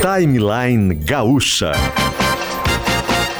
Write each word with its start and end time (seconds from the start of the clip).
Timeline 0.00 0.94
Gaúcha. 0.94 1.72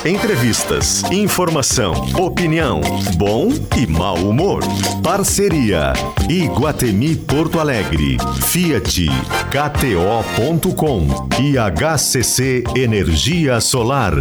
Entrevistas, 0.05 1.02
informação, 1.10 1.94
opinião, 2.18 2.83
bom 3.17 3.49
e 3.79 3.86
mau 3.86 4.17
humor. 4.17 4.62
Parceria 5.02 5.94
Iguatemi 6.28 7.17
Porto 7.17 7.58
Alegre, 7.58 8.18
Fiat, 8.46 9.07
KTO.com 9.50 11.07
e 11.41 11.57
HCC 11.57 12.63
Energia 12.77 13.59
Solar. 13.63 14.13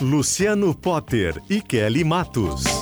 Luciano 0.00 0.74
Potter 0.74 1.40
e 1.48 1.60
Kelly 1.60 2.02
Matos. 2.02 2.77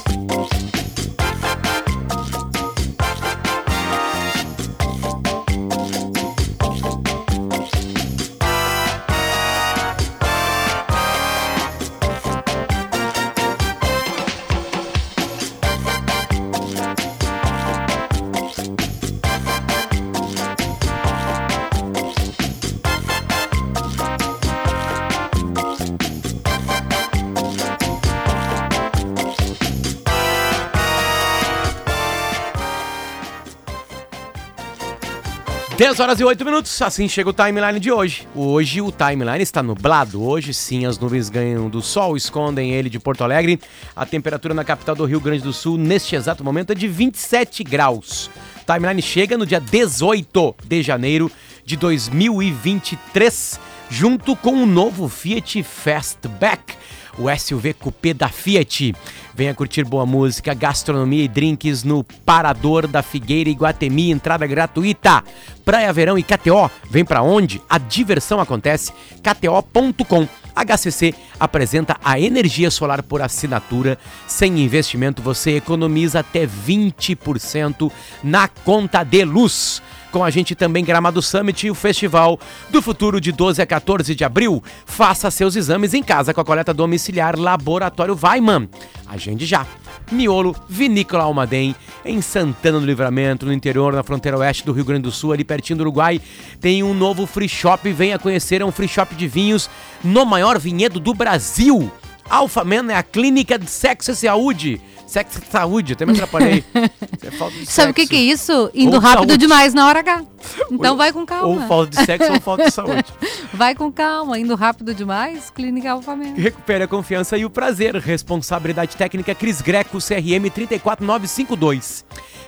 Dez 35.86 36.00
horas 36.00 36.18
e 36.18 36.24
oito 36.24 36.44
minutos, 36.44 36.82
assim 36.82 37.08
chega 37.08 37.30
o 37.30 37.32
timeline 37.32 37.78
de 37.78 37.92
hoje. 37.92 38.26
Hoje 38.34 38.80
o 38.80 38.90
timeline 38.90 39.40
está 39.40 39.62
nublado. 39.62 40.20
Hoje 40.20 40.52
sim 40.52 40.84
as 40.84 40.98
nuvens 40.98 41.28
ganham 41.28 41.68
do 41.68 41.80
sol, 41.80 42.16
escondem 42.16 42.72
ele 42.72 42.90
de 42.90 42.98
Porto 42.98 43.22
Alegre. 43.22 43.60
A 43.94 44.04
temperatura 44.04 44.52
na 44.52 44.64
capital 44.64 44.96
do 44.96 45.04
Rio 45.04 45.20
Grande 45.20 45.44
do 45.44 45.52
Sul 45.52 45.78
neste 45.78 46.16
exato 46.16 46.42
momento 46.42 46.72
é 46.72 46.74
de 46.74 46.88
27 46.88 47.62
graus. 47.62 48.28
Timeline 48.66 49.00
chega 49.00 49.38
no 49.38 49.46
dia 49.46 49.60
18 49.60 50.56
de 50.64 50.82
janeiro 50.82 51.30
de 51.64 51.76
2023, 51.76 53.60
junto 53.88 54.34
com 54.34 54.54
o 54.60 54.66
novo 54.66 55.08
Fiat 55.08 55.62
Fastback, 55.62 56.74
o 57.18 57.34
SUV 57.34 57.74
Coupé 57.74 58.14
da 58.14 58.28
Fiat. 58.28 58.94
Venha 59.34 59.54
curtir 59.54 59.84
boa 59.84 60.06
música, 60.06 60.54
gastronomia 60.54 61.24
e 61.24 61.28
drinks 61.28 61.82
no 61.82 62.02
Parador 62.02 62.86
da 62.86 63.02
Figueira 63.02 63.50
Iguatemi, 63.50 64.10
entrada 64.10 64.46
gratuita. 64.46 65.22
Praia 65.64 65.92
Verão 65.92 66.18
e 66.18 66.22
KTO, 66.22 66.70
vem 66.88 67.04
pra 67.04 67.22
onde? 67.22 67.60
A 67.68 67.78
diversão 67.78 68.40
acontece, 68.40 68.92
kto.com. 69.22 70.26
HCC 70.56 71.14
apresenta 71.38 71.98
a 72.02 72.18
energia 72.18 72.70
solar 72.70 73.02
por 73.02 73.20
assinatura. 73.20 73.98
Sem 74.26 74.58
investimento, 74.60 75.20
você 75.20 75.56
economiza 75.56 76.20
até 76.20 76.46
20% 76.46 77.92
na 78.24 78.48
conta 78.48 79.04
de 79.04 79.22
luz. 79.22 79.82
Com 80.16 80.24
a 80.24 80.30
gente 80.30 80.54
também 80.54 80.82
Gramado 80.82 81.20
Summit 81.20 81.66
e 81.66 81.70
o 81.70 81.74
Festival 81.74 82.40
do 82.70 82.80
Futuro 82.80 83.20
de 83.20 83.30
12 83.30 83.60
a 83.60 83.66
14 83.66 84.14
de 84.14 84.24
abril. 84.24 84.64
Faça 84.86 85.30
seus 85.30 85.54
exames 85.56 85.92
em 85.92 86.02
casa 86.02 86.32
com 86.32 86.40
a 86.40 86.44
coleta 86.44 86.72
domiciliar 86.72 87.38
Laboratório 87.38 88.18
Weiman. 88.18 88.66
Agende 89.06 89.44
já. 89.44 89.66
Miolo 90.10 90.56
Vinícola 90.70 91.24
Almaden, 91.24 91.76
em 92.02 92.22
Santana 92.22 92.80
do 92.80 92.86
Livramento, 92.86 93.44
no 93.44 93.52
interior, 93.52 93.92
na 93.92 94.02
fronteira 94.02 94.38
oeste 94.38 94.64
do 94.64 94.72
Rio 94.72 94.86
Grande 94.86 95.02
do 95.02 95.12
Sul, 95.12 95.32
ali 95.32 95.44
pertinho 95.44 95.76
do 95.76 95.82
Uruguai, 95.82 96.18
tem 96.62 96.82
um 96.82 96.94
novo 96.94 97.26
free 97.26 97.46
shop. 97.46 97.92
Venha 97.92 98.18
conhecer, 98.18 98.62
é 98.62 98.64
um 98.64 98.72
free 98.72 98.88
shop 98.88 99.14
de 99.14 99.28
vinhos 99.28 99.68
no 100.02 100.24
maior 100.24 100.58
vinhedo 100.58 100.98
do 100.98 101.12
Brasil. 101.12 101.92
Alfa 102.28 102.64
Man 102.64 102.90
é 102.92 102.96
a 102.96 103.02
clínica 103.02 103.58
de 103.58 103.70
sexo 103.70 104.10
e 104.10 104.16
saúde. 104.16 104.80
Sexo 105.06 105.40
e 105.40 105.50
saúde, 105.50 105.92
até 105.92 106.04
me 106.04 106.12
atrapalhei. 106.12 106.64
É 107.22 107.30
falta 107.30 107.56
de 107.56 107.66
Sabe 107.66 107.90
o 107.90 107.94
que, 107.94 108.06
que 108.06 108.14
é 108.16 108.20
isso? 108.20 108.70
Indo 108.74 108.96
Ou 108.96 109.00
rápido 109.00 109.30
saúde. 109.30 109.36
demais 109.38 109.72
na 109.74 109.86
hora 109.88 110.00
H. 110.00 110.22
Então 110.70 110.92
Ou- 110.92 110.96
vai 110.96 111.12
com 111.12 111.24
calma. 111.24 111.46
Ou 111.62 111.68
falta 111.68 111.90
de 111.98 112.04
sexo 112.04 112.32
ou 112.32 112.40
falta 112.40 112.64
de 112.64 112.70
saúde. 112.70 113.04
Vai 113.54 113.74
com 113.74 113.90
calma. 113.90 114.38
Indo 114.38 114.54
rápido 114.54 114.94
demais, 114.94 115.50
Clínica 115.50 115.90
Alfa 115.92 116.14
mesmo. 116.14 116.36
Recupere 116.36 116.84
a 116.84 116.88
confiança 116.88 117.36
e 117.38 117.44
o 117.44 117.50
prazer. 117.50 117.96
Responsabilidade 117.96 118.96
técnica 118.96 119.34
Cris 119.34 119.60
Greco, 119.60 119.98
CRM 119.98 120.50
34952. 120.54 122.04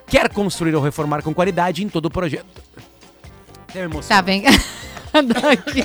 Quer 0.07 0.29
construir 0.29 0.75
ou 0.75 0.83
reformar 0.83 1.23
com 1.23 1.33
qualidade 1.35 1.83
em 1.85 1.89
todo 1.89 2.07
o 2.07 2.11
projeto. 2.11 2.63
Até 3.69 3.81
me 3.81 3.85
emociono. 3.87 4.09
Tá 4.09 4.23
bem. 4.23 4.45
Daqui 5.13 5.85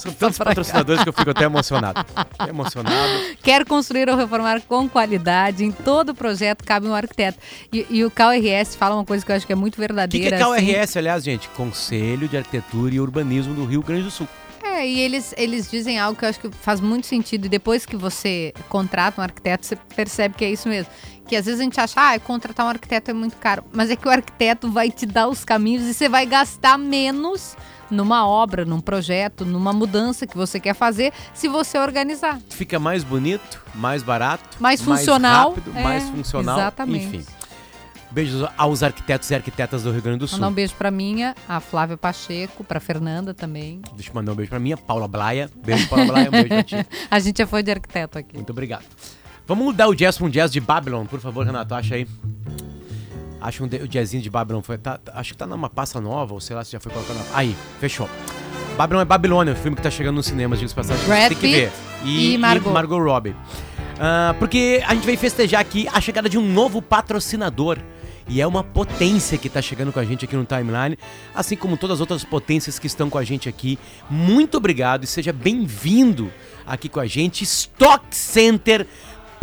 São 0.00 0.12
tantos 0.12 0.36
pra 0.36 0.46
cá. 0.46 0.50
patrocinadores 0.50 1.02
que 1.02 1.08
eu 1.08 1.12
fico 1.12 1.30
até 1.30 1.44
emocionado. 1.44 2.04
Até 2.14 2.50
emocionado. 2.50 3.36
Quer 3.42 3.64
construir 3.64 4.08
ou 4.08 4.16
reformar 4.16 4.60
com 4.62 4.88
qualidade 4.88 5.64
em 5.64 5.72
todo 5.72 6.14
projeto, 6.14 6.64
cabe 6.64 6.86
um 6.86 6.94
arquiteto. 6.94 7.38
E, 7.72 7.86
e 7.90 8.04
o 8.04 8.10
CalRS 8.10 8.76
fala 8.76 8.94
uma 8.96 9.04
coisa 9.04 9.24
que 9.24 9.30
eu 9.32 9.36
acho 9.36 9.46
que 9.46 9.52
é 9.52 9.56
muito 9.56 9.74
O 9.74 9.76
que, 9.76 9.82
que 9.82 9.88
verdadeira. 9.88 10.36
é 10.36 10.42
assim. 10.42 10.66
KRS, 10.66 10.98
aliás, 10.98 11.24
gente? 11.24 11.48
Conselho 11.50 12.28
de 12.28 12.36
Arquitetura 12.36 12.94
e 12.94 13.00
Urbanismo 13.00 13.54
do 13.54 13.64
Rio 13.64 13.82
Grande 13.82 14.04
do 14.04 14.10
Sul. 14.10 14.28
É, 14.62 14.86
e 14.88 14.98
eles, 15.00 15.32
eles 15.36 15.70
dizem 15.70 15.98
algo 16.00 16.18
que 16.18 16.24
eu 16.24 16.28
acho 16.28 16.40
que 16.40 16.50
faz 16.50 16.80
muito 16.80 17.06
sentido. 17.06 17.44
E 17.46 17.48
depois 17.48 17.86
que 17.86 17.96
você 17.96 18.52
contrata 18.68 19.20
um 19.20 19.24
arquiteto, 19.24 19.64
você 19.66 19.76
percebe 19.76 20.34
que 20.34 20.44
é 20.44 20.50
isso 20.50 20.68
mesmo. 20.68 20.90
Que 21.28 21.36
às 21.36 21.44
vezes 21.46 21.60
a 21.60 21.64
gente 21.64 21.78
acha, 21.80 21.94
ah, 21.96 22.18
contratar 22.18 22.66
um 22.66 22.70
arquiteto 22.70 23.10
é 23.10 23.14
muito 23.14 23.36
caro. 23.36 23.62
Mas 23.72 23.88
é 23.90 23.96
que 23.96 24.06
o 24.08 24.10
arquiteto 24.10 24.70
vai 24.70 24.90
te 24.90 25.06
dar 25.06 25.28
os 25.28 25.44
caminhos 25.44 25.84
e 25.84 25.94
você 25.94 26.08
vai 26.08 26.26
gastar 26.26 26.76
menos 26.76 27.56
numa 27.90 28.26
obra, 28.26 28.64
num 28.64 28.80
projeto, 28.80 29.44
numa 29.44 29.72
mudança 29.72 30.26
que 30.26 30.36
você 30.36 30.58
quer 30.60 30.74
fazer, 30.74 31.12
se 31.32 31.48
você 31.48 31.78
organizar. 31.78 32.38
Fica 32.50 32.78
mais 32.78 33.02
bonito, 33.04 33.62
mais 33.74 34.02
barato, 34.02 34.44
Mais 34.60 34.80
funcional. 34.82 35.50
mais 35.52 35.56
rápido, 35.64 35.78
É, 35.78 35.82
mais 35.82 36.08
funcional. 36.10 36.58
exatamente. 36.58 37.16
Enfim. 37.16 37.26
Beijos 38.10 38.48
aos 38.56 38.82
arquitetos 38.84 39.28
e 39.30 39.34
arquitetas 39.34 39.82
do 39.82 39.90
Rio 39.90 40.00
Grande 40.00 40.18
do 40.20 40.28
Sul. 40.28 40.38
Mandar 40.38 40.48
um 40.50 40.54
beijo 40.54 40.72
pra 40.78 40.88
minha, 40.88 41.34
a 41.48 41.58
Flávia 41.58 41.96
Pacheco, 41.96 42.62
pra 42.62 42.78
Fernanda 42.78 43.34
também. 43.34 43.80
Deixa 43.94 44.10
eu 44.10 44.14
mandar 44.14 44.30
um 44.32 44.34
beijo 44.36 44.50
pra 44.50 44.60
minha, 44.60 44.76
Paula 44.76 45.08
Blaia. 45.08 45.50
Beijo, 45.64 45.88
Paula 45.88 46.06
Blaia, 46.06 46.28
um 46.28 46.30
beijo 46.30 46.48
pra 46.48 46.62
ti. 46.62 46.86
A 47.10 47.18
gente 47.18 47.42
é 47.42 47.46
fã 47.46 47.60
de 47.62 47.72
arquiteto 47.72 48.16
aqui. 48.18 48.34
Muito 48.36 48.50
obrigado. 48.50 48.84
Vamos 49.48 49.64
mudar 49.64 49.88
o 49.88 49.94
jazz 49.96 50.16
pra 50.16 50.26
um 50.26 50.30
jazz 50.30 50.52
de 50.52 50.60
Babylon, 50.60 51.06
por 51.06 51.18
favor, 51.18 51.44
Renato, 51.44 51.74
acha 51.74 51.96
aí. 51.96 52.06
Acha 53.46 53.62
um 53.62 53.68
de- 53.68 53.76
o 53.76 53.86
jazzinho 53.88 54.22
de 54.22 54.30
Babylon. 54.30 54.62
Foi, 54.62 54.78
tá- 54.78 54.96
tá- 54.96 55.12
acho 55.16 55.32
que 55.32 55.38
tá 55.38 55.46
numa 55.46 55.68
passa 55.68 56.00
nova, 56.00 56.32
ou 56.32 56.40
sei 56.40 56.56
lá 56.56 56.64
se 56.64 56.72
já 56.72 56.80
foi 56.80 56.90
colocado. 56.90 57.16
na- 57.16 57.36
Aí, 57.38 57.54
fechou. 57.78 58.08
Babylon 58.78 59.02
é 59.02 59.04
Babilônia, 59.04 59.52
o 59.52 59.56
filme 59.56 59.76
que 59.76 59.82
tá 59.82 59.90
chegando 59.90 60.16
nos 60.16 60.26
cinemas, 60.26 60.58
diga-se 60.58 60.74
de 60.74 60.80
passagem. 60.80 61.06
Brad 61.06 61.28
Tem 61.28 61.36
que 61.36 61.46
ver. 61.52 61.72
e 62.04 62.38
Margot. 62.38 62.98
Robbie. 62.98 63.36
Ah, 64.00 64.34
porque 64.38 64.82
a 64.86 64.94
gente 64.94 65.04
veio 65.04 65.18
festejar 65.18 65.60
aqui 65.60 65.86
a 65.92 66.00
chegada 66.00 66.28
de 66.28 66.38
um 66.38 66.52
novo 66.52 66.80
patrocinador. 66.82 67.78
E 68.26 68.40
é 68.40 68.46
uma 68.46 68.64
potência 68.64 69.36
que 69.36 69.50
tá 69.50 69.60
chegando 69.60 69.92
com 69.92 70.00
a 70.00 70.04
gente 70.04 70.24
aqui 70.24 70.34
no 70.34 70.46
Timeline, 70.46 70.96
assim 71.34 71.54
como 71.56 71.76
todas 71.76 71.96
as 71.96 72.00
outras 72.00 72.24
potências 72.24 72.78
que 72.78 72.86
estão 72.86 73.10
com 73.10 73.18
a 73.18 73.22
gente 73.24 73.50
aqui. 73.50 73.78
Muito 74.08 74.56
obrigado 74.56 75.04
e 75.04 75.06
seja 75.06 75.30
bem-vindo 75.30 76.32
aqui 76.66 76.88
com 76.88 77.00
a 77.00 77.06
gente. 77.06 77.44
Stock 77.44 78.02
Center, 78.16 78.86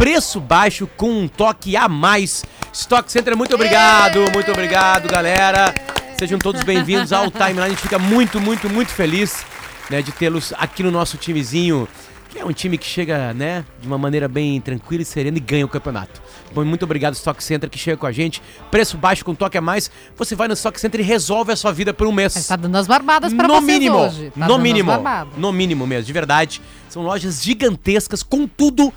preço 0.01 0.39
baixo 0.39 0.89
com 0.97 1.12
um 1.12 1.28
toque 1.28 1.78
a 1.78 1.88
mais. 1.88 2.44
Stock 2.73 3.12
Center, 3.12 3.38
muito 3.38 3.53
obrigado, 3.53 4.31
muito 4.34 4.51
obrigado, 4.51 5.07
galera. 5.07 5.72
Sejam 6.17 6.39
todos 6.39 6.63
bem-vindos 6.63 7.13
ao 7.13 7.29
Timeline. 7.29 7.62
A 7.62 7.69
gente 7.69 7.84
fica 7.84 8.00
muito, 8.00 8.41
muito, 8.41 8.67
muito 8.67 8.90
feliz 8.90 9.45
né, 9.91 10.01
de 10.01 10.11
tê-los 10.11 10.56
aqui 10.57 10.81
no 10.81 10.90
nosso 10.90 11.17
timezinho, 11.17 11.88
que 12.31 12.40
é 12.40 12.44
um 12.44 12.51
time 12.51 12.79
que 12.79 12.85
chega, 12.88 13.31
né, 13.35 13.63
de 13.79 13.85
uma 13.85 14.00
maneira 14.00 14.28
bem 14.28 14.59
tranquila 14.59 15.03
e 15.03 15.06
serena 15.06 15.38
e 15.38 15.40
ganha 15.40 15.67
o 15.67 15.69
campeonato. 15.69 16.19
Bom, 16.51 16.66
muito 16.66 16.81
obrigado, 16.81 17.13
Stock 17.13 17.44
Center, 17.44 17.69
que 17.69 17.78
chega 17.78 17.95
com 17.95 18.07
a 18.07 18.11
gente. 18.11 18.41
Preço 18.72 18.97
baixo 18.97 19.23
com 19.23 19.35
toque 19.35 19.59
a 19.59 19.61
mais. 19.61 19.91
Você 20.17 20.34
vai 20.34 20.47
no 20.47 20.55
Stock 20.55 20.81
Center 20.81 20.99
e 20.99 21.03
resolve 21.03 21.52
a 21.52 21.55
sua 21.55 21.72
vida 21.72 21.93
por 21.93 22.08
um 22.08 22.11
mês. 22.11 22.34
Mas 22.34 22.47
tá 22.47 22.55
dando 22.55 22.75
as 22.75 22.87
barbadas 22.87 23.31
no 23.31 23.47
vocês 23.47 23.64
mínimo, 23.64 23.97
hoje. 23.99 24.34
Tá 24.35 24.47
no 24.47 24.58
mínimo, 24.58 24.91
no 25.37 25.53
mínimo 25.53 25.85
mesmo, 25.85 26.05
de 26.05 26.14
verdade. 26.14 26.59
São 26.90 27.03
lojas 27.03 27.43
gigantescas 27.43 28.23
com 28.23 28.47
tudo, 28.47 28.91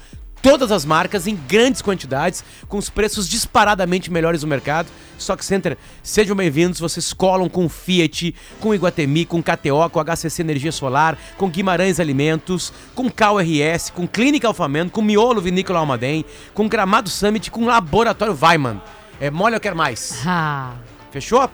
todas 0.45 0.71
as 0.71 0.85
marcas 0.85 1.27
em 1.27 1.35
grandes 1.35 1.81
quantidades, 1.81 2.45
com 2.69 2.77
os 2.77 2.91
preços 2.91 3.27
disparadamente 3.27 4.13
melhores 4.13 4.43
do 4.43 4.47
mercado. 4.47 4.91
Stock 5.19 5.43
Center, 5.43 5.79
sejam 6.03 6.37
bem-vindos. 6.37 6.79
Vocês 6.79 7.15
colam 7.15 7.49
com 7.49 7.67
Fiat, 7.67 8.35
com 8.61 8.75
Iguatemi, 8.75 9.25
com 9.25 9.43
KTO, 9.43 9.89
com 9.91 10.01
HCC 10.01 10.43
Energia 10.43 10.71
Solar, 10.71 11.17
com 11.39 11.49
Guimarães 11.49 11.99
Alimentos, 11.99 12.75
com 12.95 13.11
KRS, 13.11 13.91
com 13.91 14.07
Clínica 14.07 14.47
Alfamento, 14.47 14.93
com 14.93 15.01
Miolo 15.01 15.41
Vinícola 15.41 15.79
Almaden, 15.79 16.27
com 16.53 16.69
Gramado 16.69 17.09
Summit, 17.09 17.51
com 17.51 17.65
Laboratório 17.65 18.39
Weiman. 18.39 18.83
É 19.19 19.31
mole 19.31 19.55
ou 19.55 19.61
quer 19.61 19.75
mais? 19.75 20.21
Ah. 20.27 20.75
Fechou? 21.11 21.49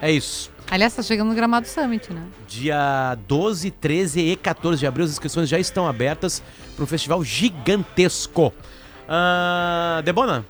É 0.00 0.10
isso. 0.10 0.50
Aliás, 0.70 0.94
tá 0.94 1.02
chegando 1.02 1.28
no 1.28 1.34
Gramado 1.34 1.66
Summit, 1.66 2.12
né? 2.12 2.22
Dia 2.46 3.18
12, 3.26 3.72
13 3.72 4.20
e 4.20 4.36
14 4.36 4.78
de 4.78 4.86
abril, 4.86 5.04
as 5.04 5.10
inscrições 5.10 5.48
já 5.48 5.58
estão 5.58 5.88
abertas 5.88 6.40
para 6.76 6.84
um 6.84 6.86
festival 6.86 7.24
gigantesco. 7.24 8.52
Ah, 9.08 10.00
Debona, 10.04 10.46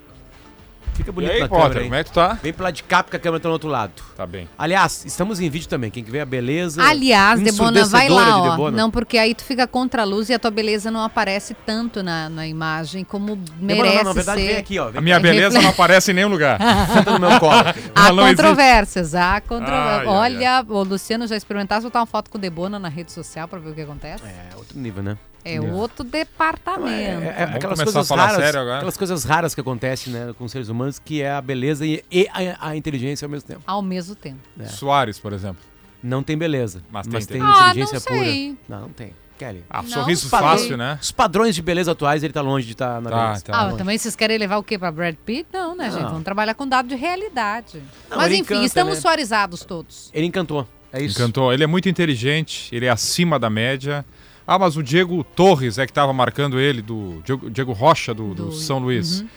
Fica 1.01 1.11
E 1.11 1.15
bonito 1.15 1.33
aí, 1.33 1.41
na 1.41 1.49
Potter, 1.49 1.69
câmera, 1.69 1.83
como 1.85 1.95
é 1.95 2.05
que 2.05 2.11
tu 2.11 2.15
tá? 2.15 2.39
Vem 2.43 2.53
pro 2.53 2.65
lado 2.65 2.75
de 2.75 2.83
cá, 2.83 3.03
porque 3.03 3.17
a 3.17 3.21
câmera 3.21 3.41
tá 3.41 3.49
no 3.49 3.53
outro 3.55 3.69
lado. 3.69 3.93
Tá 4.17 4.27
bem. 4.27 4.47
Aliás, 4.59 5.03
estamos 5.07 5.41
em 5.41 5.49
vídeo 5.49 5.67
também. 5.67 5.91
Quem 5.91 6.05
que 6.05 6.11
vê 6.11 6.21
a 6.21 6.27
beleza. 6.27 6.83
Aliás, 6.83 7.41
Debona, 7.41 7.85
vai 7.87 8.09
lá, 8.09 8.25
de 8.55 8.61
ó. 8.61 8.71
Não, 8.71 8.91
porque 8.91 9.17
aí 9.17 9.35
tu 9.35 9.43
fica 9.43 9.67
contra 9.67 10.03
a 10.03 10.05
luz 10.05 10.29
e 10.29 10.35
a 10.35 10.39
tua 10.39 10.51
beleza 10.51 10.91
não 10.91 11.03
aparece 11.03 11.55
tanto 11.55 12.03
na, 12.03 12.29
na 12.29 12.47
imagem 12.47 13.03
como 13.03 13.37
Debona, 13.37 13.83
merece 13.83 13.97
não, 13.97 14.05
na 14.05 14.13
verdade, 14.13 14.41
ser. 14.43 14.47
vem 14.49 14.57
aqui, 14.59 14.79
ó. 14.79 14.89
A 14.89 14.91
Vem 14.91 15.03
minha 15.03 15.17
É 15.21 15.21
beleza 15.21 15.61
não 15.61 15.71
aparece 15.71 16.11
em 16.11 16.15
nenhum 16.15 16.29
lugar. 16.29 16.59
senta 16.93 17.13
no 17.13 17.19
meu 17.19 17.41
colo. 17.41 17.65
Há 17.95 18.09
controvérsias, 18.11 19.15
há 19.15 19.41
controvérsias. 19.41 20.01
Ai, 20.01 20.07
Olha, 20.07 20.65
o 20.69 20.83
Luciano 20.83 21.27
já 21.27 21.37
experimentasse 21.37 21.83
botar 21.83 22.01
uma 22.01 22.07
foto 22.07 22.31
com 22.31 22.37
o 22.37 22.41
Debona 22.41 22.79
na 22.79 22.89
rede 22.89 23.13
social 23.13 23.49
pra 23.49 23.59
ver 23.59 23.71
o 23.71 23.75
que 23.75 23.81
acontece? 23.81 24.25
É, 24.25 24.57
outro 24.57 24.79
nível, 24.79 25.03
né? 25.03 25.17
É, 25.45 25.61
outro 25.61 26.05
departamento. 26.05 26.91
É, 26.91 27.05
é, 27.05 27.47
Vamos 27.47 27.57
aquelas 27.57 27.61
começar 27.79 27.85
coisas 27.85 27.97
a 27.97 28.05
falar 28.05 28.27
raras, 28.27 28.45
sério 28.45 28.61
agora? 28.61 28.77
aquelas 28.77 28.97
coisas 28.97 29.25
raras 29.25 29.55
que 29.55 29.61
acontecem 29.61 30.13
né, 30.13 30.35
com 30.37 30.45
os 30.45 30.53
seres 30.53 30.69
humanos, 30.69 30.99
que 30.99 31.23
é 31.23 31.31
a 31.33 31.41
beleza 31.41 31.87
e, 31.87 32.05
e 32.11 32.29
a, 32.29 32.69
a 32.69 32.77
inteligência 32.77 33.25
ao 33.27 33.31
mesmo 33.31 33.47
tempo. 33.49 33.63
Ao 33.67 33.83
mesmo 33.83 34.15
tempo. 34.15 34.41
É. 34.59 34.65
Soares, 34.67 35.19
por 35.19 35.33
exemplo. 35.33 35.63
Não 36.03 36.23
tem 36.23 36.37
beleza, 36.37 36.83
Mas 36.91 37.07
mas, 37.07 37.27
tem 37.27 37.39
tem, 37.41 37.47
Ah, 37.47 37.69
inteligência 37.71 37.95
não 37.97 38.03
pura. 38.07 38.19
sei. 38.25 38.59
Não, 38.69 38.81
não 38.83 38.89
tem. 38.91 39.13
Kelly. 39.39 39.65
Ah, 39.71 39.81
Não 39.83 39.89
sorriso 39.89 40.29
fácil, 40.29 40.77
né? 40.77 40.99
Os 41.01 41.11
padrões 41.13 41.55
de 41.55 41.63
beleza 41.63 41.93
atuais, 41.93 42.23
ele 42.23 42.33
tá 42.33 42.43
longe 42.43 42.67
de 42.67 42.73
estar 42.73 43.01
na 43.01 43.09
Tá, 43.09 43.25
beleza. 43.27 43.45
tá. 43.47 43.57
Ah, 43.59 43.65
longe. 43.65 43.79
também 43.79 43.97
vocês 43.97 44.15
querem 44.15 44.37
levar 44.37 44.59
o 44.59 44.63
quê 44.63 44.79
pra 44.79 44.93
Brad 44.93 45.15
Pitt? 45.25 45.47
Não, 45.51 45.75
né, 45.75 45.91
gente? 45.91 46.03
Não. 46.03 46.09
Vamos 46.11 46.25
trabalhar 46.25 46.53
com 46.53 46.67
dado 46.69 46.89
de 46.89 46.95
realidade. 46.95 47.83
Não, 48.11 48.19
Mas 48.19 48.33
enfim, 48.33 48.41
encanta, 48.43 48.65
estamos 48.67 48.95
né? 48.97 49.01
suarizados 49.01 49.65
todos. 49.65 50.11
Ele 50.13 50.27
encantou. 50.27 50.69
É 50.93 51.03
isso. 51.03 51.19
Encantou. 51.19 51.55
Ele 51.55 51.65
é 51.65 51.67
muito 51.67 51.89
inteligente, 51.89 52.69
ele 52.75 52.85
é 52.85 52.91
acima 52.91 53.39
da 53.39 53.49
média. 53.49 54.05
Ah, 54.53 54.59
mas 54.59 54.77
o 54.77 54.83
Diego 54.83 55.23
Torres 55.23 55.79
é 55.79 55.87
que 55.87 55.93
estava 55.93 56.13
marcando 56.13 56.59
ele, 56.59 56.83
do 56.83 57.23
Diego, 57.25 57.49
Diego 57.49 57.73
Rocha, 57.73 58.13
do, 58.13 58.35
do 58.35 58.47
Do- 58.47 58.53
São 58.53 58.81
Luís. 58.81 59.21
Uhum. 59.21 59.29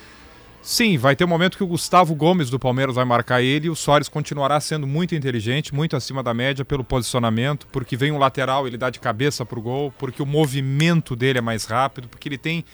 Sim, 0.59 0.97
vai 0.97 1.15
ter 1.15 1.23
um 1.23 1.27
momento 1.27 1.55
que 1.55 1.63
o 1.63 1.67
Gustavo 1.67 2.15
Gomes 2.15 2.49
do 2.49 2.57
Palmeiras 2.57 2.95
vai 2.95 3.05
marcar 3.05 3.39
ele 3.43 3.67
e 3.67 3.69
o 3.69 3.75
Soares 3.75 4.09
continuará 4.09 4.59
sendo 4.59 4.87
muito 4.87 5.13
inteligente, 5.13 5.75
muito 5.75 5.95
acima 5.95 6.23
da 6.23 6.33
média 6.33 6.65
pelo 6.65 6.83
posicionamento, 6.83 7.67
porque 7.71 7.95
vem 7.95 8.11
um 8.11 8.17
lateral, 8.17 8.65
ele 8.65 8.75
dá 8.75 8.89
de 8.89 8.99
cabeça 8.99 9.45
pro 9.45 9.61
gol, 9.61 9.93
porque 9.99 10.23
o 10.23 10.25
movimento 10.25 11.15
dele 11.15 11.37
é 11.37 11.41
mais 11.41 11.65
rápido, 11.65 12.07
porque 12.07 12.27
ele 12.27 12.37
tem 12.39 12.65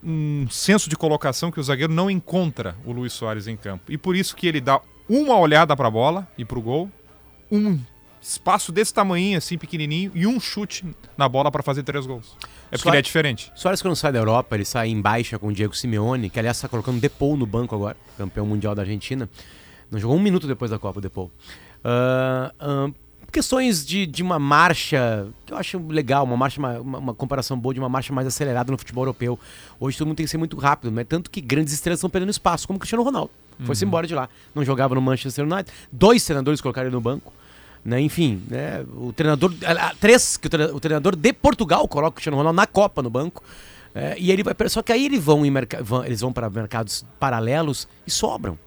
um 0.00 0.46
senso 0.50 0.88
de 0.88 0.94
colocação 0.96 1.50
que 1.50 1.58
o 1.58 1.62
zagueiro 1.62 1.92
não 1.92 2.08
encontra 2.08 2.76
o 2.84 2.92
Luiz 2.92 3.12
Soares 3.14 3.48
em 3.48 3.56
campo. 3.56 3.90
E 3.90 3.98
por 3.98 4.14
isso 4.14 4.36
que 4.36 4.46
ele 4.46 4.60
dá 4.60 4.80
uma 5.08 5.36
olhada 5.38 5.74
para 5.74 5.88
a 5.88 5.90
bola 5.90 6.28
e 6.38 6.44
pro 6.44 6.60
gol, 6.60 6.88
um 7.50 7.80
espaço 8.26 8.72
desse 8.72 8.92
tamanho 8.94 9.36
assim 9.36 9.58
pequenininho 9.58 10.10
e 10.14 10.26
um 10.26 10.40
chute 10.40 10.84
na 11.16 11.28
bola 11.28 11.50
para 11.50 11.62
fazer 11.62 11.82
três 11.82 12.06
gols. 12.06 12.36
É 12.40 12.76
porque 12.76 12.78
Soares- 12.78 12.86
ele 12.94 12.98
é 12.98 13.02
diferente. 13.02 13.52
Soares, 13.54 13.82
quando 13.82 13.94
sai 13.94 14.10
da 14.12 14.18
Europa, 14.18 14.56
ele 14.56 14.64
sai 14.64 14.88
em 14.88 15.00
baixa 15.00 15.38
com 15.38 15.48
o 15.48 15.52
Diego 15.52 15.76
Simeone, 15.76 16.30
que 16.30 16.38
aliás 16.38 16.56
está 16.56 16.66
colocando 16.68 16.98
Depou 17.00 17.36
no 17.36 17.44
banco 17.46 17.74
agora, 17.74 17.96
campeão 18.16 18.46
mundial 18.46 18.74
da 18.74 18.82
Argentina. 18.82 19.28
Não 19.90 19.98
jogou 19.98 20.16
um 20.16 20.20
minuto 20.20 20.46
depois 20.46 20.70
da 20.70 20.78
Copa, 20.78 20.98
o 20.98 21.02
Depou. 21.02 21.30
Ah, 21.84 22.52
ah, 22.58 22.90
questões 23.30 23.84
de, 23.84 24.06
de 24.06 24.22
uma 24.22 24.38
marcha, 24.38 25.28
que 25.44 25.52
eu 25.52 25.56
acho 25.58 25.78
legal, 25.86 26.24
uma 26.24 26.36
marcha, 26.36 26.60
ma- 26.60 26.78
uma, 26.80 26.98
uma 26.98 27.14
comparação 27.14 27.58
boa 27.58 27.74
de 27.74 27.80
uma 27.80 27.88
marcha 27.88 28.12
mais 28.12 28.26
acelerada 28.26 28.72
no 28.72 28.78
futebol 28.78 29.02
europeu. 29.04 29.38
Hoje 29.78 29.98
todo 29.98 30.06
mundo 30.08 30.16
tem 30.16 30.24
que 30.24 30.30
ser 30.30 30.38
muito 30.38 30.56
rápido, 30.56 30.90
né? 30.90 31.04
Tanto 31.04 31.30
que 31.30 31.40
grandes 31.40 31.72
estrelas 31.74 31.98
estão 31.98 32.08
perdendo 32.10 32.30
espaço, 32.30 32.66
como 32.66 32.76
o 32.78 32.80
Cristiano 32.80 33.02
Ronaldo. 33.04 33.30
Foi-se 33.64 33.84
embora 33.84 34.04
de 34.06 34.14
lá. 34.14 34.28
Não 34.54 34.64
jogava 34.64 34.94
no 34.96 35.00
Manchester 35.00 35.44
United. 35.44 35.70
Dois 35.92 36.24
treinadores 36.24 36.60
colocaram 36.60 36.88
ele 36.88 36.94
no 36.96 37.00
banco. 37.00 37.32
Né, 37.84 38.00
enfim, 38.00 38.42
né, 38.48 38.82
o 38.96 39.12
treinador. 39.12 39.52
Três, 40.00 40.36
que 40.38 40.46
o, 40.46 40.50
tre- 40.50 40.64
o 40.72 40.80
treinador 40.80 41.14
de 41.14 41.32
Portugal 41.34 41.86
coloca 41.86 42.10
o 42.10 42.12
Cristiano 42.14 42.36
Ronaldo 42.38 42.56
na 42.56 42.66
Copa 42.66 43.02
no 43.02 43.10
banco. 43.10 43.42
É, 43.94 44.16
e 44.18 44.30
ele 44.32 44.42
vai. 44.42 44.54
Só 44.68 44.82
que 44.82 44.90
aí 44.92 45.04
eles 45.04 45.22
vão, 45.22 45.44
em 45.44 45.52
vão- 45.82 46.04
eles 46.04 46.20
vão 46.22 46.32
para 46.32 46.48
mercados 46.48 47.04
paralelos 47.20 47.86
e 48.06 48.10
sobram. 48.10 48.58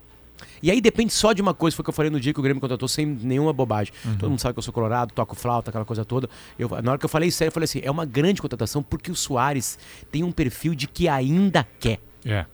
E 0.62 0.70
aí 0.70 0.80
depende 0.80 1.12
só 1.14 1.34
de 1.34 1.42
uma 1.42 1.54
coisa, 1.54 1.76
foi 1.76 1.82
o 1.82 1.84
que 1.84 1.90
eu 1.90 1.94
falei 1.94 2.12
no 2.12 2.20
dia 2.20 2.32
que 2.34 2.40
o 2.40 2.44
Grêmio 2.44 2.62
contratou 2.62 2.88
sem 2.88 3.06
nenhuma 3.06 3.52
bobagem. 3.52 3.92
Todo 4.20 4.30
mundo 4.30 4.40
sabe 4.40 4.54
que 4.54 4.60
eu 4.60 4.64
sou 4.64 4.74
colorado, 4.74 5.12
toco 5.14 5.36
flauta, 5.36 5.70
aquela 5.72 5.84
coisa 5.86 6.06
toda. 6.06 6.30
Eu, 6.58 6.70
na 6.82 6.92
hora 6.92 7.00
que 7.00 7.06
eu 7.06 7.10
falei 7.10 7.30
isso 7.30 7.42
aí, 7.44 7.48
eu 7.48 7.52
falei 7.52 7.66
assim: 7.66 7.82
é 7.84 7.90
uma 7.92 8.06
grande 8.06 8.40
contratação 8.42 8.82
porque 8.84 9.12
o 9.12 9.16
Soares 9.16 9.78
tem 10.12 10.24
um 10.24 10.32
perfil 10.32 10.74
de 10.76 10.88
que 10.88 11.08
ainda 11.08 11.68
quer 11.80 12.00
É. 12.24 12.46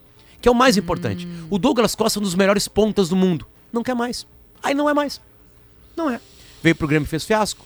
que 0.42 0.48
é 0.48 0.51
o 0.51 0.56
mais 0.56 0.77
importante. 0.77 1.27
O 1.50 1.57
Douglas 1.60 1.94
Costa 1.94 2.18
é 2.18 2.21
um 2.21 2.24
dos 2.24 2.36
melhores 2.36 2.68
pontas 2.69 3.10
do 3.10 3.15
mundo. 3.18 3.45
Não 3.71 3.83
quer 3.83 3.95
mais. 3.95 4.25
Aí 4.62 4.74
não 4.74 4.89
é 4.89 4.94
mais. 4.94 5.19
Não 5.95 6.10
é. 6.10 6.19
Veio 6.63 6.75
pro 6.75 6.88
Grêmio 6.88 7.06
e 7.06 7.10
fez 7.10 7.25
fiasco. 7.25 7.65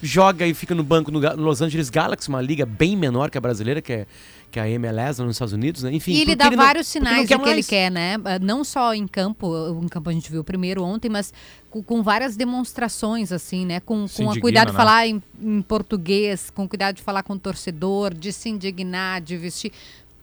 Joga 0.00 0.46
e 0.46 0.54
fica 0.54 0.76
no 0.76 0.84
banco 0.84 1.10
no, 1.10 1.18
Los 1.34 1.60
Angeles 1.60 1.90
Galaxy, 1.90 2.28
uma 2.28 2.40
liga 2.40 2.64
bem 2.64 2.96
menor 2.96 3.30
que 3.30 3.38
a 3.38 3.40
brasileira, 3.40 3.82
que 3.82 3.92
é, 3.92 4.06
que 4.48 4.60
é 4.60 4.62
a 4.62 4.68
MLS 4.68 5.20
nos 5.20 5.34
Estados 5.34 5.52
Unidos, 5.52 5.82
né? 5.82 5.92
Enfim. 5.92 6.12
E 6.12 6.20
ele 6.20 6.36
dá 6.36 6.48
não- 6.48 6.56
vários 6.56 6.86
não 6.86 6.92
sinais 6.92 7.28
do 7.28 7.38
que 7.40 7.48
ele 7.48 7.64
quer, 7.64 7.90
né? 7.90 8.16
Ah, 8.24 8.38
Não 8.38 8.62
só 8.62 8.94
em 8.94 9.08
campo, 9.08 9.80
em 9.82 9.88
campo 9.88 10.08
a 10.08 10.12
gente 10.12 10.30
viu 10.30 10.42
o 10.42 10.44
primeiro 10.44 10.84
ontem, 10.84 11.08
mas 11.08 11.32
com, 11.68 11.82
com 11.82 12.00
várias 12.00 12.36
demonstrações, 12.36 13.32
assim, 13.32 13.66
né? 13.66 13.80
Com, 13.80 14.06
com 14.08 14.22
indigna, 14.22 14.40
cuidado 14.40 14.66
de 14.68 14.72
né? 14.72 14.76
falar 14.76 15.08
em, 15.08 15.20
em 15.42 15.62
português, 15.62 16.48
com 16.50 16.68
cuidado 16.68 16.94
de 16.94 17.02
falar 17.02 17.24
com 17.24 17.32
o 17.32 17.38
torcedor, 17.38 18.14
de 18.14 18.32
se 18.32 18.48
indignar, 18.50 19.20
de 19.20 19.36
vestir. 19.36 19.72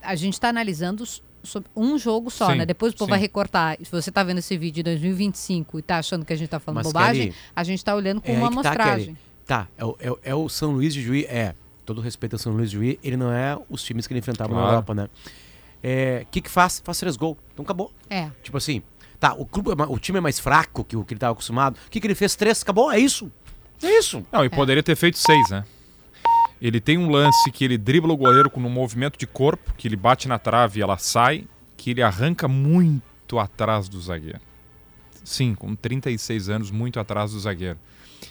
A 0.02 0.16
gente 0.16 0.34
está 0.36 0.48
analisando 0.48 1.04
sobre 1.46 1.70
um 1.76 1.98
jogo 1.98 2.30
só, 2.30 2.52
Sim, 2.52 2.58
né? 2.58 2.66
Depois 2.66 2.94
o 2.94 2.98
povo 2.98 3.08
sim. 3.08 3.12
vai 3.12 3.20
recortar. 3.20 3.78
Se 3.82 3.92
você 3.92 4.12
tá 4.12 4.24
vendo 4.24 4.40
esse 4.40 4.58
vídeo 4.58 4.76
de 4.76 4.84
2025 4.84 5.80
e 5.80 5.82
tá 5.82 5.98
achando 6.00 6.26
que 6.26 6.34
a 6.34 6.36
gente 6.36 6.50
tá 6.50 6.60
falando 6.60 6.78
Mas, 6.78 6.88
bobagem, 6.88 7.28
Kelly, 7.28 7.36
a 7.56 7.64
gente 7.64 7.84
tá 7.84 7.96
olhando 7.96 8.22
com 8.22 8.32
É 8.32 8.38
uma 8.38 8.52
tá, 8.52 8.70
amostragem. 8.70 9.18
Tá, 9.46 9.68
é 9.78 9.86
o, 9.86 9.98
é, 10.00 10.30
é 10.32 10.36
o 10.36 10.50
São 10.50 10.72
Luís 10.72 10.94
de 10.94 11.02
Juí, 11.02 11.26
é. 11.26 11.54
Todo 11.86 12.02
respeito 12.02 12.34
ao 12.34 12.40
São 12.40 12.54
Luís 12.54 12.72
de 12.72 12.78
Juí, 12.78 13.00
ele 13.04 13.16
não 13.16 13.32
é 13.32 13.58
os 13.70 13.84
times 13.84 14.08
que 14.08 14.14
ele 14.14 14.20
enfrentava 14.20 14.50
na 14.50 14.56
Claro. 14.60 14.72
Europa, 14.74 14.96
né? 14.96 15.10
O 16.24 16.26
que 16.32 16.42
que 16.42 16.50
faz? 16.50 16.82
Faz 16.84 16.98
três 16.98 17.16
gols. 17.16 17.38
Então 17.54 17.64
acabou. 17.64 17.92
É. 18.10 18.32
Tipo 18.42 18.58
assim, 18.58 18.82
tá, 19.20 19.34
o, 19.36 19.46
clube, 19.46 19.70
é 19.72 19.86
o 19.88 20.00
time 20.00 20.18
é 20.18 20.22
mais 20.22 20.40
fraco 20.40 20.84
que 20.84 20.98
o 20.98 21.06
que 21.06 21.14
ele 21.14 21.18
estava 21.18 21.34
acostumado. 21.34 21.78
O 21.86 21.90
que, 21.92 22.00
que 22.02 22.08
ele 22.08 22.16
fez? 22.16 22.36
Três, 22.36 22.64
acabou, 22.64 22.92
é 22.92 22.98
isso. 23.00 23.32
É 23.84 24.00
isso. 24.00 24.26
Não, 24.32 24.44
e 24.44 24.50
poderia 24.50 24.82
ter 24.82 24.96
feito 24.96 25.18
seis, 25.18 25.50
né? 25.50 25.64
Ele 26.62 26.80
tem 26.80 26.98
um 26.98 27.10
lance 27.10 27.52
que 27.52 27.64
ele 27.64 27.78
dribla 27.78 28.14
o 28.14 28.18
goleiro 28.18 28.50
com 28.50 28.60
um 28.60 28.70
movimento 28.70 29.18
de 29.18 29.28
corpo, 29.28 29.74
que 29.78 29.88
ele 29.88 29.96
bate 29.96 30.28
na 30.28 30.40
trave 30.40 30.80
e 30.80 30.84
ela 30.84 30.98
sai, 30.98 31.46
que 31.76 31.92
ele 31.92 32.02
arranca 32.02 32.48
muito 32.48 33.38
atrás 33.38 33.90
do 33.90 34.00
zagueiro. 34.00 34.40
Sim, 35.24 35.56
com 35.56 35.76
36 35.76 36.50
anos, 36.50 36.72
muito 36.72 37.00
atrás 37.00 37.32
do 37.32 37.40
zagueiro. 37.40 37.80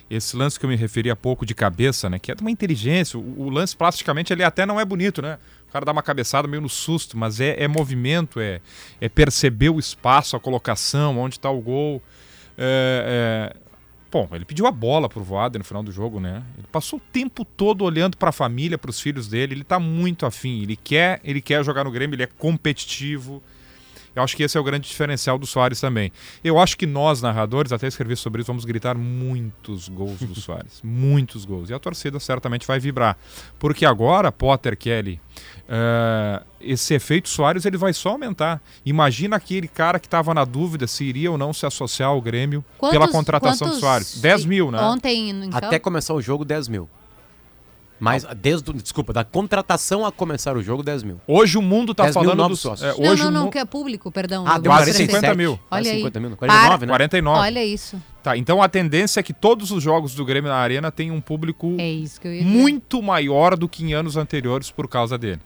Esse 0.08 0.36
lance 0.36 0.58
que 0.58 0.64
eu 0.64 0.70
me 0.70 0.76
referi 0.76 1.10
há 1.10 1.16
pouco 1.16 1.44
de 1.44 1.54
cabeça, 1.54 2.08
né? 2.08 2.18
Que 2.18 2.32
é 2.32 2.34
de 2.34 2.40
uma 2.40 2.50
inteligência. 2.50 3.18
O, 3.18 3.42
o 3.42 3.50
lance 3.50 3.76
plasticamente 3.76 4.32
ele 4.32 4.44
até 4.44 4.64
não 4.64 4.78
é 4.78 4.84
bonito, 4.84 5.20
né? 5.20 5.38
O 5.68 5.72
cara 5.72 5.84
dá 5.84 5.92
uma 5.92 6.02
cabeçada 6.02 6.46
meio 6.46 6.62
no 6.62 6.68
susto, 6.68 7.18
mas 7.18 7.40
é, 7.40 7.62
é 7.62 7.66
movimento, 7.66 8.38
é, 8.38 8.60
é 9.00 9.08
perceber 9.08 9.70
o 9.70 9.78
espaço, 9.78 10.36
a 10.36 10.40
colocação, 10.40 11.18
onde 11.18 11.36
está 11.36 11.50
o 11.50 11.60
gol. 11.60 12.02
É, 12.56 13.52
é, 13.56 13.63
Bom, 14.14 14.28
ele 14.30 14.44
pediu 14.44 14.64
a 14.68 14.70
bola 14.70 15.08
pro 15.08 15.24
Voaden 15.24 15.58
no 15.58 15.64
final 15.64 15.82
do 15.82 15.90
jogo, 15.90 16.20
né? 16.20 16.40
Ele 16.56 16.68
passou 16.70 17.00
o 17.00 17.02
tempo 17.12 17.44
todo 17.44 17.82
olhando 17.82 18.16
para 18.16 18.28
a 18.28 18.32
família, 18.32 18.78
para 18.78 18.88
os 18.88 19.00
filhos 19.00 19.26
dele. 19.26 19.54
Ele 19.54 19.64
tá 19.64 19.80
muito 19.80 20.24
afim. 20.24 20.62
Ele 20.62 20.76
quer, 20.76 21.20
ele 21.24 21.40
quer 21.40 21.64
jogar 21.64 21.82
no 21.82 21.90
Grêmio, 21.90 22.14
ele 22.14 22.22
é 22.22 22.28
competitivo. 22.28 23.42
Eu 24.14 24.22
acho 24.22 24.36
que 24.36 24.42
esse 24.42 24.56
é 24.56 24.60
o 24.60 24.64
grande 24.64 24.88
diferencial 24.88 25.38
do 25.38 25.46
Soares 25.46 25.80
também. 25.80 26.12
Eu 26.42 26.58
acho 26.58 26.76
que 26.76 26.86
nós, 26.86 27.20
narradores, 27.20 27.72
até 27.72 27.86
escrevi 27.86 28.16
sobre 28.16 28.42
isso, 28.42 28.46
vamos 28.48 28.64
gritar 28.64 28.96
muitos 28.96 29.88
gols 29.88 30.20
do 30.20 30.34
Soares. 30.40 30.80
Muitos 30.84 31.44
gols. 31.44 31.70
E 31.70 31.74
a 31.74 31.78
torcida 31.78 32.20
certamente 32.20 32.66
vai 32.66 32.78
vibrar. 32.78 33.16
Porque 33.58 33.84
agora, 33.84 34.30
Potter, 34.30 34.76
Kelly, 34.76 35.20
eh, 35.68 36.42
esse 36.60 36.94
efeito 36.94 37.28
Soares 37.28 37.64
ele 37.64 37.76
vai 37.76 37.92
só 37.92 38.10
aumentar. 38.10 38.62
Imagina 38.86 39.36
aquele 39.36 39.66
cara 39.68 39.98
que 39.98 40.06
estava 40.06 40.32
na 40.32 40.44
dúvida 40.44 40.86
se 40.86 41.04
iria 41.04 41.30
ou 41.30 41.36
não 41.38 41.52
se 41.52 41.66
associar 41.66 42.08
ao 42.10 42.20
Grêmio 42.20 42.64
pela 42.80 42.92
Quantos- 43.06 43.10
contratação 43.12 43.68
do 43.68 43.74
Soares. 43.76 44.20
10 44.20 44.44
mil, 44.44 44.70
né? 44.70 44.80
Ontem, 44.80 45.30
então, 45.30 45.58
Até 45.58 45.78
começar 45.78 46.14
o 46.14 46.20
jogo, 46.22 46.44
10 46.44 46.68
mil. 46.68 46.88
Mas, 48.04 48.24
desde, 48.36 48.70
o- 48.70 48.74
desculpa, 48.74 49.12
da 49.12 49.24
contratação 49.24 50.04
a 50.06 50.12
começar 50.12 50.56
o 50.56 50.62
jogo, 50.62 50.82
10 50.82 51.02
mil. 51.02 51.20
Hoje 51.26 51.56
o 51.58 51.62
mundo 51.62 51.94
tá 51.94 52.04
10 52.04 52.16
mil 52.16 52.24
falando 52.30 52.48
dos... 52.50 52.60
sócios. 52.60 52.88
é, 52.88 53.00
Não, 53.02 53.10
hoje 53.10 53.22
não, 53.22 53.28
o 53.28 53.32
não, 53.32 53.44
mu- 53.46 53.50
que 53.50 53.58
é 53.58 53.64
público, 53.64 54.10
perdão. 54.12 54.44
Ah, 54.46 54.56
eu 54.56 54.62
deu 54.62 54.70
Quase 54.72 54.86
gostei. 54.90 55.06
50 55.06 55.34
mil. 55.34 55.58
Olha 55.70 55.90
aí. 55.90 55.96
50 55.98 56.20
mil. 56.20 56.36
49, 56.36 56.86
né? 56.86 56.92
49. 56.92 57.40
Olha 57.40 57.64
isso. 57.64 58.00
Tá, 58.22 58.36
então 58.36 58.62
a 58.62 58.68
tendência 58.68 59.20
é 59.20 59.22
que 59.22 59.32
todos 59.32 59.70
os 59.70 59.82
jogos 59.82 60.14
do 60.14 60.24
Grêmio 60.24 60.50
na 60.50 60.56
Arena 60.56 60.90
tenham 60.90 61.14
um 61.16 61.20
público 61.20 61.74
É 61.78 61.90
isso 61.90 62.20
que 62.20 62.28
eu 62.28 62.32
ia 62.34 62.42
dizer. 62.42 62.50
muito 62.56 63.02
maior 63.02 63.56
do 63.56 63.68
que 63.68 63.84
em 63.84 63.92
anos 63.94 64.16
anteriores 64.16 64.70
por 64.70 64.88
causa 64.88 65.18
dele. 65.18 65.40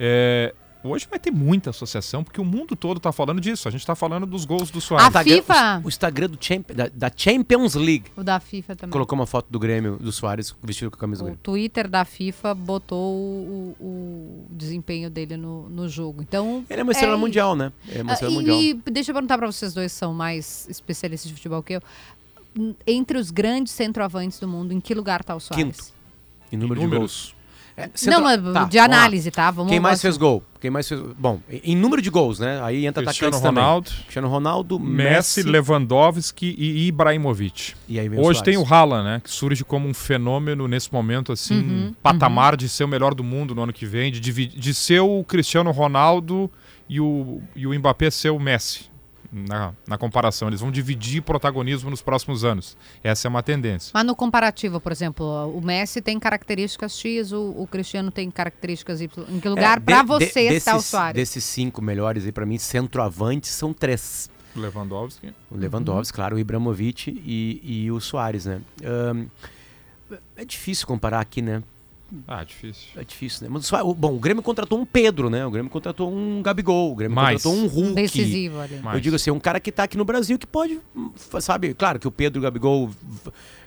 É, 0.00 0.54
hoje 0.84 1.06
vai 1.08 1.18
ter 1.18 1.30
muita 1.30 1.70
associação, 1.70 2.22
porque 2.24 2.40
o 2.40 2.44
mundo 2.44 2.74
todo 2.76 2.98
tá 3.00 3.12
falando 3.12 3.40
disso. 3.40 3.68
A 3.68 3.70
gente 3.70 3.84
tá 3.86 3.94
falando 3.94 4.26
dos 4.26 4.44
gols 4.44 4.70
do 4.70 4.78
A 4.78 4.80
Soares. 4.80 5.06
Instagram- 5.08 5.36
FIFA- 5.36 5.78
O, 5.82 5.86
o 5.86 5.88
Instagram 5.88 6.28
do 6.30 6.38
Champions, 6.40 6.76
da, 6.76 6.88
da 6.92 7.10
Champions 7.16 7.74
League 7.74 8.04
O 8.16 8.22
da 8.22 8.38
FIFA 8.40 8.76
também. 8.76 8.92
colocou 8.92 9.18
uma 9.18 9.26
foto 9.26 9.46
do 9.50 9.58
Grêmio, 9.58 9.96
do 9.96 10.10
Soares, 10.12 10.54
vestido 10.62 10.90
com 10.90 10.96
a 10.96 11.00
camisa 11.00 11.20
do 11.20 11.24
O 11.24 11.26
Grêmio. 11.26 11.40
Twitter 11.42 11.88
da 11.88 12.04
FIFA 12.04 12.54
botou 12.54 13.14
o, 13.14 13.76
o- 13.80 14.46
o 14.50 14.54
desempenho 14.54 15.08
dele 15.10 15.36
no, 15.36 15.68
no 15.68 15.88
jogo. 15.88 16.22
Então. 16.22 16.64
Ele 16.68 16.80
é 16.80 16.82
uma 16.82 16.92
estrela 16.92 17.14
é 17.14 17.18
mundial, 17.18 17.54
né? 17.54 17.72
É 17.88 18.02
uma 18.02 18.12
Ah, 18.12 18.14
estrela 18.14 18.32
e, 18.32 18.36
mundial. 18.36 18.56
e 18.60 18.74
deixa 18.90 19.10
eu 19.10 19.14
perguntar 19.14 19.38
pra 19.38 19.46
vocês 19.46 19.72
dois, 19.74 19.92
são 19.92 20.12
mais 20.14 20.66
especialistas 20.68 21.28
de 21.28 21.34
futebol 21.36 21.62
que 21.62 21.74
eu. 21.74 21.80
Entre 22.86 23.16
os 23.16 23.30
grandes 23.30 23.72
centroavantes 23.72 24.38
do 24.38 24.46
mundo, 24.46 24.72
em 24.72 24.80
que 24.80 24.94
lugar 24.94 25.24
tá 25.24 25.34
o 25.34 25.40
Soares? 25.40 25.64
Quinto. 25.80 25.92
Em 26.52 26.56
número 26.58 26.82
Números. 26.82 27.00
de 27.00 27.32
gols. 27.32 27.41
É, 27.76 27.88
centro- 27.94 28.20
Não, 28.20 28.22
mas 28.22 28.52
tá, 28.54 28.64
de 28.64 28.78
análise, 28.78 29.30
tá? 29.30 29.50
Vamos 29.50 29.70
Quem 29.70 29.80
mais 29.80 30.00
fez 30.02 30.16
gol? 30.16 30.42
Quem 30.60 30.70
mais 30.70 30.86
fez. 30.88 31.00
Bom, 31.18 31.40
em 31.50 31.74
número 31.74 32.00
de 32.02 32.10
gols, 32.10 32.38
né? 32.38 32.60
Aí 32.62 32.86
entra 32.86 33.02
Cristiano 33.02 33.28
atacantes 33.34 33.40
também. 33.40 33.64
Ronaldo, 33.64 33.90
Cristiano 34.02 34.28
Ronaldo, 34.28 34.78
Messi, 34.78 35.38
Messi, 35.40 35.42
Lewandowski 35.42 36.54
e 36.58 36.86
Ibrahimovic. 36.86 37.74
e 37.88 37.98
aí 37.98 38.08
vem 38.08 38.18
o 38.20 38.22
Hoje 38.24 38.42
tem 38.42 38.56
o 38.56 38.64
Haaland, 38.64 39.04
né? 39.04 39.20
Que 39.24 39.30
surge 39.30 39.64
como 39.64 39.88
um 39.88 39.94
fenômeno 39.94 40.68
nesse 40.68 40.92
momento, 40.92 41.32
assim, 41.32 41.54
Uhum, 41.60 41.94
patamar 42.02 42.56
de 42.56 42.68
ser 42.68 42.84
o 42.84 42.88
melhor 42.88 43.14
do 43.14 43.24
mundo 43.24 43.54
no 43.54 43.62
ano 43.62 43.72
que 43.72 43.86
vem, 43.86 44.12
de, 44.12 44.20
de 44.20 44.74
ser 44.74 45.00
o 45.00 45.24
Cristiano 45.24 45.70
Ronaldo 45.70 46.50
e 46.88 47.00
o, 47.00 47.40
e 47.56 47.66
o 47.66 47.72
Mbappé 47.78 48.10
ser 48.10 48.30
o 48.30 48.38
Messi. 48.38 48.91
Na, 49.34 49.72
na 49.86 49.96
comparação, 49.96 50.48
eles 50.48 50.60
vão 50.60 50.70
dividir 50.70 51.22
protagonismo 51.22 51.88
nos 51.88 52.02
próximos 52.02 52.44
anos. 52.44 52.76
Essa 53.02 53.26
é 53.26 53.30
uma 53.30 53.42
tendência. 53.42 53.90
Mas 53.94 54.04
no 54.04 54.14
comparativo, 54.14 54.78
por 54.78 54.92
exemplo, 54.92 55.24
o 55.56 55.60
Messi 55.62 56.02
tem 56.02 56.20
características 56.20 56.98
X, 56.98 57.32
o, 57.32 57.54
o 57.56 57.66
Cristiano 57.66 58.10
tem 58.10 58.30
características 58.30 59.00
Y. 59.00 59.24
Em 59.30 59.40
que 59.40 59.48
lugar 59.48 59.78
É, 59.78 59.80
de- 59.80 59.86
pra 59.86 60.02
de- 60.02 60.06
você 60.08 60.40
está 60.48 60.76
o 60.76 60.82
Soares? 60.82 61.14
Desses 61.14 61.42
cinco 61.44 61.80
melhores 61.80 62.26
aí, 62.26 62.32
pra 62.32 62.44
mim, 62.44 62.58
centroavantes 62.58 63.50
são 63.52 63.72
três. 63.72 64.30
Lewandowski. 64.54 65.32
O 65.50 65.56
Lewandowski, 65.56 66.14
claro, 66.14 66.36
o 66.36 66.38
Ibrahimovic 66.38 67.10
e, 67.24 67.84
e 67.86 67.90
o 67.90 67.98
Soares, 68.00 68.44
né? 68.44 68.60
Ahn, 68.84 69.24
é 70.36 70.44
difícil 70.44 70.86
comparar 70.86 71.20
aqui, 71.20 71.40
né? 71.40 71.62
Ah, 72.28 72.44
difícil. 72.44 72.88
É 72.96 73.04
difícil, 73.04 73.46
né? 73.46 73.50
Mas, 73.52 73.70
bom, 73.96 74.14
o 74.14 74.18
Grêmio 74.18 74.42
contratou 74.42 74.78
um 74.78 74.84
Pedro, 74.84 75.30
né? 75.30 75.46
O 75.46 75.50
Grêmio 75.50 75.70
contratou 75.70 76.12
um 76.12 76.42
Gabigol, 76.42 76.92
o 76.92 76.94
Grêmio 76.94 77.14
Mais. 77.14 77.42
contratou 77.42 77.64
um 77.64 77.66
Hulk. 77.68 77.94
Decisivo 77.94 78.60
ali. 78.60 78.76
Mais. 78.80 78.94
Eu 78.96 79.00
digo 79.00 79.16
assim, 79.16 79.30
um 79.30 79.40
cara 79.40 79.58
que 79.58 79.72
tá 79.72 79.84
aqui 79.84 79.96
no 79.96 80.04
Brasil 80.04 80.38
que 80.38 80.46
pode, 80.46 80.78
hum, 80.94 81.10
sabe? 81.40 81.72
Claro 81.74 81.98
que 81.98 82.06
o 82.06 82.10
Pedro 82.10 82.38
e 82.38 82.40
o 82.40 82.42
Gabigol 82.42 82.90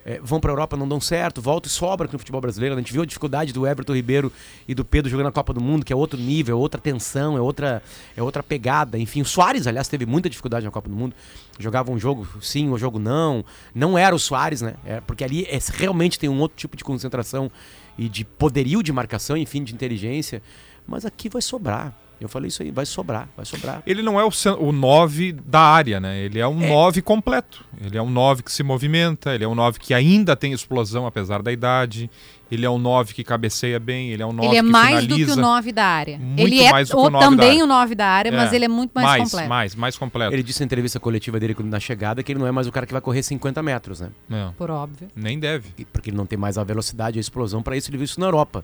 é, 0.05 0.19
vão 0.21 0.39
pra 0.39 0.51
Europa, 0.51 0.77
não 0.77 0.87
dão 0.87 1.01
certo, 1.01 1.41
volta 1.41 1.67
e 1.67 1.71
sobra 1.71 2.05
aqui 2.05 2.13
no 2.13 2.19
futebol 2.19 2.39
brasileiro. 2.39 2.75
A 2.75 2.77
gente 2.77 2.93
viu 2.93 3.01
a 3.01 3.05
dificuldade 3.05 3.51
do 3.51 3.65
Everton 3.65 3.93
Ribeiro 3.93 4.31
e 4.67 4.75
do 4.75 4.85
Pedro 4.85 5.09
jogando 5.09 5.25
na 5.25 5.31
Copa 5.31 5.51
do 5.51 5.59
Mundo, 5.61 5.83
que 5.83 5.91
é 5.91 5.95
outro 5.95 6.19
nível, 6.19 6.55
é 6.55 6.59
outra 6.59 6.79
tensão, 6.79 7.35
é 7.35 7.41
outra, 7.41 7.81
é 8.15 8.21
outra 8.21 8.43
pegada. 8.43 8.99
Enfim, 8.99 9.21
o 9.21 9.25
Soares, 9.25 9.65
aliás, 9.65 9.87
teve 9.87 10.05
muita 10.05 10.29
dificuldade 10.29 10.63
na 10.65 10.71
Copa 10.71 10.87
do 10.87 10.95
Mundo. 10.95 11.15
Jogava 11.57 11.91
um 11.91 11.97
jogo 11.97 12.27
sim, 12.41 12.69
um 12.69 12.77
jogo 12.77 12.99
não. 12.99 13.43
Não 13.73 13.97
era 13.97 14.15
o 14.15 14.19
Soares, 14.19 14.61
né? 14.61 14.75
É, 14.85 15.01
porque 15.01 15.23
ali 15.23 15.45
é- 15.45 15.57
realmente 15.73 16.19
tem 16.19 16.29
um 16.29 16.39
outro 16.39 16.55
tipo 16.57 16.77
de 16.77 16.83
concentração 16.83 17.49
e 17.97 18.09
de 18.09 18.25
poderio 18.25 18.83
de 18.83 18.91
marcação, 18.91 19.37
enfim, 19.37 19.63
de 19.63 19.73
inteligência. 19.73 20.41
Mas 20.87 21.05
aqui 21.05 21.29
vai 21.29 21.41
sobrar. 21.41 21.97
Eu 22.19 22.29
falei 22.29 22.47
isso 22.47 22.63
aí, 22.63 22.71
vai 22.71 22.85
sobrar, 22.85 23.27
vai 23.35 23.45
sobrar. 23.45 23.83
Ele 23.85 24.01
não 24.01 24.19
é 24.19 24.23
o, 24.23 24.31
cen- 24.31 24.55
o 24.59 24.71
9 24.71 25.33
da 25.33 25.59
área, 25.59 25.99
né? 25.99 26.19
Ele 26.19 26.39
é 26.39 26.47
um 26.47 26.55
9 26.67 27.01
completo. 27.01 27.63
Ele 27.83 27.97
é 27.97 28.01
um 28.01 28.09
9 28.09 28.41
que 28.43 28.51
se 28.51 28.63
movimenta, 28.63 29.35
ele 29.35 29.43
é 29.43 29.47
um 29.47 29.53
9 29.55 29.79
que 29.79 29.93
ainda 29.93 30.35
tem 30.35 30.53
explosão 30.53 31.05
apesar 31.05 31.41
da 31.41 31.51
idade. 31.51 32.09
Ele 32.49 32.65
é 32.65 32.69
um 32.69 32.77
9 32.77 33.13
que 33.13 33.23
cabeceia 33.23 33.79
bem, 33.79 34.11
ele 34.11 34.21
é 34.21 34.25
um 34.25 34.31
9 34.31 34.47
Ele 34.47 34.57
é 34.57 34.61
que 34.63 34.69
mais 34.69 35.01
finaliza. 35.03 35.31
do 35.31 35.33
que 35.33 35.39
o 35.39 35.41
9 35.41 35.71
da 35.71 35.85
área. 35.85 36.17
Muito 36.19 36.39
ele 36.41 36.61
é 36.61 36.71
mais 36.71 36.87
do 36.89 36.91
que 36.91 36.97
o 36.97 37.05
o- 37.05 37.09
9 37.09 37.25
da 37.25 37.29
também 37.43 37.63
o 37.63 37.67
9 37.67 37.95
da 37.95 38.07
área, 38.07 38.31
mas 38.31 38.53
É, 38.53 38.55
ele 38.55 38.65
é 38.65 38.67
muito 38.69 38.91
mais, 38.93 39.07
mais, 39.07 39.23
completo. 39.23 39.49
mais, 39.49 39.75
mais 39.75 39.97
completo. 39.97 40.33
Ele 40.33 40.43
disse 40.43 40.59
na 40.61 40.65
entrevista 40.65 40.99
coletiva 40.99 41.39
dele 41.39 41.55
na 41.63 41.79
chegada 41.79 42.21
que 42.23 42.31
ele 42.31 42.39
não 42.39 42.47
é 42.47 42.51
mais 42.51 42.67
o 42.67 42.71
cara 42.71 42.85
que 42.85 42.93
vai 42.93 43.01
correr 43.01 43.23
50 43.23 43.61
metros, 43.63 43.99
né? 43.99 44.09
Não, 44.29 44.53
Por 44.53 44.69
óbvio. 44.71 45.07
nem 45.15 45.37
deve. 45.39 45.69
Porque 45.91 46.11
ele 46.11 46.17
não 46.17 46.25
tem 46.27 46.37
mais 46.37 46.57
a 46.57 46.63
velocidade, 46.63 47.17
a 47.17 47.21
explosão 47.21 47.61
para 47.63 47.75
isso, 47.75 47.89
ele 47.89 47.97
viu 47.97 48.05
isso 48.05 48.19
na 48.19 48.27
Europa. 48.27 48.63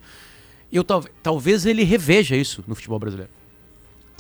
Eu 0.71 0.83
tal- 0.85 1.03
talvez 1.21 1.65
ele 1.65 1.83
reveja 1.83 2.35
isso 2.35 2.63
no 2.67 2.75
futebol 2.75 2.97
brasileiro. 2.99 3.29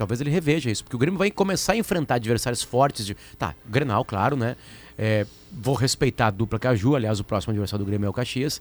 Talvez 0.01 0.19
ele 0.19 0.31
reveja 0.31 0.71
isso, 0.71 0.83
porque 0.83 0.95
o 0.95 0.99
Grêmio 0.99 1.19
vai 1.19 1.29
começar 1.29 1.73
a 1.73 1.77
enfrentar 1.77 2.15
adversários 2.15 2.63
fortes 2.63 3.05
de. 3.05 3.15
Tá, 3.37 3.53
Grenal, 3.69 4.03
claro, 4.03 4.35
né? 4.35 4.55
É, 4.97 5.27
vou 5.51 5.75
respeitar 5.75 6.25
a 6.25 6.31
dupla 6.31 6.57
Caju, 6.57 6.95
aliás, 6.95 7.19
o 7.19 7.23
próximo 7.23 7.51
adversário 7.51 7.85
do 7.85 7.87
Grêmio 7.87 8.07
é 8.07 8.09
o 8.09 8.13
Caxias. 8.13 8.59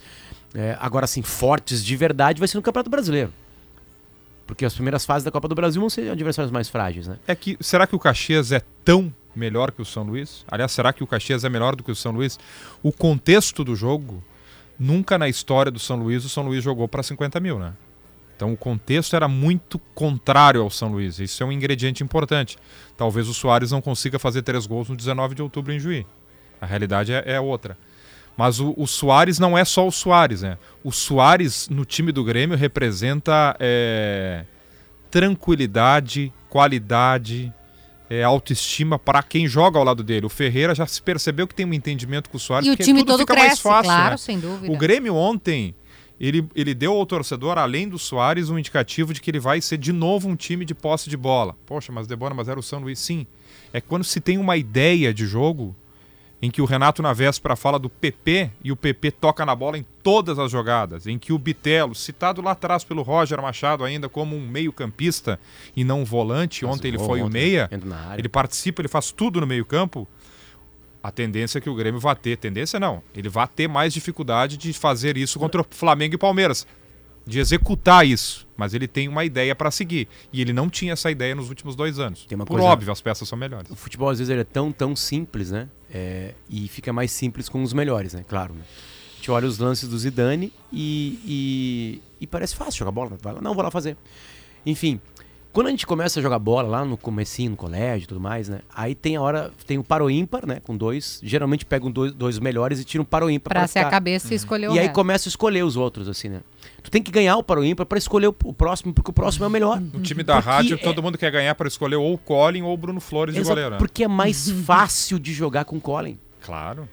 É, 0.54 0.76
agora, 0.78 1.06
assim, 1.06 1.22
fortes 1.22 1.82
de 1.82 1.96
verdade 1.96 2.38
vai 2.38 2.46
ser 2.46 2.58
no 2.58 2.62
Campeonato 2.62 2.90
Brasileiro. 2.90 3.32
Porque 4.46 4.66
as 4.66 4.74
primeiras 4.74 5.06
fases 5.06 5.24
da 5.24 5.30
Copa 5.30 5.48
do 5.48 5.54
Brasil 5.54 5.80
vão 5.80 5.88
ser 5.88 6.10
adversários 6.10 6.52
mais 6.52 6.68
frágeis, 6.68 7.08
né? 7.08 7.16
É 7.26 7.34
que 7.34 7.56
será 7.58 7.86
que 7.86 7.96
o 7.96 7.98
Caxias 7.98 8.52
é 8.52 8.60
tão 8.84 9.10
melhor 9.34 9.72
que 9.72 9.80
o 9.80 9.84
São 9.86 10.02
Luís? 10.02 10.44
Aliás, 10.46 10.70
será 10.72 10.92
que 10.92 11.02
o 11.02 11.06
Caxias 11.06 11.42
é 11.42 11.48
melhor 11.48 11.74
do 11.74 11.82
que 11.82 11.90
o 11.90 11.96
São 11.96 12.12
Luís? 12.12 12.38
O 12.82 12.92
contexto 12.92 13.64
do 13.64 13.74
jogo, 13.74 14.22
nunca 14.78 15.16
na 15.16 15.26
história 15.26 15.72
do 15.72 15.78
São 15.78 15.96
Luís 15.96 16.22
o 16.22 16.28
São 16.28 16.44
Luís 16.44 16.62
jogou 16.62 16.86
para 16.86 17.02
50 17.02 17.40
mil, 17.40 17.58
né? 17.58 17.72
Então 18.40 18.54
o 18.54 18.56
contexto 18.56 19.14
era 19.14 19.28
muito 19.28 19.78
contrário 19.94 20.62
ao 20.62 20.70
São 20.70 20.90
Luís. 20.90 21.18
Isso 21.18 21.42
é 21.42 21.46
um 21.46 21.52
ingrediente 21.52 22.02
importante. 22.02 22.56
Talvez 22.96 23.28
o 23.28 23.34
Soares 23.34 23.70
não 23.70 23.82
consiga 23.82 24.18
fazer 24.18 24.40
três 24.40 24.66
gols 24.66 24.88
no 24.88 24.96
19 24.96 25.34
de 25.34 25.42
outubro 25.42 25.74
em 25.74 25.78
Juí. 25.78 26.06
A 26.58 26.64
realidade 26.64 27.12
é, 27.12 27.22
é 27.26 27.38
outra. 27.38 27.76
Mas 28.38 28.58
o, 28.58 28.72
o 28.78 28.86
Soares 28.86 29.38
não 29.38 29.58
é 29.58 29.62
só 29.62 29.86
o 29.86 29.92
Soares, 29.92 30.40
né? 30.40 30.56
O 30.82 30.90
Soares 30.90 31.68
no 31.68 31.84
time 31.84 32.12
do 32.12 32.24
Grêmio 32.24 32.56
representa 32.56 33.54
é, 33.60 34.46
tranquilidade, 35.10 36.32
qualidade, 36.48 37.52
é, 38.08 38.22
autoestima 38.22 38.98
para 38.98 39.22
quem 39.22 39.46
joga 39.46 39.78
ao 39.78 39.84
lado 39.84 40.02
dele. 40.02 40.24
O 40.24 40.30
Ferreira 40.30 40.74
já 40.74 40.86
se 40.86 41.02
percebeu 41.02 41.46
que 41.46 41.54
tem 41.54 41.66
um 41.66 41.74
entendimento 41.74 42.30
com 42.30 42.38
o 42.38 42.40
Soares. 42.40 42.66
E 42.66 42.70
o 42.70 42.76
time 42.76 43.00
tudo 43.00 43.08
todo 43.08 43.18
fica 43.18 43.34
cresce, 43.34 43.48
mais 43.48 43.60
fácil, 43.60 43.92
claro, 43.92 44.10
né? 44.12 44.16
sem 44.16 44.40
dúvida. 44.40 44.72
O 44.72 44.78
Grêmio 44.78 45.14
ontem, 45.14 45.74
ele, 46.20 46.46
ele 46.54 46.74
deu 46.74 46.92
ao 46.92 47.06
torcedor, 47.06 47.56
além 47.56 47.88
do 47.88 47.98
Soares, 47.98 48.50
um 48.50 48.58
indicativo 48.58 49.14
de 49.14 49.20
que 49.20 49.30
ele 49.30 49.40
vai 49.40 49.60
ser 49.60 49.78
de 49.78 49.92
novo 49.92 50.28
um 50.28 50.36
time 50.36 50.64
de 50.66 50.74
posse 50.74 51.08
de 51.08 51.16
bola. 51.16 51.56
Poxa, 51.64 51.90
mas 51.90 52.06
Debora, 52.06 52.34
mas 52.34 52.48
era 52.48 52.60
o 52.60 52.62
São 52.62 52.80
Luís. 52.80 52.98
Sim. 52.98 53.26
É 53.72 53.80
quando 53.80 54.04
se 54.04 54.20
tem 54.20 54.36
uma 54.36 54.56
ideia 54.56 55.14
de 55.14 55.26
jogo 55.26 55.74
em 56.42 56.50
que 56.50 56.62
o 56.62 56.64
Renato 56.64 57.02
na 57.02 57.12
véspera 57.12 57.54
fala 57.54 57.78
do 57.78 57.88
PP 57.88 58.50
e 58.64 58.72
o 58.72 58.76
PP 58.76 59.10
toca 59.12 59.44
na 59.44 59.54
bola 59.54 59.76
em 59.76 59.84
todas 60.02 60.38
as 60.38 60.50
jogadas, 60.50 61.06
em 61.06 61.18
que 61.18 61.32
o 61.32 61.38
Bitelo, 61.38 61.94
citado 61.94 62.40
lá 62.40 62.52
atrás 62.52 62.82
pelo 62.82 63.02
Roger 63.02 63.40
Machado 63.42 63.84
ainda 63.84 64.08
como 64.08 64.34
um 64.36 64.46
meio-campista 64.46 65.38
e 65.76 65.84
não 65.84 66.00
um 66.00 66.04
volante, 66.04 66.64
ontem 66.64 66.88
ele 66.88 66.98
Mas 66.98 67.06
foi 67.06 67.20
o 67.20 67.26
ontem, 67.26 67.32
meia, 67.32 67.70
na 67.84 67.96
área. 68.08 68.20
ele 68.20 68.28
participa, 68.28 68.80
ele 68.80 68.88
faz 68.88 69.10
tudo 69.10 69.40
no 69.40 69.46
meio-campo. 69.46 70.08
A 71.02 71.10
tendência 71.10 71.58
é 71.58 71.60
que 71.60 71.70
o 71.70 71.74
Grêmio 71.74 71.98
vai 72.00 72.14
ter, 72.14 72.36
tendência 72.36 72.78
não, 72.78 73.02
ele 73.14 73.28
vai 73.28 73.48
ter 73.48 73.68
mais 73.68 73.92
dificuldade 73.94 74.56
de 74.56 74.72
fazer 74.72 75.16
isso 75.16 75.38
contra 75.38 75.62
o 75.62 75.66
Flamengo 75.70 76.14
e 76.14 76.18
Palmeiras, 76.18 76.66
de 77.26 77.38
executar 77.38 78.06
isso, 78.06 78.46
mas 78.56 78.74
ele 78.74 78.86
tem 78.88 79.08
uma 79.08 79.24
ideia 79.24 79.54
para 79.54 79.70
seguir 79.70 80.08
e 80.32 80.40
ele 80.40 80.52
não 80.52 80.68
tinha 80.68 80.92
essa 80.92 81.10
ideia 81.10 81.34
nos 81.34 81.48
últimos 81.48 81.74
dois 81.76 81.98
anos. 81.98 82.26
Por 82.28 82.46
coisa- 82.46 82.64
óbvio, 82.64 82.92
as 82.92 83.00
peças 83.00 83.28
são 83.28 83.38
melhores. 83.38 83.70
O 83.70 83.76
futebol 83.76 84.08
às 84.10 84.18
vezes 84.18 84.36
é 84.36 84.44
tão, 84.44 84.72
tão 84.72 84.94
simples, 84.96 85.50
né? 85.50 85.68
É, 85.92 86.34
e 86.48 86.68
fica 86.68 86.92
mais 86.92 87.12
simples 87.12 87.48
com 87.48 87.62
os 87.62 87.72
melhores, 87.72 88.12
né? 88.14 88.24
Claro. 88.28 88.54
Né? 88.54 88.62
A 88.62 89.16
gente 89.16 89.30
olha 89.30 89.46
os 89.46 89.58
lances 89.58 89.88
do 89.88 89.98
Zidane 89.98 90.52
e, 90.72 91.20
e, 91.24 92.02
e 92.22 92.26
parece 92.26 92.56
fácil 92.56 92.78
jogar 92.78 92.90
bola. 92.90 93.16
Vai 93.22 93.34
lá, 93.34 93.40
não, 93.40 93.54
vou 93.54 93.62
lá 93.62 93.70
fazer. 93.70 93.96
Enfim, 94.64 95.00
quando 95.52 95.66
a 95.66 95.70
gente 95.70 95.86
começa 95.86 96.20
a 96.20 96.22
jogar 96.22 96.38
bola 96.38 96.68
lá 96.68 96.84
no 96.84 96.96
comecinho, 96.96 97.50
no 97.50 97.56
colégio 97.56 98.04
e 98.04 98.06
tudo 98.06 98.20
mais, 98.20 98.48
né? 98.48 98.60
Aí 98.74 98.94
tem 98.94 99.16
a 99.16 99.20
hora, 99.20 99.50
tem 99.66 99.78
o 99.78 99.82
paro 99.84 100.08
ímpar, 100.10 100.46
né? 100.46 100.60
Com 100.62 100.76
dois. 100.76 101.18
Geralmente 101.22 101.64
pegam 101.64 101.90
dois, 101.90 102.12
dois 102.12 102.38
melhores 102.38 102.78
e 102.80 102.84
tiram 102.84 103.02
o 103.02 103.06
paro 103.06 103.28
ímpar 103.28 103.50
Pra 103.54 103.66
ser 103.66 103.80
a 103.80 103.82
ficar. 103.82 103.90
cabeça 103.90 104.32
e 104.32 104.36
escolher 104.36 104.68
o 104.70 104.74
E 104.74 104.78
aí 104.78 104.84
resto. 104.84 104.94
começa 104.94 105.28
a 105.28 105.30
escolher 105.30 105.64
os 105.64 105.76
outros, 105.76 106.08
assim, 106.08 106.28
né? 106.28 106.40
Tu 106.82 106.90
tem 106.90 107.02
que 107.02 107.10
ganhar 107.10 107.36
o 107.36 107.42
paro 107.42 107.64
ímpar 107.64 107.84
pra 107.86 107.98
escolher 107.98 108.28
o, 108.28 108.36
o 108.44 108.52
próximo, 108.54 108.94
porque 108.94 109.10
o 109.10 109.14
próximo 109.14 109.44
é 109.44 109.48
o 109.48 109.50
melhor. 109.50 109.80
No 109.80 110.00
time 110.00 110.22
da 110.22 110.34
Porque 110.36 110.48
rádio, 110.48 110.74
é- 110.74 110.78
todo 110.78 111.02
mundo 111.02 111.18
quer 111.18 111.30
ganhar 111.32 111.54
para 111.54 111.66
escolher 111.68 111.96
ou 111.96 112.14
o 112.14 112.18
Colin 112.18 112.62
ou 112.62 112.72
o 112.72 112.76
Bruno 112.76 113.00
Flores 113.00 113.34
de 113.34 113.40
Exato, 113.40 113.50
goleiro. 113.54 113.70
né? 113.72 113.78
porque 113.78 114.04
é 114.04 114.08
mais 114.08 114.48
fácil 114.64 115.18
de 115.18 115.32
jogar 115.32 115.64
com 115.64 115.76
o 115.76 115.80
Colin. 115.80 116.18
Claro. 116.40 116.88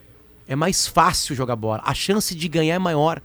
é 0.47 0.55
mais 0.55 0.87
fácil 0.87 1.35
jogar 1.35 1.55
bola. 1.55 1.81
A 1.85 1.93
chance 1.93 2.33
de 2.33 2.47
ganhar 2.47 2.75
é 2.75 2.79
maior. 2.79 3.21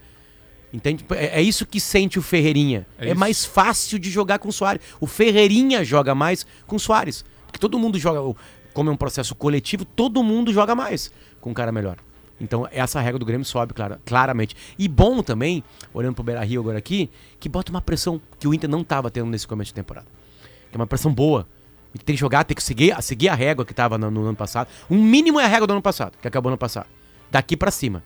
Entende? 0.73 1.05
É, 1.11 1.38
é 1.41 1.43
isso 1.43 1.67
que 1.67 1.79
sente 1.79 2.19
o 2.19 2.23
Ferreirinha. 2.23 2.87
É 2.99 3.11
É, 3.11 3.14
mais 3.14 3.45
fácil 3.45 3.99
de 3.99 4.11
jogar 4.11 4.38
com 4.38 4.49
o 4.49 4.52
Soares. 4.52 4.83
O 5.00 5.07
Ferreirinha 5.07 5.85
joga 5.85 6.14
mais 6.14 6.47
com 6.67 6.76
o 6.76 6.81
Soares. 6.81 7.25
Porque 7.47 7.59
todo 7.59 7.79
mundo 7.79 7.99
joga. 7.99 8.21
Como 8.73 8.88
é 8.88 8.93
um 8.93 8.97
processo 8.97 9.35
coletivo, 9.35 9.85
todo 9.85 10.23
mundo 10.23 10.50
joga 10.52 10.75
mais 10.75 11.12
com 11.43 11.50
um 11.50 11.55
cara 11.55 11.71
melhor. 11.71 11.97
Então, 12.41 12.67
essa 12.73 13.00
regra 13.00 13.19
do 13.19 13.26
Grêmio 13.26 13.45
sobe, 13.45 13.75
clara- 13.75 14.00
claramente. 14.05 14.57
E 14.79 14.88
bom 14.88 15.23
também, 15.23 15.62
olhando 15.93 16.14
pro 16.14 16.25
Beira 16.25 16.43
Rio 16.43 16.62
agora 16.62 16.79
aqui, 16.79 17.11
que 17.38 17.49
bota 17.50 17.71
uma 17.71 17.83
pressão 17.83 18.21
que 18.41 18.49
o 18.49 18.55
Inter 18.55 18.69
não 18.71 18.81
estava 18.81 19.11
tendo 19.11 19.26
nesse 19.29 19.47
começo 19.47 19.69
de 19.69 19.75
temporada. 19.75 20.07
Que 20.71 20.76
é 20.76 20.79
uma 20.79 20.87
pressão 20.87 21.12
boa. 21.12 21.47
E 21.95 21.99
Tem 21.99 22.17
que 22.17 22.21
jogar, 22.21 22.45
tem 22.45 22.55
que 22.55 22.62
seguir, 22.62 22.97
seguir 23.02 23.29
a 23.29 23.35
régua 23.35 23.64
que 23.67 23.73
estava 23.73 23.99
no, 23.99 24.11
no 24.11 24.23
ano 24.25 24.35
passado. 24.37 24.69
O 24.88 24.95
mínimo 24.95 25.38
é 25.38 25.45
a 25.45 25.49
régua 25.49 25.67
do 25.67 25.73
ano 25.75 25.83
passado, 25.83 26.14
que 26.21 26.26
acabou 26.26 26.49
no 26.49 26.55
ano 26.55 26.59
passado. 26.59 26.87
Daqui 27.31 27.55
pra 27.57 27.71
cima. 27.71 28.02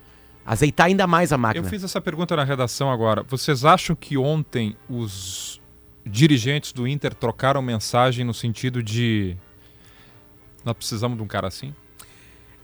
Azeitar 0.46 0.86
ainda 0.86 1.06
mais 1.06 1.32
a 1.32 1.34
Eu 1.34 1.38
máquina. 1.40 1.68
fiz 1.68 1.82
essa 1.82 2.00
pergunta 2.00 2.36
na 2.36 2.44
redação 2.44 2.90
agora. 2.90 3.24
Vocês 3.28 3.64
acham 3.64 3.96
que 3.96 4.16
ontem 4.16 4.76
os 4.88 5.60
dirigentes 6.04 6.72
do 6.72 6.86
Inter 6.86 7.12
trocaram 7.14 7.60
mensagem 7.60 8.24
no 8.24 8.32
sentido 8.32 8.80
de 8.82 9.36
nós 10.64 10.74
precisamos 10.76 11.16
de 11.16 11.22
um 11.22 11.26
cara 11.26 11.48
assim? 11.48 11.74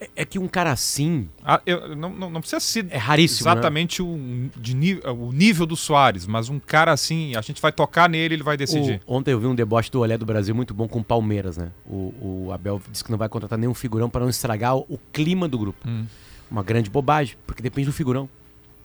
É, 0.01 0.11
é 0.17 0.25
que 0.25 0.39
um 0.39 0.47
cara 0.49 0.71
assim 0.73 1.29
Ah, 1.45 1.61
eu- 1.67 1.95
não, 1.97 2.11
não, 2.11 2.31
não 2.31 2.41
precisa 2.41 2.61
ser 2.61 2.87
é 2.91 2.97
raríssimo. 2.97 3.47
né? 3.47 3.53
exatamente 3.53 4.01
o, 4.03 4.51
de 4.57 5.01
o 5.07 5.33
nível 5.33 5.67
do 5.67 5.77
Soares, 5.77 6.27
mas 6.27 6.49
um 6.49 6.59
cara 6.61 6.93
assim, 6.93 7.35
a 7.37 7.41
gente 7.41 7.61
vai 7.63 7.71
tocar 7.73 8.09
nele, 8.09 8.35
ele 8.35 8.43
vai 8.45 8.57
decidir. 8.57 9.01
O- 9.07 9.17
ontem 9.17 9.33
eu 9.33 9.41
vi 9.41 9.47
um 9.47 9.55
deboche 9.55 9.91
do 9.91 10.01
Olé 10.01 10.17
do 10.19 10.27
Brasil 10.27 10.55
muito 10.55 10.73
bom 10.75 10.87
com 10.89 11.01
o 11.01 11.05
Palmeiras, 11.05 11.57
né? 11.57 11.71
O, 11.87 12.47
o 12.47 12.53
Abel 12.53 12.81
disse 12.91 13.03
que 13.05 13.11
não 13.11 13.19
vai 13.19 13.29
contratar 13.29 13.59
nenhum 13.59 13.75
figurão 13.75 14.09
para 14.11 14.21
não 14.23 14.29
estragar 14.31 14.77
o, 14.77 14.87
o 14.89 14.99
clima 15.13 15.47
do 15.49 15.59
grupo. 15.59 15.89
Hum. 15.89 16.07
Uma 16.53 16.63
grande 16.63 16.91
bobagem, 16.91 17.35
porque 17.47 17.63
depende 17.63 17.87
do 17.87 17.95
figurão. 17.95 18.29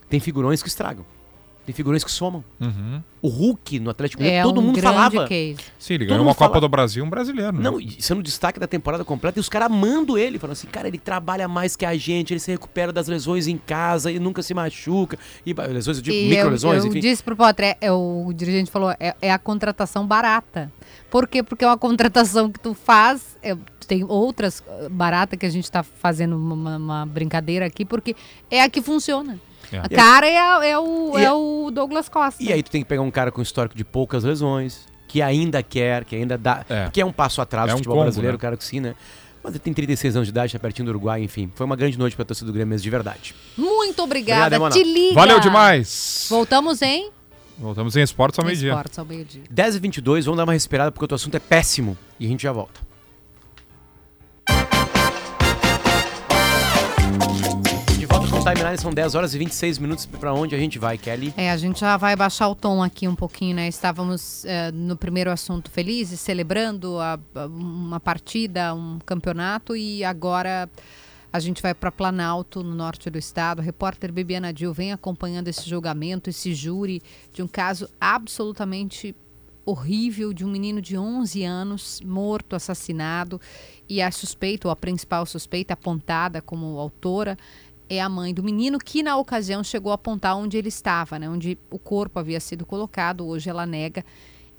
Tem 0.10 0.22
figurões 0.22 0.64
que 0.64 0.70
estragam. 0.70 1.06
Tem 1.68 1.76
figurões 1.76 2.02
que 2.02 2.10
somam. 2.10 2.42
Uhum. 2.62 3.04
O 3.22 3.28
Hulk 3.28 3.78
no 3.82 3.90
Atlético 3.90 4.24
Mineiro, 4.24 4.40
É 4.40 4.44
todo 4.44 4.62
um 4.62 4.64
mundo 4.64 4.80
falava. 4.82 5.28
case. 5.28 5.58
Sim, 5.78 5.96
ele 5.96 6.06
ganhou 6.06 6.24
uma 6.24 6.34
Copa 6.34 6.48
fala- 6.52 6.62
do 6.62 6.70
Brasil, 6.70 7.04
um 7.04 7.10
brasileiro, 7.10 7.52
né? 7.52 7.62
Não, 7.62 7.78
sendo 8.00 8.24
destaque 8.24 8.58
da 8.58 8.68
temporada 8.68 9.04
completa, 9.04 9.38
e 9.38 9.42
os 9.42 9.50
caras 9.50 9.66
amando 9.70 10.18
ele, 10.18 10.40
falando 10.40 10.54
assim, 10.54 10.68
cara, 10.68 10.88
ele 10.88 10.98
trabalha 10.98 11.46
mais 11.46 11.76
que 11.76 11.86
a 11.86 11.94
gente, 11.98 12.32
ele 12.32 12.40
se 12.40 12.50
recupera 12.50 12.94
das 12.94 13.10
lesões 13.10 13.48
em 13.48 13.58
casa 13.58 14.10
e 14.10 14.18
nunca 14.18 14.42
se 14.42 14.54
machuca. 14.54 15.20
E 15.46 15.54
lesões, 15.54 15.98
eu 15.98 16.04
digo, 16.04 16.16
E 16.16 16.30
micro 16.30 16.46
eu, 16.48 16.52
lesões, 16.52 16.84
eu 16.86 16.90
enfim. 16.90 17.02
disse 17.02 17.22
pro 17.22 17.36
Potter, 17.36 17.66
é, 17.66 17.78
é, 17.82 17.92
o 17.92 18.32
dirigente 18.34 18.72
falou, 18.72 18.92
é, 18.98 19.14
é 19.22 19.30
a 19.30 19.38
contratação 19.38 20.08
barata. 20.08 20.72
Por 21.12 21.28
quê? 21.28 21.44
Porque 21.44 21.66
é 21.66 21.68
uma 21.68 21.78
contratação 21.78 22.50
que 22.50 22.62
tu 22.62 22.74
faz, 22.74 23.36
é, 23.44 23.58
tem 23.86 24.06
outras 24.06 24.60
uh, 24.62 24.90
barata 24.90 25.36
que 25.36 25.46
a 25.46 25.50
gente 25.50 25.70
tá 25.70 25.84
fazendo 25.84 26.38
uma, 26.38 26.78
uma 26.78 27.06
brincadeira 27.06 27.66
aqui, 27.66 27.84
porque 27.84 28.16
é 28.50 28.62
a 28.62 28.70
que 28.70 28.82
funciona. 28.82 29.38
É. 29.72 29.80
A 29.80 29.90
cara 29.90 30.28
é, 30.28 30.38
a- 30.38 30.66
é 30.66 30.78
o, 30.78 31.18
E 31.18 31.22
é 31.24 31.26
a- 31.28 31.34
o 31.34 31.70
Douglas 31.72 32.08
Costa. 32.10 32.42
E 32.44 32.52
aí 32.54 32.62
tu 32.64 32.72
tem 32.72 32.82
que 32.84 32.88
pegar 32.88 33.02
um 33.02 33.12
cara 33.12 33.32
com 33.32 33.42
histórico 33.42 33.76
de 33.76 33.84
poucas 33.84 34.24
lesões, 34.24 34.86
que 35.08 35.22
ainda 35.22 35.62
quer, 35.64 36.04
que 36.06 36.16
ainda 36.16 36.38
dá. 36.38 36.66
É. 36.70 36.90
Que 36.92 37.02
é 37.02 37.06
um 37.06 37.12
passo 37.12 37.42
atrás 37.42 37.68
É 37.68 37.72
do 37.72 37.76
um 37.76 37.78
futebol 37.78 37.96
combo, 37.96 38.06
brasileiro, 38.06 38.38
né? 38.38 38.42
cara 38.42 38.58
que 38.58 38.64
sim, 38.64 38.80
né? 38.80 38.96
Mas 39.44 39.54
ele 39.54 39.60
tem 39.60 39.74
36 39.74 40.16
anos 40.16 40.28
de 40.28 40.32
idade, 40.32 40.52
tá 40.52 40.60
pertinho 40.60 40.86
do 40.88 40.90
Uruguai, 40.90 41.22
enfim. 41.24 41.50
Foi 41.56 41.66
uma 41.66 41.76
grande 41.76 41.98
noite 41.98 42.16
pra 42.16 42.26
torcida 42.26 42.48
do 42.48 42.54
Grêmio 42.54 42.70
mesmo, 42.70 42.84
de 42.84 42.90
verdade. 42.90 43.34
Muito 43.58 44.04
obrigada, 44.04 44.58
Obrigado, 44.58 44.74
te 44.74 44.84
liga. 44.84 45.14
Valeu 45.16 45.40
demais! 45.40 46.28
Voltamos 46.30 46.82
em 46.82 47.10
Voltamos 47.58 47.96
em 47.96 48.02
esportes 48.04 48.38
ao 48.38 48.46
meio-dia. 48.46 48.70
Esportes 48.72 49.00
ao 49.00 49.06
meio-dia. 49.06 49.42
10 49.50 49.76
e 49.76 49.80
22 49.80 50.26
vamos 50.26 50.38
dar 50.38 50.44
uma 50.44 50.54
respirada 50.54 50.92
porque 50.92 51.06
o 51.06 51.08
teu 51.08 51.16
assunto 51.16 51.36
é 51.36 51.40
péssimo. 51.40 51.98
E 52.20 52.26
a 52.26 52.30
gente 52.30 52.44
já 52.44 52.52
volta. 52.52 52.80
Timeline, 58.54 58.78
são 58.78 58.92
10 58.94 59.14
horas 59.16 59.34
e 59.36 59.38
26 59.38 59.78
minutos. 59.78 60.06
Pra 60.06 60.34
onde 60.34 60.56
a 60.56 60.58
gente 60.58 60.80
vai, 60.80 60.98
Kelly? 60.98 61.34
É, 61.36 61.52
a 61.52 61.58
gente 61.58 61.82
já 61.82 61.98
vai 61.98 62.16
baixar 62.16 62.48
o 62.48 62.56
tom 62.56 62.82
aqui 62.82 63.06
um 63.06 63.16
pouquinho, 63.16 63.54
né? 63.56 63.68
Estávamos 63.68 64.46
eh, 64.46 64.72
no 64.72 64.96
primeiro 64.96 65.30
assunto 65.30 65.70
felizes, 65.70 66.22
celebrando 66.22 66.98
a- 66.98 67.20
a- 67.36 67.46
uma 67.46 68.00
partida, 68.00 68.74
um 68.74 69.00
campeonato, 69.06 69.76
e 69.76 70.02
agora 70.02 70.70
a 71.34 71.40
gente 71.42 71.62
vai 71.62 71.74
para 71.74 71.92
Planalto, 71.92 72.64
no 72.64 72.74
norte 72.74 73.10
do 73.10 73.18
estado. 73.18 73.60
A 73.60 73.64
repórter 73.64 74.14
Bibiana 74.14 74.54
Dil 74.54 74.74
vem 74.74 74.94
acompanhando 74.94 75.50
esse 75.50 75.70
julgamento, 75.70 76.30
esse 76.30 76.54
júri 76.56 77.02
de 77.34 77.44
um 77.44 77.48
caso 77.50 77.90
absolutamente 78.00 79.14
horrível 79.66 80.32
de 80.32 80.46
um 80.46 80.50
menino 80.50 80.82
de 80.82 80.98
11 80.98 81.44
anos 81.44 82.00
morto, 82.00 82.56
assassinado, 82.56 83.42
e 83.90 84.02
a 84.02 84.10
suspeita, 84.10 84.66
ou 84.70 84.72
a 84.72 84.76
principal 84.78 85.26
suspeita 85.26 85.74
apontada 85.74 86.42
como 86.42 86.78
autora, 86.80 87.38
é 87.90 88.02
a 88.02 88.10
mãe 88.10 88.34
do 88.34 88.44
menino 88.44 88.78
que 88.80 89.02
na 89.02 89.18
ocasião 89.18 89.64
chegou 89.64 89.92
a 89.92 89.96
apontar 89.96 90.36
onde 90.38 90.58
ele 90.58 90.68
estava, 90.70 91.18
né, 91.18 91.30
onde 91.30 91.58
o 91.72 91.80
corpo 91.80 92.20
havia 92.20 92.40
sido 92.40 92.66
colocado. 92.66 93.26
Hoje 93.26 93.50
ela 93.50 93.66
nega 93.66 94.04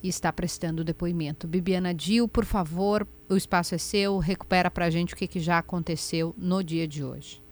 e 0.03 0.09
está 0.09 0.33
prestando 0.33 0.85
depoimento. 0.85 1.47
Bibiana 1.49 1.93
Dil, 1.93 2.29
por 2.29 2.45
favor, 2.45 3.07
o 3.29 3.37
espaço 3.37 3.75
é 3.75 3.79
seu, 3.79 4.19
recupera 4.19 4.71
pra 4.71 4.91
gente 4.91 5.15
o 5.15 5.17
que, 5.17 5.27
que 5.27 5.41
já 5.41 5.59
aconteceu 5.59 6.35
no 6.39 6.63
dia 6.63 6.87
de 6.87 7.05
hoje. 7.05 7.43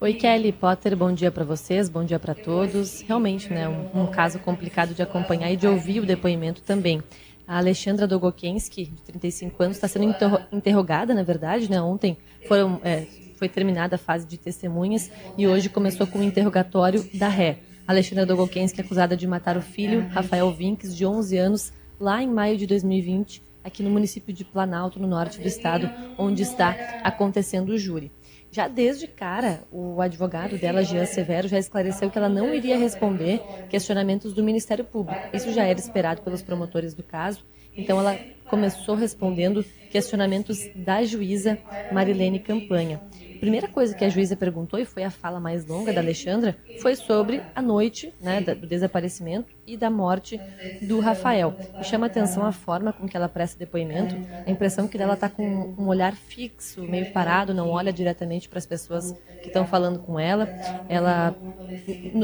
Oi, 0.00 0.12
Kelly 0.14 0.52
Potter, 0.52 0.94
bom 0.96 1.12
dia 1.12 1.30
para 1.30 1.42
vocês, 1.44 1.88
bom 1.88 2.04
dia 2.04 2.18
para 2.18 2.34
todos. 2.34 3.00
Realmente, 3.00 3.50
né, 3.52 3.66
um, 3.68 4.02
um 4.02 4.06
caso 4.06 4.38
complicado 4.38 4.94
de 4.94 5.02
acompanhar 5.02 5.50
e 5.50 5.56
de 5.56 5.66
ouvir 5.66 6.00
o 6.00 6.06
depoimento 6.06 6.60
também. 6.62 7.02
A 7.48 7.58
Alexandra 7.58 8.06
Dogokensky, 8.06 8.86
de 8.86 9.02
35 9.02 9.62
anos, 9.62 9.76
está 9.76 9.88
sendo 9.88 10.04
interro- 10.04 10.40
interrogada, 10.52 11.14
na 11.14 11.22
verdade, 11.22 11.70
né? 11.70 11.80
Ontem 11.80 12.18
foram, 12.46 12.80
é, 12.84 13.06
foi 13.36 13.48
terminada 13.48 13.96
a 13.96 13.98
fase 13.98 14.26
de 14.26 14.36
testemunhas 14.38 15.10
e 15.36 15.46
hoje 15.46 15.68
começou 15.68 16.06
com 16.06 16.18
o 16.18 16.22
interrogatório 16.22 17.08
da 17.14 17.28
ré. 17.28 17.58
Alexandra 17.86 18.26
é 18.26 18.80
acusada 18.80 19.16
de 19.16 19.26
matar 19.26 19.56
o 19.56 19.62
filho, 19.62 20.08
Rafael 20.08 20.50
Vinques, 20.52 20.96
de 20.96 21.06
11 21.06 21.36
anos, 21.36 21.72
lá 22.00 22.20
em 22.22 22.26
maio 22.26 22.56
de 22.56 22.66
2020, 22.66 23.42
aqui 23.62 23.82
no 23.82 23.90
município 23.90 24.34
de 24.34 24.44
Planalto, 24.44 24.98
no 24.98 25.06
norte 25.06 25.40
do 25.40 25.46
estado, 25.46 25.88
onde 26.18 26.42
está 26.42 27.00
acontecendo 27.04 27.70
o 27.70 27.78
júri. 27.78 28.10
Já 28.50 28.68
desde 28.68 29.06
cara, 29.06 29.64
o 29.70 30.00
advogado 30.00 30.56
dela, 30.56 30.82
Jean 30.82 31.04
Severo, 31.04 31.46
já 31.46 31.58
esclareceu 31.58 32.10
que 32.10 32.16
ela 32.16 32.28
não 32.28 32.54
iria 32.54 32.78
responder 32.78 33.40
questionamentos 33.68 34.32
do 34.32 34.42
Ministério 34.42 34.84
Público. 34.84 35.20
Isso 35.32 35.52
já 35.52 35.64
era 35.64 35.78
esperado 35.78 36.22
pelos 36.22 36.42
promotores 36.42 36.94
do 36.94 37.02
caso. 37.02 37.44
Então, 37.76 37.98
ela 37.98 38.18
começou 38.48 38.94
respondendo 38.94 39.64
questionamentos 39.90 40.68
da 40.74 41.04
juíza 41.04 41.58
Marilene 41.92 42.38
Campanha. 42.38 43.00
A 43.34 43.38
primeira 43.38 43.68
coisa 43.68 43.94
que 43.94 44.04
a 44.04 44.08
juíza 44.08 44.34
perguntou, 44.34 44.80
e 44.80 44.84
foi 44.86 45.04
a 45.04 45.10
fala 45.10 45.38
mais 45.38 45.66
longa 45.66 45.92
da 45.92 46.00
Alexandra, 46.00 46.56
foi 46.80 46.96
sobre 46.96 47.42
a 47.54 47.60
noite 47.60 48.12
né, 48.18 48.40
do 48.40 48.66
desaparecimento 48.66 49.54
e 49.66 49.76
da 49.76 49.90
morte 49.90 50.40
do 50.80 51.00
Rafael. 51.00 51.54
Me 51.76 51.84
chama 51.84 52.06
atenção 52.06 52.46
a 52.46 52.52
forma 52.52 52.94
com 52.94 53.06
que 53.06 53.14
ela 53.14 53.28
presta 53.28 53.58
depoimento, 53.58 54.16
a 54.46 54.50
impressão 54.50 54.88
que 54.88 54.96
ela 54.96 55.14
está 55.14 55.28
com 55.28 55.74
um 55.78 55.86
olhar 55.86 56.14
fixo, 56.14 56.82
meio 56.82 57.12
parado, 57.12 57.52
não 57.52 57.68
olha 57.68 57.92
diretamente 57.92 58.48
para 58.48 58.58
as 58.58 58.66
pessoas 58.66 59.12
que 59.42 59.48
estão 59.48 59.66
falando 59.66 59.98
com 59.98 60.18
ela. 60.18 60.48
Ela, 60.88 61.36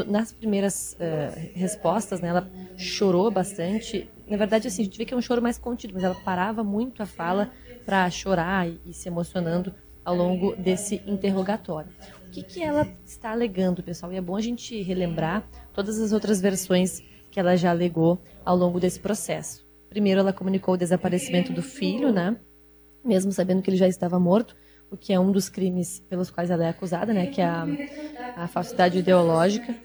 nas 0.06 0.32
primeiras 0.32 0.96
eh, 0.98 1.50
respostas, 1.54 2.20
né, 2.20 2.28
ela 2.28 2.50
chorou 2.76 3.30
bastante. 3.30 4.08
Na 4.32 4.38
verdade, 4.38 4.66
assim, 4.66 4.80
a 4.80 4.84
gente 4.86 4.96
vê 4.96 5.04
que 5.04 5.12
é 5.12 5.16
um 5.16 5.20
choro 5.20 5.42
mais 5.42 5.58
contido, 5.58 5.92
mas 5.92 6.02
ela 6.02 6.14
parava 6.14 6.64
muito 6.64 7.02
a 7.02 7.06
fala 7.06 7.50
para 7.84 8.08
chorar 8.08 8.66
e, 8.66 8.80
e 8.86 8.94
se 8.94 9.06
emocionando 9.06 9.74
ao 10.02 10.16
longo 10.16 10.56
desse 10.56 11.02
interrogatório. 11.06 11.92
O 12.26 12.30
que, 12.30 12.42
que 12.42 12.62
ela 12.62 12.88
está 13.04 13.30
alegando, 13.32 13.82
pessoal? 13.82 14.10
E 14.10 14.16
é 14.16 14.22
bom 14.22 14.34
a 14.34 14.40
gente 14.40 14.80
relembrar 14.80 15.46
todas 15.74 16.00
as 16.00 16.12
outras 16.12 16.40
versões 16.40 17.02
que 17.30 17.38
ela 17.38 17.56
já 17.56 17.68
alegou 17.68 18.22
ao 18.42 18.56
longo 18.56 18.80
desse 18.80 18.98
processo. 18.98 19.66
Primeiro, 19.90 20.20
ela 20.20 20.32
comunicou 20.32 20.72
o 20.72 20.78
desaparecimento 20.78 21.52
do 21.52 21.60
filho, 21.60 22.10
né? 22.10 22.34
Mesmo 23.04 23.32
sabendo 23.32 23.60
que 23.60 23.68
ele 23.68 23.76
já 23.76 23.86
estava 23.86 24.18
morto, 24.18 24.56
o 24.90 24.96
que 24.96 25.12
é 25.12 25.20
um 25.20 25.30
dos 25.30 25.50
crimes 25.50 26.00
pelos 26.08 26.30
quais 26.30 26.50
ela 26.50 26.64
é 26.64 26.70
acusada, 26.70 27.12
né? 27.12 27.26
Que 27.26 27.42
é 27.42 27.44
a, 27.44 27.66
a 28.34 28.48
falsidade 28.48 28.98
ideológica. 28.98 29.76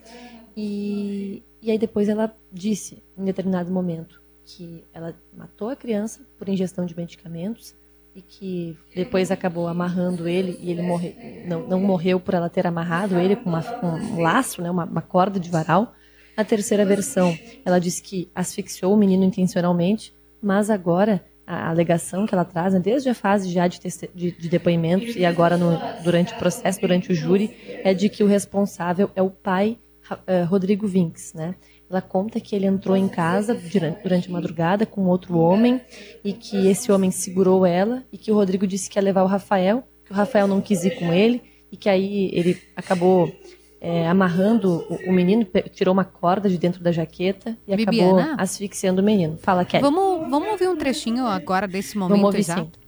E, 0.55 1.43
e 1.61 1.69
aí 1.69 1.77
depois 1.77 2.07
ela 2.07 2.33
disse, 2.49 3.03
em 3.17 3.25
determinado 3.25 3.73
momento, 3.73 4.25
que 4.47 4.81
ela 4.93 5.13
matou 5.35 5.67
a 5.67 5.75
criança 5.75 6.21
por 6.39 6.47
ingestão 6.47 6.85
de 6.85 6.95
medicamentos 6.95 7.75
e 8.15 8.21
que 8.21 8.77
depois 8.95 9.29
acabou 9.29 9.67
amarrando 9.67 10.27
ele 10.27 10.57
e 10.61 10.71
ele 10.71 10.81
morre, 10.81 11.13
não, 11.45 11.67
não 11.67 11.79
morreu 11.81 12.17
por 12.19 12.33
ela 12.33 12.49
ter 12.49 12.65
amarrado 12.65 13.19
ele 13.19 13.35
com, 13.35 13.49
uma, 13.49 13.61
com 13.61 13.87
um 13.87 14.21
laço, 14.21 14.61
né, 14.61 14.71
uma, 14.71 14.85
uma 14.85 15.01
corda 15.01 15.37
de 15.39 15.49
varal. 15.49 15.93
Na 16.35 16.45
terceira 16.45 16.85
versão, 16.85 17.37
ela 17.65 17.77
disse 17.77 18.01
que 18.01 18.29
asfixiou 18.33 18.93
o 18.93 18.97
menino 18.97 19.23
intencionalmente, 19.23 20.13
mas 20.41 20.69
agora 20.69 21.23
a 21.45 21.69
alegação 21.69 22.25
que 22.25 22.33
ela 22.33 22.45
traz, 22.45 22.73
né, 22.73 22.79
desde 22.79 23.09
a 23.09 23.13
fase 23.13 23.51
já 23.51 23.67
de, 23.67 23.79
de, 24.15 24.31
de 24.31 24.49
depoimentos 24.49 25.15
e 25.15 25.25
agora 25.25 25.57
no, 25.57 25.77
durante 26.03 26.33
o 26.33 26.37
processo, 26.37 26.79
durante 26.79 27.11
o 27.11 27.15
júri, 27.15 27.53
é 27.83 27.93
de 27.93 28.07
que 28.07 28.23
o 28.23 28.27
responsável 28.27 29.11
é 29.15 29.21
o 29.21 29.29
pai 29.29 29.77
eh, 30.25 30.43
Rodrigo 30.43 30.87
Vinks, 30.87 31.33
né? 31.33 31.53
Ela 31.89 32.01
conta 32.01 32.39
que 32.39 32.55
ele 32.55 32.65
entrou 32.65 32.97
em 32.97 33.07
casa 33.07 33.53
durante, 33.53 34.03
durante 34.03 34.29
a 34.29 34.31
madrugada 34.31 34.85
com 34.85 35.05
outro 35.05 35.37
homem 35.37 35.79
e 36.23 36.33
que 36.33 36.67
esse 36.67 36.91
homem 36.91 37.11
segurou 37.11 37.65
ela 37.65 38.03
e 38.11 38.17
que 38.17 38.29
o 38.31 38.35
Rodrigo 38.35 38.67
disse 38.67 38.89
que 38.89 38.99
ia 38.99 39.03
levar 39.03 39.23
o 39.23 39.27
Rafael, 39.27 39.83
que 40.03 40.11
o 40.11 40.15
Rafael 40.15 40.47
não 40.47 40.59
quis 40.59 40.83
ir 40.83 40.95
com 40.99 41.13
ele 41.13 41.41
e 41.71 41.77
que 41.77 41.87
aí 41.87 42.29
ele 42.33 42.61
acabou 42.75 43.31
eh, 43.79 44.05
amarrando 44.07 44.85
o, 44.89 45.09
o 45.09 45.13
menino, 45.13 45.45
tirou 45.73 45.93
uma 45.93 46.03
corda 46.03 46.49
de 46.49 46.57
dentro 46.57 46.83
da 46.83 46.91
jaqueta 46.91 47.57
e 47.65 47.73
acabou 47.73 47.91
Bibiana? 47.91 48.35
asfixiando 48.37 49.01
o 49.01 49.05
menino. 49.05 49.37
Fala, 49.41 49.63
Kelly. 49.63 49.81
Vamos, 49.81 50.29
vamos 50.29 50.49
ouvir 50.49 50.67
um 50.67 50.75
trechinho 50.75 51.25
agora 51.25 51.67
desse 51.67 51.97
momento 51.97 52.17
Vamos 52.17 52.25
ouvir 52.25 52.39
exato? 52.39 52.63
sim. 52.63 52.87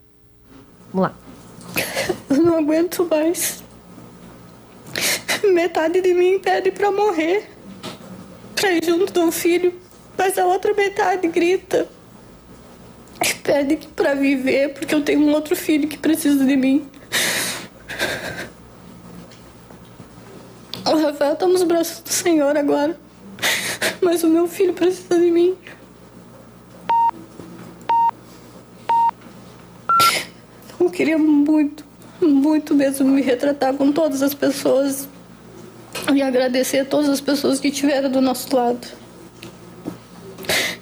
Vamos 0.92 1.10
lá. 1.10 1.16
Eu 2.30 2.44
não 2.44 2.58
aguento 2.58 3.08
mais. 3.10 3.64
Metade 5.54 6.02
de 6.02 6.14
mim 6.14 6.40
pede 6.40 6.72
pra 6.72 6.92
morrer, 6.92 7.50
ir 8.68 8.84
junto 8.84 9.14
do 9.14 9.32
filho, 9.32 9.74
mas 10.18 10.38
a 10.38 10.46
outra 10.46 10.74
metade 10.74 11.28
grita 11.28 11.88
e 13.22 13.34
pede 13.36 13.78
pra 13.96 14.14
viver, 14.14 14.74
porque 14.74 14.94
eu 14.94 15.02
tenho 15.02 15.22
um 15.22 15.32
outro 15.34 15.56
filho 15.56 15.88
que 15.88 15.98
precisa 15.98 16.46
de 16.46 16.56
mim. 16.56 16.88
O 20.86 20.98
Rafael 21.02 21.36
tá 21.36 21.46
nos 21.46 21.64
braços 21.64 22.00
do 22.00 22.10
Senhor 22.10 22.58
agora, 22.58 23.00
mas 24.02 24.24
o 24.24 24.28
meu 24.28 24.48
filho 24.48 24.74
precisa 24.74 25.20
de 25.20 25.30
mim. 25.30 25.56
Eu 30.80 30.90
queria 30.90 31.18
muito, 31.18 31.86
muito 32.22 32.74
mesmo 32.74 33.08
me 33.08 33.22
retratar 33.22 33.74
com 33.74 33.92
todas 33.92 34.22
as 34.22 34.34
pessoas 34.34 35.08
e 36.14 36.22
agradecer 36.22 36.80
a 36.80 36.86
todas 36.86 37.10
as 37.10 37.22
pessoas 37.22 37.60
que 37.60 37.68
estiveram 37.68 38.10
do 38.10 38.22
nosso 38.22 38.56
lado 38.56 38.88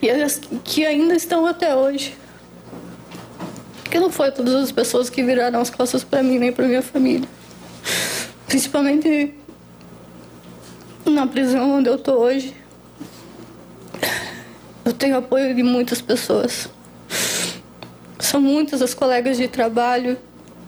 e 0.01 0.09
as 0.09 0.39
que 0.63 0.85
ainda 0.85 1.15
estão 1.15 1.45
até 1.45 1.75
hoje. 1.75 2.15
Que 3.89 3.99
não 3.99 4.11
foi 4.11 4.31
todas 4.31 4.53
as 4.53 4.71
pessoas 4.71 5.09
que 5.09 5.23
viraram 5.23 5.59
as 5.59 5.69
costas 5.69 6.03
para 6.03 6.21
mim 6.21 6.37
nem 6.37 6.51
para 6.51 6.67
minha 6.67 6.81
família, 6.81 7.27
principalmente 8.47 9.33
na 11.05 11.25
prisão 11.25 11.77
onde 11.77 11.89
eu 11.89 11.97
tô 11.97 12.13
hoje. 12.13 12.53
Eu 14.83 14.93
tenho 14.93 15.17
apoio 15.17 15.53
de 15.55 15.63
muitas 15.63 16.01
pessoas. 16.01 16.69
São 18.19 18.41
muitas 18.41 18.81
as 18.81 18.93
colegas 18.93 19.37
de 19.37 19.47
trabalho, 19.47 20.17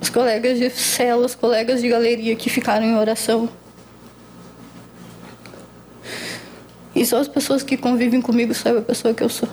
os 0.02 0.10
colegas 0.10 0.58
de 0.58 0.70
cela, 0.70 1.26
os 1.26 1.36
colegas 1.36 1.82
de 1.82 1.90
galeria 1.90 2.36
que 2.36 2.50
ficaram 2.50 2.86
em 2.86 2.98
oração. 2.98 3.50
E 6.96 7.06
só 7.06 7.20
as 7.20 7.28
pessoas 7.28 7.64
que 7.64 7.78
convivem 7.78 8.22
comigo 8.22 8.54
sabem 8.54 8.80
a 8.80 8.86
pessoa 8.86 9.14
que 9.14 9.24
eu 9.24 9.30
sou. 9.30 9.50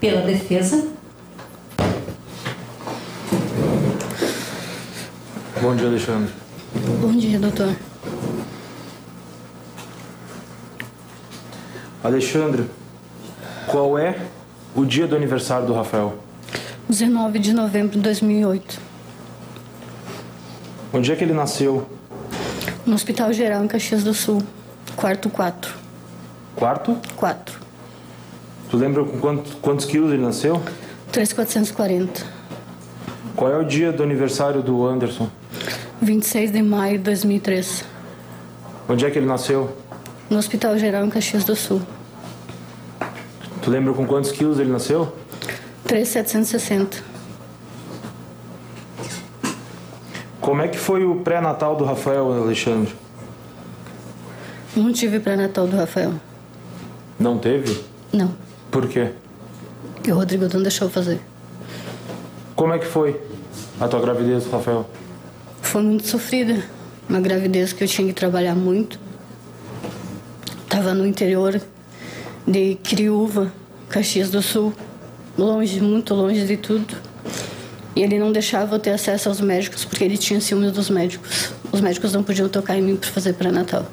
Pela 0.00 0.22
defesa, 0.22 0.86
Bom 5.60 5.74
dia, 5.74 5.88
Alexandre. 5.88 6.32
Bom 7.00 7.16
dia, 7.16 7.36
doutor. 7.36 7.74
Alexandre, 12.02 12.64
qual 13.66 13.98
é 13.98 14.16
o 14.76 14.84
dia 14.84 15.08
do 15.08 15.16
aniversário 15.16 15.66
do 15.66 15.74
Rafael? 15.74 16.16
19 16.88 17.40
de 17.40 17.52
novembro 17.52 17.96
de 17.96 17.98
2008. 17.98 18.80
Onde 20.92 21.10
é 21.10 21.16
que 21.16 21.24
ele 21.24 21.34
nasceu? 21.34 21.88
No 22.86 22.94
Hospital 22.94 23.32
Geral 23.32 23.64
em 23.64 23.68
Caxias 23.68 24.04
do 24.04 24.14
Sul. 24.14 24.40
Quarto 24.98 25.30
4. 25.30 25.74
Quarto? 26.56 26.98
4. 27.14 27.60
Tu 28.68 28.76
lembra 28.76 29.04
com 29.04 29.20
quantos, 29.20 29.54
quantos 29.62 29.84
quilos 29.84 30.12
ele 30.12 30.20
nasceu? 30.20 30.60
3440. 31.12 32.26
Qual 33.36 33.48
é 33.48 33.56
o 33.56 33.62
dia 33.62 33.92
do 33.92 34.02
aniversário 34.02 34.60
do 34.60 34.84
Anderson? 34.84 35.30
26 36.02 36.50
de 36.50 36.62
maio 36.62 36.98
de 36.98 37.04
2003. 37.04 37.84
Onde 38.88 39.06
é 39.06 39.10
que 39.12 39.20
ele 39.20 39.26
nasceu? 39.26 39.76
No 40.28 40.36
Hospital 40.36 40.76
Geral 40.76 41.04
em 41.04 41.10
Caxias 41.10 41.44
do 41.44 41.54
Sul. 41.54 41.80
Tu 43.62 43.70
lembra 43.70 43.92
com 43.92 44.04
quantos 44.04 44.32
quilos 44.32 44.58
ele 44.58 44.72
nasceu? 44.72 45.14
3760. 45.84 47.04
Como 50.40 50.60
é 50.60 50.66
que 50.66 50.76
foi 50.76 51.04
o 51.04 51.20
pré-natal 51.20 51.76
do 51.76 51.84
Rafael, 51.84 52.32
Alexandre? 52.32 52.92
Não 54.78 54.92
tive 54.92 55.18
pré-natal 55.18 55.66
do 55.66 55.76
Rafael. 55.76 56.14
Não 57.18 57.36
teve? 57.36 57.82
Não. 58.12 58.32
Por 58.70 58.86
quê? 58.86 59.10
Que 60.04 60.12
o 60.12 60.14
Rodrigo 60.14 60.48
não 60.54 60.62
deixou 60.62 60.88
fazer. 60.88 61.18
Como 62.54 62.72
é 62.72 62.78
que 62.78 62.86
foi 62.86 63.20
a 63.80 63.88
tua 63.88 64.00
gravidez, 64.00 64.46
Rafael? 64.46 64.88
Foi 65.60 65.82
muito 65.82 66.06
sofrida. 66.06 66.62
Uma 67.08 67.20
gravidez 67.20 67.72
que 67.72 67.82
eu 67.82 67.88
tinha 67.88 68.06
que 68.06 68.14
trabalhar 68.14 68.54
muito. 68.54 69.00
Tava 70.68 70.94
no 70.94 71.04
interior 71.04 71.60
de 72.46 72.76
Criúva, 72.76 73.52
Caxias 73.88 74.30
do 74.30 74.40
Sul. 74.40 74.72
Longe, 75.36 75.80
muito 75.80 76.14
longe 76.14 76.46
de 76.46 76.56
tudo. 76.56 76.94
E 77.96 78.02
ele 78.02 78.16
não 78.16 78.30
deixava 78.30 78.76
eu 78.76 78.78
ter 78.78 78.90
acesso 78.90 79.28
aos 79.28 79.40
médicos 79.40 79.84
porque 79.84 80.04
ele 80.04 80.16
tinha 80.16 80.40
ciúmes 80.40 80.70
dos 80.70 80.88
médicos. 80.88 81.52
Os 81.72 81.80
médicos 81.80 82.12
não 82.12 82.22
podiam 82.22 82.48
tocar 82.48 82.78
em 82.78 82.82
mim 82.82 82.94
para 82.94 83.10
fazer 83.10 83.32
pré-natal. 83.32 83.84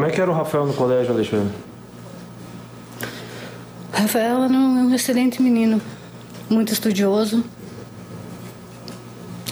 Como 0.00 0.10
é 0.10 0.14
que 0.14 0.18
era 0.18 0.30
o 0.30 0.34
Rafael 0.34 0.64
no 0.64 0.72
colégio, 0.72 1.12
Alexandre? 1.12 1.52
Rafael 3.92 4.44
era 4.44 4.50
um 4.50 4.94
excelente 4.94 5.42
menino, 5.42 5.78
muito 6.48 6.72
estudioso, 6.72 7.44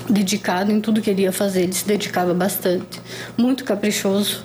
dedicado 0.09 0.73
em 0.73 0.81
tudo 0.81 1.03
que 1.03 1.11
ele 1.11 1.21
ia 1.21 1.33
fazer, 1.33 1.65
ele 1.65 1.75
se 1.75 1.87
dedicava 1.87 2.33
bastante, 2.33 2.99
muito 3.37 3.63
caprichoso 3.63 4.43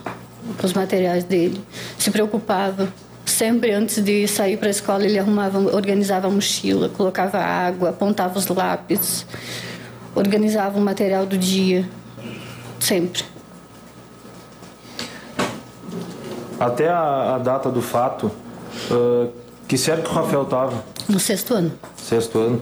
com 0.57 0.67
os 0.67 0.73
materiais 0.73 1.23
dele, 1.23 1.63
se 1.97 2.11
preocupava. 2.11 2.89
Sempre 3.25 3.71
antes 3.71 4.03
de 4.03 4.27
sair 4.27 4.57
para 4.57 4.67
a 4.67 4.71
escola, 4.71 5.05
ele 5.05 5.17
arrumava, 5.17 5.57
organizava 5.73 6.27
a 6.27 6.29
mochila, 6.29 6.89
colocava 6.89 7.37
água, 7.37 7.91
apontava 7.91 8.37
os 8.37 8.45
lápis, 8.47 9.25
organizava 10.13 10.77
o 10.77 10.81
material 10.81 11.25
do 11.25 11.37
dia, 11.37 11.87
sempre. 12.77 13.31
Até 16.59 16.87
a, 16.89 17.35
a 17.35 17.37
data 17.39 17.69
do 17.69 17.81
fato, 17.81 18.31
ah, 18.91 19.27
que 19.67 19.77
série 19.77 20.01
que 20.01 20.09
o 20.09 20.13
Rafael 20.13 20.45
tava? 20.45 20.83
No 21.09 21.19
sexto 21.19 21.53
ano, 21.53 21.71
Sexto 21.97 22.37
ano. 22.39 22.61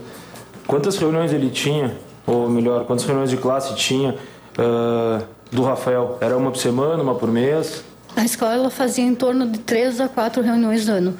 Quantas 0.66 0.96
reuniões 0.96 1.32
ele 1.32 1.50
tinha? 1.50 1.96
Ou 2.26 2.48
melhor, 2.48 2.84
quantas 2.86 3.04
reuniões 3.04 3.30
de 3.30 3.36
classe 3.36 3.74
tinha 3.74 4.16
ah, 4.58 5.22
do 5.50 5.62
Rafael? 5.62 6.18
Era 6.20 6.36
uma 6.36 6.50
por 6.50 6.58
semana, 6.58 7.02
uma 7.02 7.14
por 7.14 7.30
mês? 7.30 7.84
a 8.14 8.24
escola 8.26 8.68
fazia 8.68 9.04
em 9.04 9.14
torno 9.14 9.46
de 9.50 9.58
três 9.60 9.98
a 9.98 10.06
quatro 10.06 10.42
reuniões 10.42 10.86
no 10.86 10.92
ano, 10.94 11.14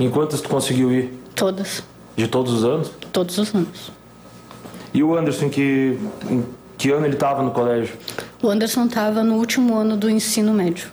Em 0.00 0.08
quantas 0.10 0.40
tu 0.40 0.48
conseguiu 0.48 0.90
ir? 0.90 1.12
todas, 1.34 1.82
De 2.16 2.26
todos 2.26 2.52
os 2.54 2.64
anos? 2.64 2.90
todos 3.12 3.36
os 3.36 3.54
anos. 3.54 3.92
E 4.94 5.02
o 5.02 5.14
Anderson, 5.16 5.50
que, 5.50 5.98
em 6.30 6.44
que 6.78 6.90
ano 6.90 7.04
ele 7.04 7.14
estava 7.14 7.42
no 7.42 7.50
colégio? 7.50 7.94
O 8.42 8.48
Anderson 8.48 8.86
estava 8.86 9.22
no 9.22 9.34
último 9.34 9.76
ano 9.76 9.96
do 9.98 10.08
ensino 10.08 10.54
médio. 10.54 10.88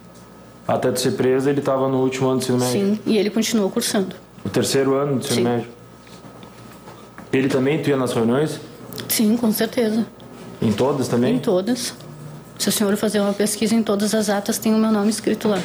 Até 0.72 0.90
de 0.90 1.02
ser 1.02 1.12
preso, 1.12 1.50
ele 1.50 1.60
estava 1.60 1.90
no 1.90 1.98
último 2.02 2.30
ano 2.30 2.38
do 2.40 2.44
ensino 2.44 2.58
médio. 2.58 2.72
Sim, 2.96 3.00
e 3.06 3.18
ele 3.18 3.30
continuou 3.30 3.70
cursando. 3.70 4.16
O 4.46 4.50
terceiro 4.50 4.96
ano 4.96 5.14
do 5.16 5.20
ensino 5.20 5.36
Sim. 5.36 5.44
médio. 5.44 5.68
Ele 7.34 7.48
também, 7.50 7.82
tu 7.82 7.90
ia 7.90 7.98
nas 7.98 8.14
reuniões? 8.14 8.60
Sim, 9.10 9.36
com 9.36 9.52
certeza. 9.52 10.06
Em 10.62 10.72
todas 10.72 11.08
também? 11.10 11.36
Em 11.36 11.40
todas. 11.40 11.94
Se 12.58 12.70
o 12.70 12.72
senhor 12.72 12.96
fazer 12.96 13.20
uma 13.20 13.34
pesquisa 13.34 13.76
em 13.76 13.84
todas 13.84 14.14
as 14.16 14.30
atas, 14.30 14.58
tem 14.58 14.74
o 14.74 14.78
meu 14.78 14.92
nome 14.92 15.10
escrito 15.10 15.48
lá. 15.50 15.60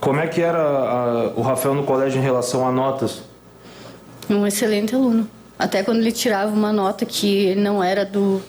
Como 0.00 0.18
é 0.18 0.26
que 0.26 0.40
era 0.40 0.58
a- 0.60 1.32
o 1.36 1.42
Rafael 1.42 1.74
no 1.74 1.84
colégio 1.84 2.18
em 2.20 2.22
relação 2.24 2.66
a 2.66 2.72
notas? 2.72 3.22
Um 4.28 4.44
excelente 4.46 4.94
aluno. 4.94 5.28
Até 5.58 5.82
quando 5.84 5.98
ele 5.98 6.12
tirava 6.12 6.52
uma 6.52 6.72
nota 6.72 7.04
que 7.06 7.54
não 7.54 7.82
era 7.82 8.04
do, 8.04 8.40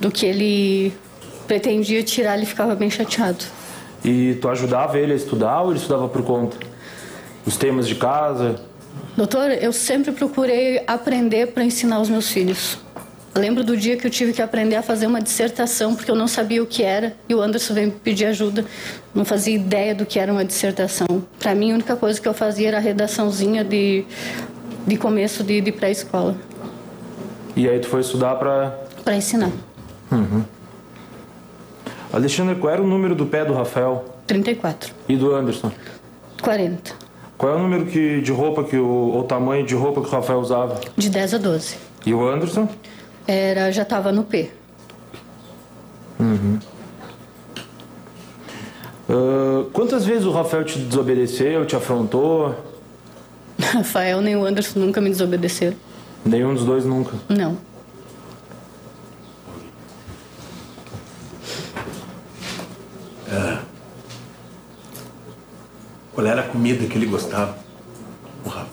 do 0.00 0.10
que 0.10 0.26
ele 0.26 0.92
pretendia 1.46 2.02
tirar, 2.02 2.36
ele 2.36 2.46
ficava 2.46 2.74
bem 2.74 2.90
chateado. 2.90 3.44
E 4.04 4.34
tu 4.40 4.48
ajudava 4.48 4.98
ele 4.98 5.12
a 5.12 5.16
estudar 5.16 5.60
ou 5.62 5.70
ele 5.70 5.78
estudava 5.78 6.08
por 6.08 6.22
conta? 6.22 6.56
Os 7.46 7.56
temas 7.56 7.86
de 7.86 7.94
casa? 7.94 8.60
Doutor, 9.16 9.50
eu 9.50 9.72
sempre 9.72 10.12
procurei 10.12 10.82
aprender 10.86 11.48
para 11.48 11.64
ensinar 11.64 12.00
os 12.00 12.08
meus 12.08 12.30
filhos. 12.30 12.78
Eu 13.34 13.40
lembro 13.40 13.62
do 13.62 13.76
dia 13.76 13.96
que 13.96 14.06
eu 14.06 14.10
tive 14.10 14.32
que 14.32 14.42
aprender 14.42 14.74
a 14.76 14.82
fazer 14.82 15.06
uma 15.06 15.20
dissertação, 15.20 15.94
porque 15.94 16.10
eu 16.10 16.16
não 16.16 16.26
sabia 16.26 16.60
o 16.62 16.66
que 16.66 16.82
era, 16.82 17.14
e 17.28 17.34
o 17.34 17.40
Anderson 17.40 17.74
veio 17.74 17.86
me 17.88 17.92
pedir 17.92 18.24
ajuda. 18.26 18.64
Não 19.14 19.24
fazia 19.24 19.54
ideia 19.54 19.94
do 19.94 20.04
que 20.04 20.18
era 20.18 20.32
uma 20.32 20.44
dissertação. 20.44 21.06
Para 21.38 21.54
mim, 21.54 21.70
a 21.70 21.74
única 21.74 21.94
coisa 21.94 22.20
que 22.20 22.26
eu 22.26 22.34
fazia 22.34 22.68
era 22.68 22.78
a 22.78 22.80
redaçãozinha 22.80 23.62
de, 23.62 24.04
de 24.86 24.96
começo 24.96 25.44
de, 25.44 25.60
de 25.60 25.70
pré-escola, 25.70 26.34
E 27.54 27.68
aí 27.68 27.78
tu 27.78 27.86
foi 27.86 28.00
estudar 28.00 28.34
pra... 28.34 28.76
para 29.04 29.16
ensinar. 29.16 29.50
Alexandre, 32.12 32.56
qual 32.56 32.72
era 32.72 32.82
o 32.82 32.86
número 32.86 33.14
do 33.14 33.26
pé 33.26 33.44
do 33.44 33.52
Rafael 33.54 34.04
34, 34.26 34.92
e 35.08 35.16
do 35.16 35.34
Anderson? 35.34 35.70
40, 36.42 36.92
Qual 37.38 37.52
é 37.52 37.56
o 37.56 37.58
número 37.62 37.86
que, 37.86 38.20
de 38.20 38.32
roupa 38.32 38.64
que 38.64 38.76
o, 38.76 39.18
o 39.18 39.22
tamanho 39.24 39.64
de 39.64 39.74
roupa 39.74 40.00
que 40.00 40.08
o 40.08 40.10
Rafael 40.10 40.40
usava? 40.40 40.80
de 40.96 41.08
10 41.10 41.34
a 41.34 41.38
12. 41.38 41.76
E 42.06 42.14
o 42.14 42.26
Anderson? 42.26 42.68
Era, 43.26 43.70
já 43.70 43.82
estava 43.82 44.10
no 44.10 44.24
P. 44.24 44.50
Ah, 49.08 49.64
quantas 49.72 50.04
vezes 50.04 50.24
o 50.24 50.30
Rafael 50.30 50.64
te 50.64 50.78
desobedeceu, 50.78 51.64
te 51.66 51.74
afrontou? 51.76 52.54
Rafael 53.60 54.20
nem 54.20 54.36
o 54.36 54.44
Anderson 54.44 54.78
nunca 54.80 55.00
me 55.00 55.10
desobedeceram. 55.10 55.76
Nenhum 56.24 56.54
dos 56.54 56.64
dois 56.64 56.84
nunca. 56.84 57.12
Não. 57.28 57.56
Qual 66.20 66.28
era 66.30 66.42
a 66.42 66.44
comida 66.44 66.84
que 66.86 66.98
ele 66.98 67.06
gostava? 67.06 67.56
O 68.44 68.48
Rafa. 68.50 68.68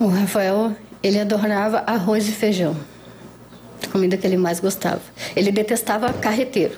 O 0.00 0.06
Rafael, 0.06 0.72
ele 1.02 1.20
adorava 1.20 1.84
arroz 1.86 2.26
e 2.26 2.32
feijão. 2.32 2.74
A 3.86 3.88
comida 3.92 4.16
que 4.16 4.26
ele 4.26 4.38
mais 4.38 4.60
gostava. 4.60 5.02
Ele 5.36 5.52
detestava 5.52 6.10
carreteiro. 6.10 6.72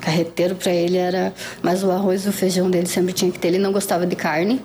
Carreteiro 0.00 0.54
para 0.54 0.72
ele 0.72 0.96
era, 0.96 1.34
mas 1.60 1.84
o 1.84 1.90
arroz 1.90 2.24
e 2.24 2.30
o 2.30 2.32
feijão 2.32 2.70
dele 2.70 2.86
sempre 2.86 3.12
tinha 3.12 3.30
que 3.30 3.38
ter. 3.38 3.48
Ele 3.48 3.58
não 3.58 3.72
gostava 3.72 4.06
de 4.06 4.16
carne. 4.16 4.62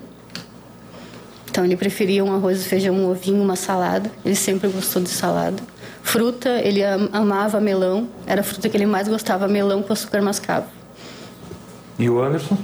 Então 1.50 1.62
ele 1.62 1.76
preferia 1.76 2.24
um 2.24 2.32
arroz 2.34 2.62
e 2.62 2.64
feijão, 2.64 2.94
um 2.94 3.10
ovinho, 3.10 3.42
uma 3.42 3.56
salada. 3.56 4.10
Ele 4.24 4.34
sempre 4.34 4.70
gostou 4.70 5.02
de 5.02 5.10
salada. 5.10 5.62
Fruta, 6.02 6.48
ele 6.64 6.82
am- 6.82 7.10
amava 7.12 7.60
melão. 7.60 8.08
Era 8.26 8.40
a 8.40 8.44
fruta 8.44 8.70
que 8.70 8.76
ele 8.78 8.86
mais 8.86 9.06
gostava, 9.06 9.46
melão 9.46 9.82
com 9.82 9.92
açúcar 9.92 10.22
mascavo. 10.22 10.66
E 11.98 12.08
o 12.08 12.22
Anderson? 12.22 12.56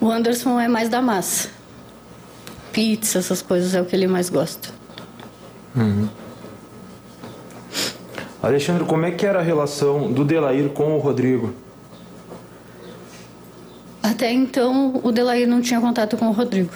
O 0.00 0.10
Anderson 0.10 0.58
é 0.60 0.68
mais 0.68 0.88
da 0.88 1.02
massa. 1.02 1.48
Pizza, 2.72 3.18
essas 3.18 3.42
coisas 3.42 3.74
é 3.74 3.80
o 3.80 3.84
que 3.84 3.96
ele 3.96 4.06
mais 4.06 4.28
gosta. 4.30 4.68
Alexandre, 8.42 8.84
como 8.84 9.04
é 9.04 9.10
que 9.10 9.26
era 9.26 9.40
a 9.40 9.42
relação 9.42 10.12
do 10.12 10.24
Delair 10.24 10.68
com 10.70 10.94
o 10.94 10.98
Rodrigo? 10.98 11.52
Até 14.02 14.32
então, 14.32 15.00
o 15.02 15.12
Delair 15.12 15.46
não 15.46 15.60
tinha 15.60 15.80
contato 15.80 16.16
com 16.16 16.28
o 16.28 16.32
Rodrigo. 16.32 16.70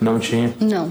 Não 0.00 0.18
tinha. 0.18 0.54
Não. 0.60 0.90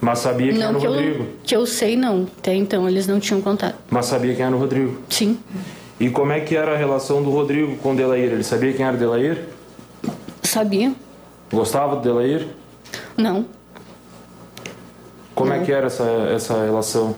Mas 0.00 0.20
sabia 0.20 0.50
quem 0.50 0.58
não 0.58 0.68
era 0.68 0.78
o 0.78 0.80
que 0.80 0.86
Rodrigo. 0.86 1.22
eu, 1.22 1.36
que 1.44 1.56
eu 1.56 1.66
sei, 1.66 1.96
não. 1.96 2.26
Até 2.38 2.54
então, 2.54 2.88
eles 2.88 3.06
não 3.06 3.20
tinham 3.20 3.40
contato. 3.40 3.76
Mas 3.90 4.06
sabia 4.06 4.34
quem 4.34 4.44
era 4.44 4.54
o 4.54 4.58
Rodrigo. 4.58 4.98
Sim. 5.08 5.38
E 6.00 6.10
como 6.10 6.32
é 6.32 6.40
que 6.40 6.56
era 6.56 6.74
a 6.74 6.76
relação 6.76 7.22
do 7.22 7.30
Rodrigo 7.30 7.76
com 7.76 7.92
o 7.92 7.96
Delair? 7.96 8.32
Ele 8.32 8.42
sabia 8.42 8.72
quem 8.72 8.84
era 8.84 8.96
o 8.96 8.98
Delair? 8.98 9.44
Sabia? 10.42 10.94
Gostava 11.52 11.96
do 11.96 12.02
Delair? 12.02 12.46
Não. 13.16 13.46
Como 15.34 15.52
é 15.52 15.58
Não. 15.58 15.64
que 15.64 15.72
era 15.72 15.86
essa, 15.86 16.04
essa 16.34 16.64
relação? 16.64 17.14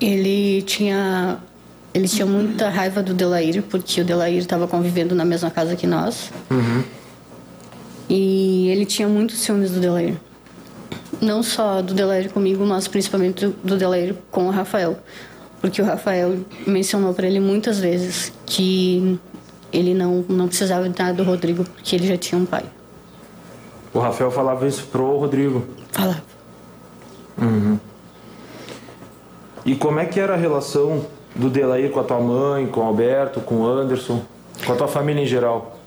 Ele 0.00 0.62
tinha 0.62 1.38
ele 1.94 2.08
tinha 2.08 2.24
muita 2.24 2.68
raiva 2.70 3.02
do 3.02 3.12
Delair 3.12 3.62
porque 3.64 4.00
o 4.00 4.04
Delair 4.04 4.38
estava 4.38 4.66
convivendo 4.66 5.14
na 5.14 5.24
mesma 5.24 5.50
casa 5.50 5.76
que 5.76 5.86
nós. 5.86 6.30
E 8.08 8.68
ele 8.70 8.86
tinha 8.86 9.06
muitos 9.08 9.38
ciúmes 9.40 9.70
do 9.70 9.80
Delair. 9.80 10.16
Não 11.20 11.42
só 11.42 11.82
do 11.82 11.92
Delair 11.94 12.30
comigo, 12.32 12.64
mas 12.66 12.88
principalmente 12.88 13.46
do, 13.46 13.52
do 13.62 13.76
Delair 13.76 14.14
com 14.30 14.46
o 14.48 14.50
Rafael. 14.50 14.98
Porque 15.60 15.80
o 15.80 15.84
Rafael 15.84 16.38
mencionou 16.66 17.14
para 17.14 17.26
ele 17.26 17.38
muitas 17.40 17.78
vezes 17.78 18.32
que 18.46 19.18
ele 19.72 19.94
não, 19.94 20.24
não 20.28 20.48
precisava 20.48 20.86
nada 20.86 21.12
do 21.14 21.22
Rodrigo 21.22 21.64
porque 21.64 21.96
ele 21.96 22.06
já 22.06 22.16
tinha 22.16 22.40
um 22.40 22.44
pai. 22.44 22.64
O 23.94 23.98
Rafael 23.98 24.30
falava 24.30 24.66
isso 24.66 24.86
pro 24.86 25.18
Rodrigo. 25.18 25.64
Falava. 25.90 26.22
E 29.64 29.74
como 29.74 30.00
é 30.00 30.06
que 30.06 30.18
era 30.18 30.34
a 30.34 30.36
relação 30.36 31.06
do 31.34 31.48
Delair 31.48 31.90
com 31.90 32.00
a 32.00 32.04
tua 32.04 32.20
mãe, 32.20 32.66
com 32.66 32.80
o 32.80 32.84
Alberto, 32.84 33.40
com 33.40 33.56
o 33.56 33.66
Anderson, 33.66 34.22
com 34.66 34.72
a 34.72 34.76
tua 34.76 34.88
família 34.88 35.22
em 35.22 35.26
geral? 35.26 35.78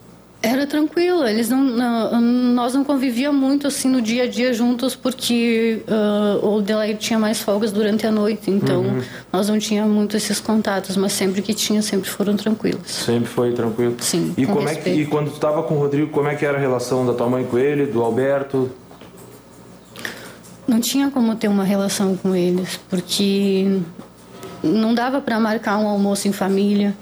Era 0.45 0.67
tranquilo, 0.67 1.25
eles 1.27 1.49
não, 1.49 1.63
não- 1.63 2.21
nós 2.21 2.73
não 2.73 2.83
convivíamos 2.83 3.39
muito 3.41 3.67
assim 3.67 3.89
no 3.89 4.01
dia 4.01 4.23
a 4.23 4.27
dia 4.27 4.53
juntos 4.53 4.95
porque 4.95 5.81
ah, 5.87 6.39
o 6.41 6.61
Delair 6.61 6.97
tinha 6.97 7.17
mais 7.19 7.39
folgas 7.41 7.71
durante 7.71 8.05
a 8.07 8.11
noite, 8.11 8.49
então 8.51 8.83
nós 9.31 9.49
não 9.49 9.57
tínhamos 9.59 9.93
muito 9.93 10.15
esses 10.15 10.39
contatos, 10.39 10.95
mas 10.97 11.13
sempre 11.13 11.41
que 11.41 11.53
tinha, 11.53 11.81
sempre 11.81 12.09
foram 12.09 12.35
tranquilos. 12.35 12.81
Sempre 12.89 13.27
foi 13.29 13.53
tranquilo? 13.53 13.95
Sim, 13.99 14.33
E, 14.37 14.45
com 14.45 14.53
como 14.53 14.67
é 14.69 14.71
que, 14.71 14.75
respeito. 14.75 14.99
e 15.01 15.05
quando 15.07 15.31
tu 15.31 15.39
tava 15.39 15.63
com 15.63 15.75
o 15.75 15.79
Rodrigo, 15.79 16.09
como 16.11 16.27
é 16.27 16.35
que 16.35 16.45
era 16.45 16.57
a 16.57 16.61
relação 16.61 17.05
da 17.05 17.13
tua 17.13 17.27
mãe 17.27 17.43
com 17.43 17.57
ele, 17.57 17.85
do 17.85 18.01
Alberto? 18.01 18.69
Não 20.67 20.79
tinha 20.79 21.11
como 21.11 21.35
ter 21.35 21.47
uma 21.47 21.63
relação 21.63 22.15
com 22.17 22.35
eles, 22.35 22.79
porque 22.89 23.79
não 24.63 24.95
dava 24.95 25.21
para 25.21 25.39
marcar 25.39 25.77
um 25.77 25.87
almoço 25.87 26.27
em 26.27 26.31
família, 26.31 26.95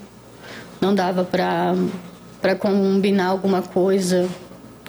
não 0.82 0.94
dava 0.94 1.24
para 1.24 1.74
para 2.44 2.56
combinar 2.56 3.28
alguma 3.28 3.62
coisa, 3.62 4.28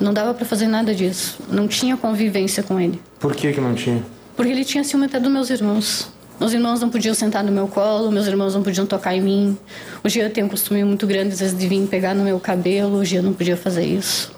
não 0.00 0.12
dava 0.12 0.34
para 0.34 0.44
fazer 0.44 0.66
nada 0.66 0.92
disso. 0.92 1.38
Não 1.48 1.68
tinha 1.68 1.96
convivência 1.96 2.64
com 2.64 2.80
ele. 2.80 3.00
Por 3.20 3.32
que 3.32 3.52
que 3.52 3.60
não 3.60 3.76
tinha? 3.76 4.02
Porque 4.36 4.50
ele 4.50 4.64
tinha 4.64 4.82
ciúme 4.82 5.04
até 5.04 5.20
dos 5.20 5.30
meus 5.30 5.50
irmãos. 5.50 6.08
Meus 6.40 6.52
irmãos 6.52 6.80
não 6.80 6.90
podiam 6.90 7.14
sentar 7.14 7.44
no 7.44 7.52
meu 7.52 7.68
colo, 7.68 8.10
meus 8.10 8.26
irmãos 8.26 8.56
não 8.56 8.62
podiam 8.64 8.84
tocar 8.84 9.14
em 9.14 9.20
mim. 9.20 9.58
O 10.02 10.08
Gia 10.08 10.28
tem 10.28 10.42
um 10.42 10.48
costume 10.48 10.82
muito 10.82 11.06
grande, 11.06 11.34
às 11.34 11.38
vezes, 11.38 11.56
de 11.56 11.68
vir 11.68 11.86
pegar 11.86 12.12
no 12.12 12.24
meu 12.24 12.40
cabelo. 12.40 12.98
O 12.98 13.04
Gia 13.04 13.22
não 13.22 13.32
podia 13.32 13.56
fazer 13.56 13.84
isso. 13.84 14.32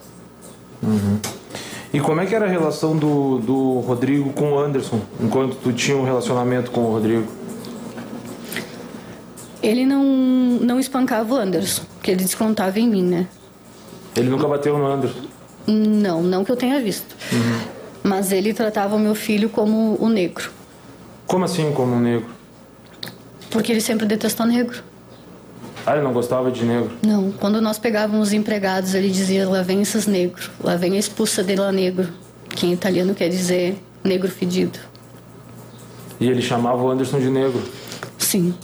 E 1.95 1.99
como 1.99 2.21
é 2.21 2.27
que 2.27 2.35
era 2.35 2.45
a 2.45 2.51
relação 2.51 2.95
do, 2.95 3.39
do 3.39 3.81
Rodrigo 3.81 4.31
com 4.35 4.53
o 4.53 4.59
Anderson, 4.59 5.01
enquanto 5.19 5.57
tu 5.57 5.73
tinha 5.73 5.97
um 5.97 6.05
relacionamento 6.05 6.71
com 6.71 6.83
o 6.83 6.93
Rodrigo? 6.93 7.27
Ele 9.63 9.87
não, 9.87 10.05
não 10.61 10.79
espancava 10.79 11.35
o 11.35 11.39
Anderson, 11.39 11.83
porque 12.07 12.13
ele 12.13 12.23
descontava 12.23 12.79
em 12.79 12.89
mim, 12.89 13.03
né? 13.03 13.27
Ele 14.15 14.29
nunca 14.29 14.47
bateu 14.47 14.79
no 14.79 14.87
Anderson. 14.87 15.23
Não, 15.67 16.23
não 16.23 16.45
que 16.45 16.53
eu 16.53 16.57
tenha 16.57 16.81
visto. 16.81 17.17
Mas 18.01 18.31
ele 18.31 18.55
tratava 18.55 18.95
o 18.95 18.99
meu 18.99 19.17
filho 19.17 19.49
como 19.49 19.97
o 20.01 20.09
negro, 20.09 20.53
Como 21.27 21.45
assim, 21.45 21.73
como 21.73 21.97
um 21.97 22.01
negro? 22.01 22.29
porque 23.51 23.73
ele 23.73 23.81
sempre 23.81 24.07
detestou 24.07 24.47
negro. 24.47 24.85
Ah, 25.85 25.95
ele 25.95 26.03
não 26.05 26.13
gostava 26.13 26.49
de 26.51 26.65
negro. 26.65 26.93
Não, 27.05 27.33
quando 27.33 27.61
nós 27.61 27.77
pegávamos 27.79 28.29
os 28.29 28.33
empregados, 28.33 28.95
ele 28.95 29.11
dizia: 29.11 29.49
lá 29.49 29.63
vem 29.63 29.83
esses 29.83 30.07
negros, 30.07 30.51
lá 30.63 30.77
vem 30.77 30.95
a 30.95 30.99
expulsa 30.99 31.43
de 31.43 31.57
lá 31.57 31.73
negro, 31.73 32.09
que 32.51 32.67
em 32.67 32.73
italiano 32.73 33.15
quer 33.15 33.29
dizer 33.29 33.83
negro 34.05 34.31
fedido. 34.31 34.79
E 36.21 36.29
ele 36.29 36.43
chamava 36.43 36.81
o 36.83 36.89
Anderson 36.89 37.19
de 37.19 37.31
negro. 37.31 37.61
Sim. 38.19 38.55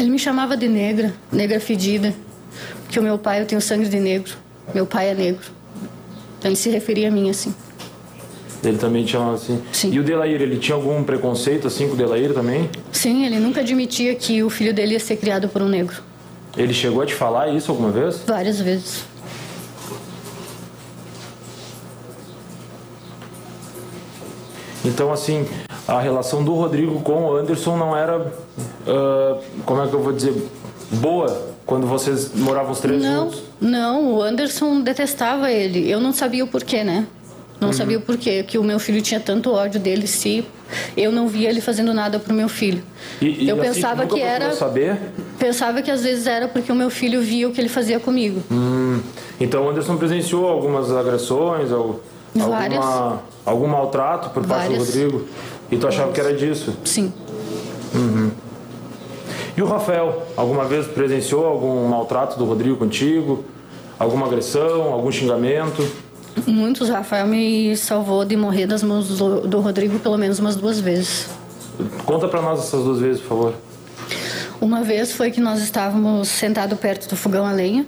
Ele 0.00 0.08
me 0.08 0.18
chamava 0.18 0.56
de 0.56 0.66
negra, 0.66 1.12
negra 1.30 1.60
fedida, 1.60 2.14
porque 2.84 2.98
o 2.98 3.02
meu 3.02 3.18
pai, 3.18 3.42
eu 3.42 3.44
tenho 3.44 3.60
sangue 3.60 3.86
de 3.86 4.00
negro, 4.00 4.32
meu 4.74 4.86
pai 4.86 5.10
é 5.10 5.14
negro. 5.14 5.44
Então 6.38 6.50
ele 6.50 6.56
se 6.56 6.70
referia 6.70 7.08
a 7.08 7.10
mim 7.10 7.28
assim. 7.28 7.54
Ele 8.64 8.78
também 8.78 9.04
te 9.04 9.12
chamava 9.12 9.34
assim. 9.34 9.60
Sim. 9.70 9.92
E 9.92 10.00
o 10.00 10.02
Delair, 10.02 10.40
ele 10.40 10.56
tinha 10.56 10.74
algum 10.74 11.04
preconceito 11.04 11.66
assim 11.66 11.86
com 11.86 11.92
o 11.92 11.96
Delair 11.98 12.32
também? 12.32 12.70
Sim, 12.90 13.26
ele 13.26 13.38
nunca 13.38 13.60
admitia 13.60 14.14
que 14.14 14.42
o 14.42 14.48
filho 14.48 14.72
dele 14.72 14.94
ia 14.94 15.00
ser 15.00 15.16
criado 15.16 15.50
por 15.50 15.60
um 15.60 15.68
negro. 15.68 16.02
Ele 16.56 16.72
chegou 16.72 17.02
a 17.02 17.06
te 17.06 17.14
falar 17.14 17.48
isso 17.54 17.70
alguma 17.70 17.90
vez? 17.90 18.22
Várias 18.26 18.58
vezes. 18.58 19.04
Então, 24.82 25.12
assim, 25.12 25.46
a 25.90 26.00
relação 26.00 26.44
do 26.44 26.54
Rodrigo 26.54 27.00
com 27.00 27.24
o 27.24 27.36
Anderson 27.36 27.76
não 27.76 27.96
era, 27.96 28.32
ah, 28.86 29.38
como 29.66 29.82
é 29.82 29.88
que 29.88 29.94
eu 29.94 30.00
vou 30.00 30.12
dizer, 30.12 30.34
boa 30.92 31.50
quando 31.66 31.86
vocês 31.86 32.32
moravam 32.34 32.72
os 32.72 32.80
três 32.80 33.02
Não, 33.02 33.24
juntos? 33.24 33.42
não, 33.60 34.14
o 34.14 34.22
Anderson 34.22 34.80
detestava 34.80 35.50
ele. 35.52 35.88
Eu 35.88 36.00
não 36.00 36.12
sabia 36.12 36.42
o 36.42 36.48
porquê, 36.48 36.82
né? 36.82 37.06
Não 37.60 37.74
sabia 37.74 37.98
o 37.98 38.00
porquê, 38.00 38.42
que 38.42 38.56
o 38.56 38.64
meu 38.64 38.78
filho 38.78 39.02
tinha 39.02 39.20
tanto 39.20 39.52
ódio 39.52 39.78
dele 39.78 40.06
se 40.06 40.44
eu 40.96 41.12
não 41.12 41.28
via 41.28 41.50
ele 41.50 41.60
fazendo 41.60 41.92
nada 41.92 42.18
pro 42.18 42.32
meu 42.32 42.48
filho. 42.48 42.82
E, 43.20 43.44
e 43.44 43.48
eu 43.48 43.60
assim, 43.60 43.74
pensava 43.74 44.06
que 44.06 44.20
era, 44.20 44.52
saber? 44.52 44.98
pensava 45.38 45.82
que 45.82 45.90
às 45.90 46.02
vezes 46.02 46.26
era 46.26 46.48
porque 46.48 46.72
o 46.72 46.74
meu 46.74 46.88
filho 46.88 47.20
via 47.20 47.46
o 47.46 47.52
que 47.52 47.60
ele 47.60 47.68
fazia 47.68 48.00
comigo. 48.00 48.42
Hum, 48.50 49.00
então 49.38 49.66
o 49.66 49.70
Anderson 49.70 49.96
presenciou 49.98 50.48
algumas 50.48 50.90
agressões, 50.90 51.68
Várias. 52.34 52.82
alguma, 52.82 53.22
algum 53.44 53.66
maltrato 53.66 54.30
por 54.30 54.46
parte 54.46 54.72
do. 54.72 54.78
Rodrigo? 54.78 55.26
E 55.70 55.76
tu 55.76 55.86
achava 55.86 56.12
que 56.12 56.20
era 56.20 56.34
disso? 56.34 56.74
Sim. 56.84 57.12
E 59.56 59.62
o 59.62 59.66
Rafael, 59.66 60.26
alguma 60.36 60.64
vez 60.64 60.86
presenciou 60.86 61.46
algum 61.46 61.88
maltrato 61.88 62.38
do 62.38 62.44
Rodrigo 62.44 62.76
contigo? 62.76 63.44
Alguma 63.98 64.26
agressão, 64.26 64.92
algum 64.92 65.12
xingamento? 65.12 65.86
Muitos, 66.46 66.88
Rafael 66.88 67.26
me 67.26 67.76
salvou 67.76 68.24
de 68.24 68.36
morrer 68.36 68.66
das 68.66 68.82
mãos 68.82 69.18
do, 69.18 69.40
do 69.42 69.60
Rodrigo 69.60 69.98
pelo 69.98 70.16
menos 70.16 70.38
umas 70.38 70.56
duas 70.56 70.80
vezes. 70.80 71.28
Conta 72.04 72.28
pra 72.28 72.40
nós 72.40 72.60
essas 72.60 72.82
duas 72.84 73.00
vezes, 73.00 73.20
por 73.20 73.28
favor. 73.28 73.54
Uma 74.60 74.82
vez 74.82 75.12
foi 75.12 75.30
que 75.30 75.40
nós 75.40 75.60
estávamos 75.62 76.28
sentados 76.28 76.78
perto 76.78 77.08
do 77.08 77.16
fogão 77.16 77.46
a 77.46 77.52
lenha. 77.52 77.86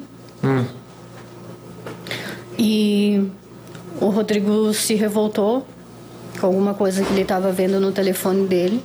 E 2.58 3.24
o 4.00 4.08
Rodrigo 4.08 4.72
se 4.72 4.94
revoltou 4.94 5.66
com 6.40 6.46
alguma 6.46 6.74
coisa 6.74 7.04
que 7.04 7.12
ele 7.12 7.22
estava 7.22 7.52
vendo 7.52 7.80
no 7.80 7.92
telefone 7.92 8.46
dele. 8.46 8.82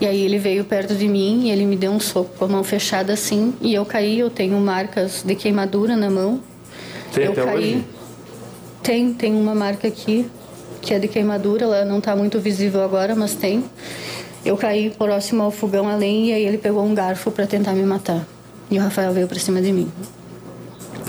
E 0.00 0.06
aí 0.06 0.20
ele 0.22 0.38
veio 0.38 0.64
perto 0.64 0.94
de 0.94 1.06
mim 1.06 1.46
e 1.46 1.50
ele 1.50 1.64
me 1.64 1.76
deu 1.76 1.92
um 1.92 2.00
soco 2.00 2.30
com 2.36 2.44
a 2.44 2.48
mão 2.48 2.64
fechada 2.64 3.12
assim. 3.12 3.54
E 3.60 3.72
eu 3.72 3.84
caí, 3.84 4.18
eu 4.18 4.30
tenho 4.30 4.58
marcas 4.58 5.22
de 5.24 5.34
queimadura 5.34 5.96
na 5.96 6.10
mão. 6.10 6.40
Tem 7.12 7.24
eu 7.24 7.32
até 7.32 7.44
caí. 7.44 7.56
hoje? 7.56 7.84
Tem, 8.82 9.14
tem 9.14 9.34
uma 9.34 9.54
marca 9.54 9.86
aqui 9.86 10.28
que 10.80 10.92
é 10.92 10.98
de 10.98 11.06
queimadura, 11.06 11.64
ela 11.64 11.84
não 11.84 11.98
está 11.98 12.16
muito 12.16 12.40
visível 12.40 12.82
agora, 12.82 13.14
mas 13.14 13.34
tem. 13.34 13.64
Eu 14.44 14.56
caí 14.56 14.90
próximo 14.90 15.44
ao 15.44 15.52
fogão 15.52 15.88
a 15.88 15.94
lenha 15.94 16.30
e 16.30 16.32
aí 16.32 16.44
ele 16.44 16.58
pegou 16.58 16.84
um 16.84 16.92
garfo 16.92 17.30
para 17.30 17.46
tentar 17.46 17.72
me 17.72 17.84
matar. 17.84 18.26
E 18.68 18.78
o 18.78 18.82
Rafael 18.82 19.12
veio 19.12 19.28
para 19.28 19.38
cima 19.38 19.62
de 19.62 19.72
mim. 19.72 19.90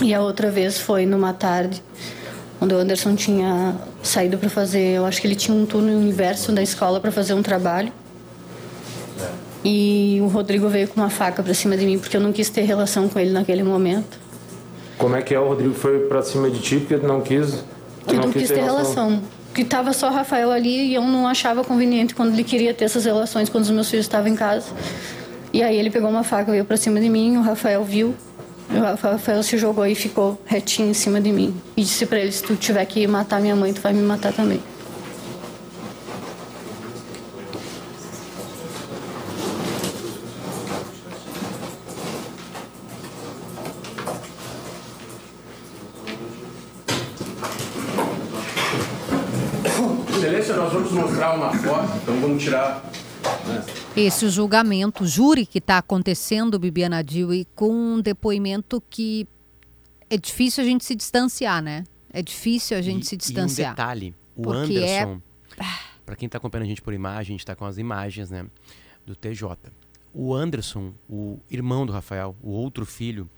E 0.01 0.13
a 0.13 0.21
outra 0.21 0.51
vez 0.51 0.77
foi 0.77 1.05
numa 1.07 1.33
tarde, 1.33 1.81
onde 2.63 2.73
o 2.73 2.77
Anderson 2.77 3.13
tinha 3.13 3.75
saído 4.01 4.37
para 4.37 4.49
fazer, 4.49 4.95
eu 4.95 5.05
acho 5.05 5.19
que 5.19 5.27
ele 5.27 5.35
tinha 5.35 5.55
um 5.55 5.65
turno 5.65 5.91
inverso 5.91 6.53
da 6.53 6.63
escola 6.63 6.99
para 7.01 7.11
fazer 7.11 7.33
um 7.33 7.43
trabalho. 7.43 7.91
E 9.65 10.19
o 10.21 10.27
Rodrigo 10.27 10.69
veio 10.69 10.87
com 10.87 11.01
uma 11.01 11.09
faca 11.09 11.43
para 11.43 11.53
cima 11.53 11.75
de 11.75 11.85
mim 11.85 11.99
porque 11.99 12.15
eu 12.15 12.21
não 12.21 12.31
quis 12.31 12.49
ter 12.49 12.61
relação 12.61 13.09
com 13.09 13.19
ele 13.19 13.31
naquele 13.31 13.63
momento. 13.63 14.17
Como 14.97 15.15
é 15.15 15.21
que 15.21 15.35
é? 15.35 15.39
O 15.39 15.49
Rodrigo 15.49 15.73
foi 15.73 15.99
pra 16.07 16.21
cima 16.21 16.49
de 16.49 16.59
ti 16.59 16.77
porque 16.77 17.05
não 17.05 17.19
quis. 17.19 17.65
tu 18.07 18.15
Eu 18.15 18.21
não 18.21 18.31
quis 18.31 18.47
ter 18.47 18.63
relação. 18.63 19.21
Que 19.53 19.65
tava 19.65 19.91
só 19.91 20.09
o 20.09 20.13
Rafael 20.13 20.49
ali 20.49 20.87
e 20.87 20.95
eu 20.95 21.01
não 21.01 21.27
achava 21.27 21.63
conveniente 21.63 22.15
quando 22.15 22.31
ele 22.33 22.43
queria 22.43 22.73
ter 22.73 22.85
essas 22.85 23.03
relações 23.03 23.49
quando 23.49 23.65
os 23.65 23.69
meus 23.69 23.89
filhos 23.89 24.05
estavam 24.05 24.29
em 24.29 24.35
casa. 24.35 24.67
E 25.51 25.61
aí 25.61 25.77
ele 25.77 25.89
pegou 25.89 26.09
uma 26.09 26.23
faca, 26.23 26.49
veio 26.51 26.65
pra 26.65 26.77
cima 26.77 26.99
de 26.99 27.09
mim, 27.09 27.37
o 27.37 27.41
Rafael 27.41 27.83
viu. 27.83 28.15
O 28.69 28.79
Rafael 28.79 29.43
se 29.43 29.57
jogou 29.57 29.85
e 29.85 29.95
ficou 29.95 30.41
retinho 30.45 30.89
em 30.89 30.93
cima 30.93 31.21
de 31.21 31.31
mim. 31.31 31.55
E 31.75 31.83
disse 31.83 32.05
para 32.05 32.19
ele: 32.19 32.31
se 32.31 32.43
tu 32.43 32.55
tiver 32.55 32.85
que 32.85 33.05
matar 33.07 33.39
minha 33.39 33.55
mãe, 33.55 33.73
tu 33.73 33.81
vai 33.81 33.93
me 33.93 34.01
matar 34.01 34.33
também. 34.33 34.61
Excelência, 50.09 50.55
nós 50.55 50.71
vamos 50.71 50.91
mostrar 50.91 51.35
uma 51.35 51.51
foto, 51.53 51.91
então 52.01 52.15
vamos 52.21 52.41
tirar 52.41 52.81
esse 53.95 54.27
julgamento, 54.27 55.05
júri 55.05 55.45
que 55.45 55.59
está 55.59 55.77
acontecendo, 55.77 56.57
Bibiana 56.57 57.03
Dil, 57.03 57.31
e 57.31 57.45
com 57.53 57.71
um 57.71 58.01
depoimento 58.01 58.81
que 58.89 59.27
é 60.09 60.17
difícil 60.17 60.63
a 60.63 60.67
gente 60.67 60.83
se 60.83 60.95
distanciar, 60.95 61.61
né? 61.61 61.83
É 62.11 62.21
difícil 62.21 62.75
a 62.75 62.81
gente 62.81 63.03
e, 63.03 63.05
se 63.05 63.15
distanciar. 63.15 63.69
E 63.69 63.71
um 63.71 63.75
detalhe, 63.75 64.15
o 64.35 64.51
é- 64.51 64.57
Anderson, 64.57 65.21
para 66.03 66.15
quem 66.15 66.27
tá 66.27 66.39
acompanhando 66.39 66.65
a 66.65 66.69
gente 66.69 66.81
por 66.81 66.91
imagem, 66.91 67.35
a 67.35 67.37
gente 67.37 67.45
tá 67.45 67.55
com 67.55 67.65
as 67.65 67.77
imagens, 67.77 68.31
né, 68.31 68.47
do 69.05 69.15
TJ. 69.15 69.71
O 70.11 70.33
Anderson, 70.33 70.93
o 71.07 71.39
irmão 71.49 71.85
do 71.85 71.93
Rafael, 71.93 72.35
o 72.41 72.49
outro 72.49 72.87
filho 72.87 73.29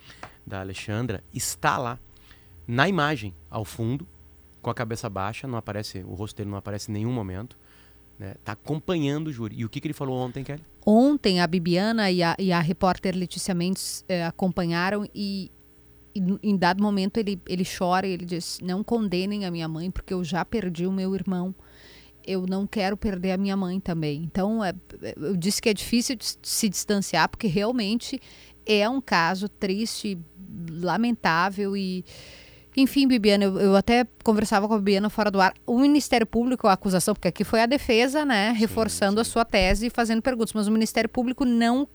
da 0.47 0.61
Alexandra, 0.61 1.21
está 1.33 1.77
lá 1.77 1.99
na 2.65 2.87
imagem, 2.87 3.33
ao 3.49 3.65
fundo, 3.65 4.07
com 4.61 4.69
a 4.69 4.73
cabeça 4.73 5.09
baixa, 5.09 5.47
não 5.47 5.57
aparece, 5.57 5.99
o 5.99 6.13
rosto 6.15 6.37
dele 6.37 6.49
não 6.49 6.57
aparece 6.57 6.89
em 6.89 6.93
nenhum 6.93 7.11
momento, 7.11 7.57
né? 8.17 8.35
Tá 8.43 8.53
acompanhando 8.53 9.27
o 9.27 9.33
júri. 9.33 9.55
E 9.59 9.65
o 9.65 9.69
que, 9.69 9.79
que 9.79 9.87
ele 9.87 9.93
falou 9.93 10.17
ontem, 10.17 10.43
Kelly? 10.43 10.63
Ontem 10.85 11.41
a 11.41 11.47
Bibiana 11.47 12.11
e 12.11 12.21
a, 12.23 12.35
e 12.39 12.51
a 12.51 12.59
repórter 12.59 13.15
Letícia 13.15 13.53
Mendes 13.53 14.05
eh, 14.07 14.23
acompanharam 14.25 15.05
e, 15.13 15.51
e 16.13 16.21
em 16.43 16.55
dado 16.55 16.81
momento 16.81 17.17
ele, 17.17 17.41
ele 17.47 17.65
chora 17.65 18.07
e 18.07 18.11
ele 18.11 18.25
diz: 18.25 18.59
Não 18.61 18.83
condenem 18.83 19.45
a 19.45 19.51
minha 19.51 19.67
mãe, 19.67 19.89
porque 19.91 20.13
eu 20.13 20.23
já 20.23 20.45
perdi 20.45 20.85
o 20.85 20.91
meu 20.91 21.13
irmão. 21.15 21.53
Eu 22.25 22.45
não 22.47 22.65
quero 22.65 22.97
perder 22.97 23.33
a 23.33 23.37
minha 23.37 23.55
mãe 23.55 23.79
também. 23.79 24.23
Então, 24.23 24.63
é- 24.63 24.73
eu 25.17 25.35
disse 25.35 25.61
que 25.61 25.69
é 25.69 25.73
difícil 25.73 26.17
se 26.41 26.69
distanciar, 26.69 27.29
porque 27.29 27.45
realmente 27.47 28.19
é 28.65 28.89
um 28.89 28.99
caso 28.99 29.49
triste, 29.49 30.17
lamentável 30.69 31.75
e. 31.75 32.03
Enfim, 32.77 33.07
Bibiana, 33.07 33.45
eu, 33.45 33.59
eu 33.59 33.75
até 33.75 34.05
conversava 34.23 34.67
com 34.67 34.73
a 34.73 34.77
Bibiana 34.77 35.09
fora 35.09 35.31
do 35.31 35.39
ar. 35.39 35.53
O 35.65 35.79
Ministério 35.79 36.27
Público, 36.27 36.67
a 36.67 36.73
acusação, 36.73 37.13
porque 37.13 37.27
aqui 37.27 37.43
foi 37.43 37.61
a 37.61 37.65
defesa, 37.65 38.25
né, 38.25 38.53
reforçando 38.57 39.21
a 39.21 39.23
sua 39.23 39.45
tese 39.45 39.87
e 39.87 39.89
fazendo 39.89 40.21
perguntas, 40.21 40.53
mas 40.53 40.67
o 40.67 40.71
Ministério 40.71 41.09
Público 41.09 41.45
não. 41.45 41.87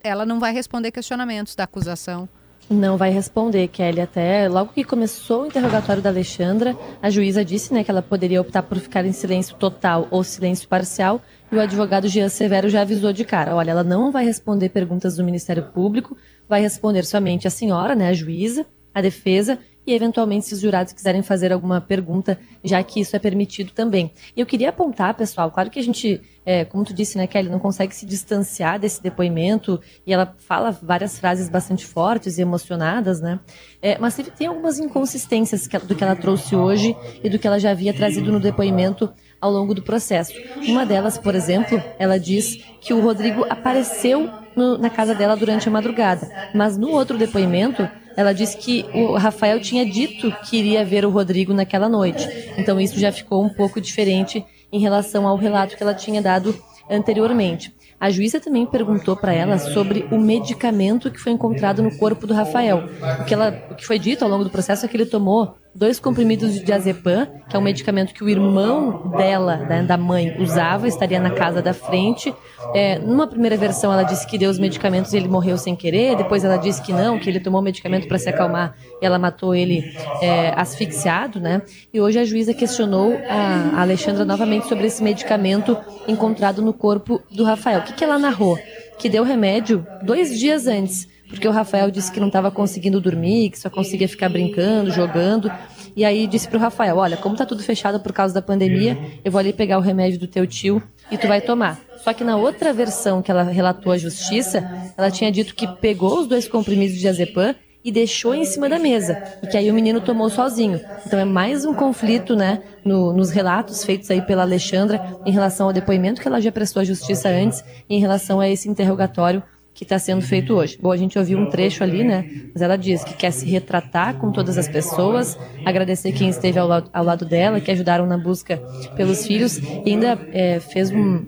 Ela 0.00 0.24
não 0.24 0.38
vai 0.38 0.52
responder 0.52 0.92
questionamentos 0.92 1.56
da 1.56 1.64
acusação. 1.64 2.28
Não 2.70 2.98
vai 2.98 3.10
responder, 3.10 3.66
Kelly. 3.68 4.00
Até 4.00 4.46
logo 4.46 4.72
que 4.74 4.84
começou 4.84 5.42
o 5.42 5.46
interrogatório 5.46 6.02
da 6.02 6.10
Alexandra, 6.10 6.76
a 7.00 7.08
juíza 7.08 7.42
disse 7.42 7.72
né, 7.72 7.82
que 7.82 7.90
ela 7.90 8.02
poderia 8.02 8.40
optar 8.40 8.62
por 8.62 8.78
ficar 8.78 9.06
em 9.06 9.12
silêncio 9.12 9.56
total 9.56 10.06
ou 10.10 10.22
silêncio 10.22 10.68
parcial. 10.68 11.22
E 11.50 11.56
o 11.56 11.60
advogado 11.60 12.06
Jean 12.08 12.28
Severo 12.28 12.68
já 12.68 12.82
avisou 12.82 13.10
de 13.10 13.24
cara: 13.24 13.56
olha, 13.56 13.70
ela 13.70 13.82
não 13.82 14.12
vai 14.12 14.24
responder 14.24 14.68
perguntas 14.68 15.16
do 15.16 15.24
Ministério 15.24 15.62
Público, 15.72 16.14
vai 16.46 16.60
responder 16.60 17.04
somente 17.04 17.48
a 17.48 17.50
senhora, 17.50 17.94
né, 17.94 18.08
a 18.08 18.12
juíza, 18.12 18.66
a 18.94 19.00
defesa 19.00 19.58
e 19.88 19.94
eventualmente 19.94 20.44
se 20.44 20.52
os 20.52 20.60
jurados 20.60 20.92
quiserem 20.92 21.22
fazer 21.22 21.50
alguma 21.50 21.80
pergunta, 21.80 22.38
já 22.62 22.82
que 22.82 23.00
isso 23.00 23.16
é 23.16 23.18
permitido 23.18 23.72
também. 23.72 24.12
Eu 24.36 24.44
queria 24.44 24.68
apontar, 24.68 25.14
pessoal, 25.14 25.50
claro 25.50 25.70
que 25.70 25.78
a 25.78 25.82
gente, 25.82 26.20
é, 26.44 26.62
como 26.66 26.84
tu 26.84 26.92
disse, 26.92 27.16
né, 27.16 27.26
Kelly, 27.26 27.48
não 27.48 27.58
consegue 27.58 27.94
se 27.94 28.04
distanciar 28.04 28.78
desse 28.78 29.02
depoimento 29.02 29.80
e 30.06 30.12
ela 30.12 30.36
fala 30.36 30.70
várias 30.70 31.18
frases 31.18 31.48
bastante 31.48 31.86
fortes 31.86 32.36
e 32.36 32.42
emocionadas, 32.42 33.22
né? 33.22 33.40
É, 33.80 33.96
mas 33.98 34.14
tem 34.36 34.46
algumas 34.46 34.78
inconsistências 34.78 35.66
do 35.66 35.94
que 35.94 36.04
ela 36.04 36.14
trouxe 36.14 36.54
hoje 36.54 36.94
e 37.24 37.30
do 37.30 37.38
que 37.38 37.46
ela 37.46 37.58
já 37.58 37.70
havia 37.70 37.94
trazido 37.94 38.30
no 38.30 38.38
depoimento 38.38 39.10
ao 39.40 39.50
longo 39.50 39.72
do 39.72 39.80
processo. 39.80 40.34
Uma 40.66 40.84
delas, 40.84 41.16
por 41.16 41.34
exemplo, 41.34 41.82
ela 41.98 42.18
diz 42.18 42.62
que 42.80 42.92
o 42.92 43.00
Rodrigo 43.00 43.46
apareceu 43.48 44.28
no- 44.58 44.76
na 44.76 44.90
casa 44.90 45.14
dela 45.14 45.36
durante 45.36 45.68
a 45.68 45.72
madrugada, 45.72 46.28
mas 46.54 46.76
no 46.76 46.90
outro 46.90 47.16
depoimento 47.16 47.88
ela 48.16 48.34
disse 48.34 48.56
que 48.56 48.84
o 48.92 49.14
Rafael 49.16 49.60
tinha 49.60 49.86
dito 49.86 50.30
que 50.44 50.56
iria 50.58 50.84
ver 50.84 51.04
o 51.06 51.10
Rodrigo 51.10 51.54
naquela 51.54 51.88
noite. 51.88 52.28
Então 52.58 52.80
isso 52.80 52.98
já 52.98 53.12
ficou 53.12 53.42
um 53.44 53.48
pouco 53.48 53.80
diferente 53.80 54.44
em 54.72 54.80
relação 54.80 55.26
ao 55.26 55.36
relato 55.36 55.76
que 55.76 55.82
ela 55.82 55.94
tinha 55.94 56.20
dado 56.20 56.54
anteriormente. 56.90 57.72
A 58.00 58.10
juíza 58.10 58.38
também 58.40 58.64
perguntou 58.66 59.16
para 59.16 59.32
ela 59.32 59.58
sobre 59.58 60.06
o 60.10 60.18
medicamento 60.18 61.10
que 61.10 61.18
foi 61.18 61.32
encontrado 61.32 61.82
no 61.82 61.96
corpo 61.96 62.26
do 62.26 62.34
Rafael. 62.34 62.84
O 63.20 63.24
que, 63.24 63.34
ela, 63.34 63.56
o 63.70 63.74
que 63.74 63.84
foi 63.86 63.98
dito 63.98 64.24
ao 64.24 64.30
longo 64.30 64.44
do 64.44 64.50
processo 64.50 64.84
é 64.84 64.88
que 64.88 64.96
ele 64.96 65.06
tomou 65.06 65.54
dois 65.74 66.00
comprimidos 66.00 66.54
de 66.54 66.64
diazepam, 66.64 67.26
que 67.48 67.54
é 67.54 67.58
um 67.58 67.62
medicamento 67.62 68.12
que 68.12 68.24
o 68.24 68.28
irmão 68.28 69.10
dela, 69.16 69.56
da 69.86 69.96
mãe, 69.96 70.36
usava, 70.40 70.88
estaria 70.88 71.20
na 71.20 71.30
casa 71.30 71.62
da 71.62 71.72
frente. 71.72 72.34
É, 72.74 72.98
numa 72.98 73.26
primeira 73.26 73.56
versão, 73.56 73.92
ela 73.92 74.02
disse 74.02 74.26
que 74.26 74.36
deu 74.36 74.50
os 74.50 74.58
medicamentos 74.58 75.12
e 75.12 75.16
ele 75.16 75.28
morreu 75.28 75.56
sem 75.56 75.76
querer. 75.76 76.16
Depois, 76.16 76.44
ela 76.44 76.56
disse 76.56 76.82
que 76.82 76.92
não, 76.92 77.18
que 77.18 77.28
ele 77.28 77.40
tomou 77.40 77.62
medicamento 77.62 78.08
para 78.08 78.18
se 78.18 78.28
acalmar 78.28 78.74
e 79.00 79.06
ela 79.06 79.18
matou 79.18 79.54
ele 79.54 79.84
é, 80.20 80.52
asfixiado, 80.56 81.40
né? 81.40 81.62
E 81.92 82.00
hoje 82.00 82.18
a 82.18 82.24
juíza 82.24 82.52
questionou 82.52 83.18
a 83.28 83.80
Alexandra 83.80 84.24
novamente 84.24 84.66
sobre 84.66 84.86
esse 84.86 85.02
medicamento 85.02 85.76
encontrado 86.06 86.60
no 86.60 86.72
corpo 86.72 87.22
do 87.30 87.44
Rafael. 87.44 87.80
O 87.80 87.82
que, 87.84 87.92
que 87.92 88.04
ela 88.04 88.18
narrou? 88.18 88.58
Que 88.98 89.08
deu 89.08 89.22
remédio 89.22 89.86
dois 90.02 90.38
dias 90.38 90.66
antes 90.66 91.06
porque 91.28 91.46
o 91.46 91.50
Rafael 91.50 91.90
disse 91.90 92.10
que 92.10 92.20
não 92.20 92.28
estava 92.28 92.50
conseguindo 92.50 93.00
dormir, 93.00 93.50
que 93.50 93.58
só 93.58 93.68
conseguia 93.70 94.08
ficar 94.08 94.28
brincando, 94.28 94.90
jogando. 94.90 95.50
E 95.94 96.04
aí 96.04 96.26
disse 96.26 96.48
pro 96.48 96.58
Rafael: 96.58 96.96
Olha, 96.96 97.16
como 97.16 97.36
tá 97.36 97.44
tudo 97.44 97.62
fechado 97.62 98.00
por 98.00 98.12
causa 98.12 98.32
da 98.34 98.42
pandemia, 98.42 98.96
eu 99.24 99.30
vou 99.32 99.38
ali 99.38 99.52
pegar 99.52 99.78
o 99.78 99.82
remédio 99.82 100.18
do 100.18 100.26
teu 100.26 100.46
tio 100.46 100.82
e 101.10 101.18
tu 101.18 101.26
vai 101.26 101.40
tomar. 101.40 101.78
Só 102.04 102.12
que 102.12 102.22
na 102.24 102.36
outra 102.36 102.72
versão 102.72 103.20
que 103.20 103.30
ela 103.30 103.42
relatou 103.42 103.92
à 103.92 103.98
justiça, 103.98 104.92
ela 104.96 105.10
tinha 105.10 105.30
dito 105.32 105.54
que 105.54 105.66
pegou 105.66 106.20
os 106.20 106.26
dois 106.26 106.46
comprimidos 106.48 106.94
de 106.94 107.00
diazepam 107.00 107.54
e 107.84 107.90
deixou 107.92 108.34
em 108.34 108.44
cima 108.44 108.68
da 108.68 108.78
mesa. 108.78 109.22
E 109.42 109.46
que 109.46 109.56
aí 109.56 109.70
o 109.70 109.74
menino 109.74 110.00
tomou 110.00 110.28
sozinho. 110.28 110.80
Então 111.06 111.18
é 111.18 111.24
mais 111.24 111.64
um 111.64 111.72
conflito, 111.74 112.34
né, 112.36 112.60
no- 112.84 113.12
nos 113.12 113.30
relatos 113.30 113.84
feitos 113.84 114.10
aí 114.10 114.20
pela 114.22 114.42
Alexandra 114.42 115.16
em 115.26 115.32
relação 115.32 115.66
ao 115.66 115.72
depoimento 115.72 116.20
que 116.20 116.28
ela 116.28 116.40
já 116.40 116.52
prestou 116.52 116.80
à 116.80 116.84
justiça 116.84 117.28
antes 117.28 117.64
em 117.88 117.98
relação 118.00 118.40
a 118.40 118.48
esse 118.48 118.68
interrogatório 118.68 119.42
que 119.78 119.84
está 119.84 119.96
sendo 119.96 120.20
feito 120.22 120.54
hoje. 120.54 120.76
Bom, 120.82 120.90
a 120.90 120.96
gente 120.96 121.16
ouviu 121.16 121.38
um 121.38 121.46
trecho 121.46 121.84
ali, 121.84 122.02
né? 122.02 122.28
Mas 122.52 122.60
ela 122.60 122.76
diz 122.76 123.04
que 123.04 123.14
quer 123.14 123.30
se 123.30 123.46
retratar 123.46 124.16
com 124.18 124.32
todas 124.32 124.58
as 124.58 124.66
pessoas, 124.66 125.38
agradecer 125.64 126.10
quem 126.10 126.28
esteve 126.28 126.58
ao, 126.58 126.66
lado- 126.66 126.90
ao 126.92 127.04
lado 127.04 127.24
dela, 127.24 127.60
que 127.60 127.70
ajudaram 127.70 128.04
na 128.04 128.18
busca 128.18 128.56
pelos 128.96 129.24
filhos, 129.24 129.58
e 129.58 129.82
ainda 129.90 130.18
é, 130.32 130.58
fez 130.58 130.90
um, 130.90 131.26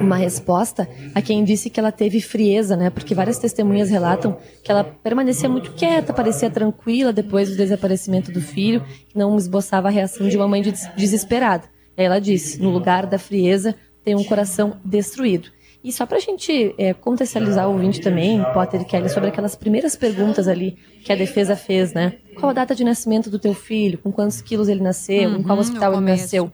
uma 0.00 0.16
resposta 0.16 0.88
a 1.14 1.20
quem 1.20 1.44
disse 1.44 1.68
que 1.68 1.78
ela 1.78 1.92
teve 1.92 2.22
frieza, 2.22 2.74
né? 2.74 2.88
Porque 2.88 3.14
várias 3.14 3.38
testemunhas 3.38 3.90
relatam 3.90 4.38
que 4.62 4.70
ela 4.70 4.82
permanecia 4.82 5.46
muito 5.50 5.72
quieta, 5.72 6.14
parecia 6.14 6.48
tranquila 6.48 7.12
depois 7.12 7.50
do 7.50 7.56
desaparecimento 7.56 8.32
do 8.32 8.40
filho, 8.40 8.82
que 9.10 9.18
não 9.18 9.36
esboçava 9.36 9.88
a 9.88 9.90
reação 9.90 10.26
de 10.26 10.38
uma 10.38 10.48
mãe 10.48 10.62
des- 10.62 10.88
desesperada. 10.96 11.64
Ela 11.98 12.18
disse: 12.18 12.62
no 12.62 12.70
lugar 12.70 13.04
da 13.04 13.18
frieza 13.18 13.74
tem 14.02 14.14
um 14.14 14.24
coração 14.24 14.78
destruído. 14.82 15.48
E 15.84 15.92
só 15.92 16.06
pra 16.06 16.18
gente 16.18 16.74
é, 16.78 16.94
contextualizar 16.94 17.68
o 17.68 17.72
ouvinte 17.72 18.00
também, 18.00 18.42
Potter 18.54 18.80
e 18.80 18.84
Kelly, 18.86 19.10
sobre 19.10 19.28
aquelas 19.28 19.54
primeiras 19.54 19.94
perguntas 19.94 20.48
ali 20.48 20.78
que 21.04 21.12
a 21.12 21.16
defesa 21.16 21.54
fez, 21.54 21.92
né? 21.92 22.14
Qual 22.34 22.48
a 22.48 22.52
data 22.54 22.74
de 22.74 22.82
nascimento 22.82 23.28
do 23.28 23.38
teu 23.38 23.52
filho? 23.52 23.98
Com 23.98 24.10
quantos 24.10 24.40
quilos 24.40 24.68
ele 24.68 24.80
nasceu? 24.82 25.30
em 25.36 25.42
qual 25.42 25.56
Uhum, 25.56 25.60
hospital 25.60 25.92
ele 25.92 26.00
nasceu? 26.06 26.50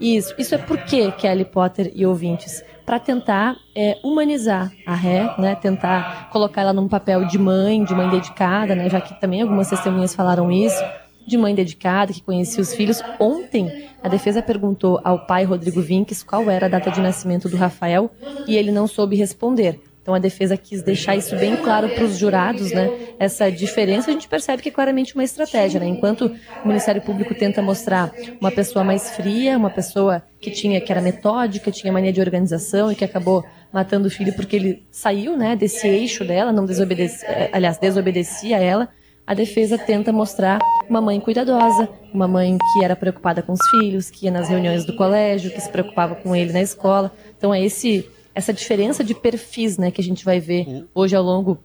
Isso. 0.00 0.32
Isso 0.38 0.54
é 0.54 0.58
por 0.58 0.78
quê, 0.84 1.10
Kelly 1.10 1.44
Potter 1.44 1.90
e 1.92 2.06
ouvintes? 2.06 2.62
Para 2.86 3.00
tentar 3.00 3.56
é, 3.74 3.98
humanizar 4.04 4.72
a 4.86 4.94
ré, 4.94 5.28
né? 5.38 5.56
Tentar 5.56 6.30
colocar 6.30 6.62
ela 6.62 6.72
num 6.72 6.86
papel 6.86 7.24
de 7.26 7.36
mãe, 7.36 7.82
de 7.82 7.92
mãe 7.94 8.08
dedicada, 8.08 8.76
né? 8.76 8.88
Já 8.88 9.00
que 9.00 9.20
também 9.20 9.42
algumas 9.42 9.68
testemunhas 9.68 10.14
falaram 10.14 10.52
isso, 10.52 10.80
de 11.28 11.38
mãe 11.38 11.54
dedicada, 11.54 12.12
que 12.12 12.22
conhecia 12.22 12.62
os 12.62 12.74
filhos. 12.74 13.02
Ontem, 13.20 13.88
a 14.02 14.08
defesa 14.08 14.42
perguntou 14.42 15.00
ao 15.04 15.26
pai 15.26 15.44
Rodrigo 15.44 15.80
Vinques 15.80 16.22
qual 16.22 16.50
era 16.50 16.66
a 16.66 16.68
data 16.68 16.90
de 16.90 17.00
nascimento 17.00 17.48
do 17.48 17.56
Rafael 17.56 18.10
e 18.46 18.56
ele 18.56 18.72
não 18.72 18.86
soube 18.86 19.16
responder. 19.16 19.80
Então 20.08 20.14
a 20.14 20.18
defesa 20.18 20.56
quis 20.56 20.82
deixar 20.82 21.16
isso 21.16 21.36
bem 21.36 21.54
claro 21.56 21.86
para 21.90 22.02
os 22.02 22.16
jurados, 22.16 22.72
né? 22.72 22.90
Essa 23.18 23.52
diferença 23.52 24.08
a 24.08 24.14
gente 24.14 24.26
percebe 24.26 24.62
que 24.62 24.70
é 24.70 24.72
claramente 24.72 25.14
uma 25.14 25.22
estratégia, 25.22 25.78
né? 25.78 25.86
Enquanto 25.86 26.34
o 26.64 26.66
Ministério 26.66 27.02
Público 27.02 27.34
tenta 27.34 27.60
mostrar 27.60 28.10
uma 28.40 28.50
pessoa 28.50 28.82
mais 28.82 29.10
fria, 29.10 29.58
uma 29.58 29.68
pessoa 29.68 30.22
que 30.40 30.50
tinha 30.50 30.80
que 30.80 30.90
era 30.90 31.02
metódica, 31.02 31.70
tinha 31.70 31.92
mania 31.92 32.10
de 32.10 32.22
organização 32.22 32.90
e 32.90 32.94
que 32.94 33.04
acabou 33.04 33.44
matando 33.70 34.08
o 34.08 34.10
filho 34.10 34.32
porque 34.32 34.56
ele 34.56 34.86
saiu, 34.90 35.36
né, 35.36 35.54
desse 35.54 35.86
eixo 35.86 36.24
dela, 36.24 36.52
não 36.52 36.64
desobedecia, 36.64 37.50
aliás, 37.52 37.76
desobedecia 37.76 38.56
a 38.56 38.60
ela. 38.60 38.88
A 39.28 39.34
defesa 39.34 39.76
tenta 39.76 40.10
mostrar 40.10 40.58
uma 40.88 41.02
mãe 41.02 41.20
cuidadosa, 41.20 41.86
uma 42.14 42.26
mãe 42.26 42.56
que 42.56 42.82
era 42.82 42.96
preocupada 42.96 43.42
com 43.42 43.52
os 43.52 43.60
filhos, 43.68 44.08
que 44.08 44.24
ia 44.24 44.32
nas 44.32 44.48
reuniões 44.48 44.86
do 44.86 44.96
colégio, 44.96 45.50
que 45.50 45.60
se 45.60 45.70
preocupava 45.70 46.14
com 46.14 46.34
ele 46.34 46.50
na 46.50 46.62
escola. 46.62 47.12
Então 47.36 47.52
é 47.52 47.62
esse 47.62 48.08
essa 48.34 48.54
diferença 48.54 49.04
de 49.04 49.14
perfis, 49.14 49.76
né, 49.76 49.90
que 49.90 50.00
a 50.00 50.04
gente 50.04 50.24
vai 50.24 50.40
ver 50.40 50.86
hoje 50.94 51.14
ao 51.14 51.22
longo 51.22 51.58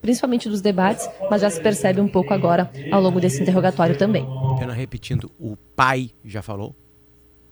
principalmente 0.00 0.48
dos 0.48 0.62
debates, 0.62 1.06
mas 1.28 1.42
já 1.42 1.50
se 1.50 1.60
percebe 1.60 2.00
um 2.00 2.08
pouco 2.08 2.32
agora 2.32 2.70
ao 2.90 3.02
longo 3.02 3.20
desse 3.20 3.42
interrogatório 3.42 3.98
também. 3.98 4.26
Pena 4.58 4.72
repetindo, 4.72 5.30
o 5.38 5.56
pai 5.76 6.10
já 6.24 6.40
falou? 6.40 6.74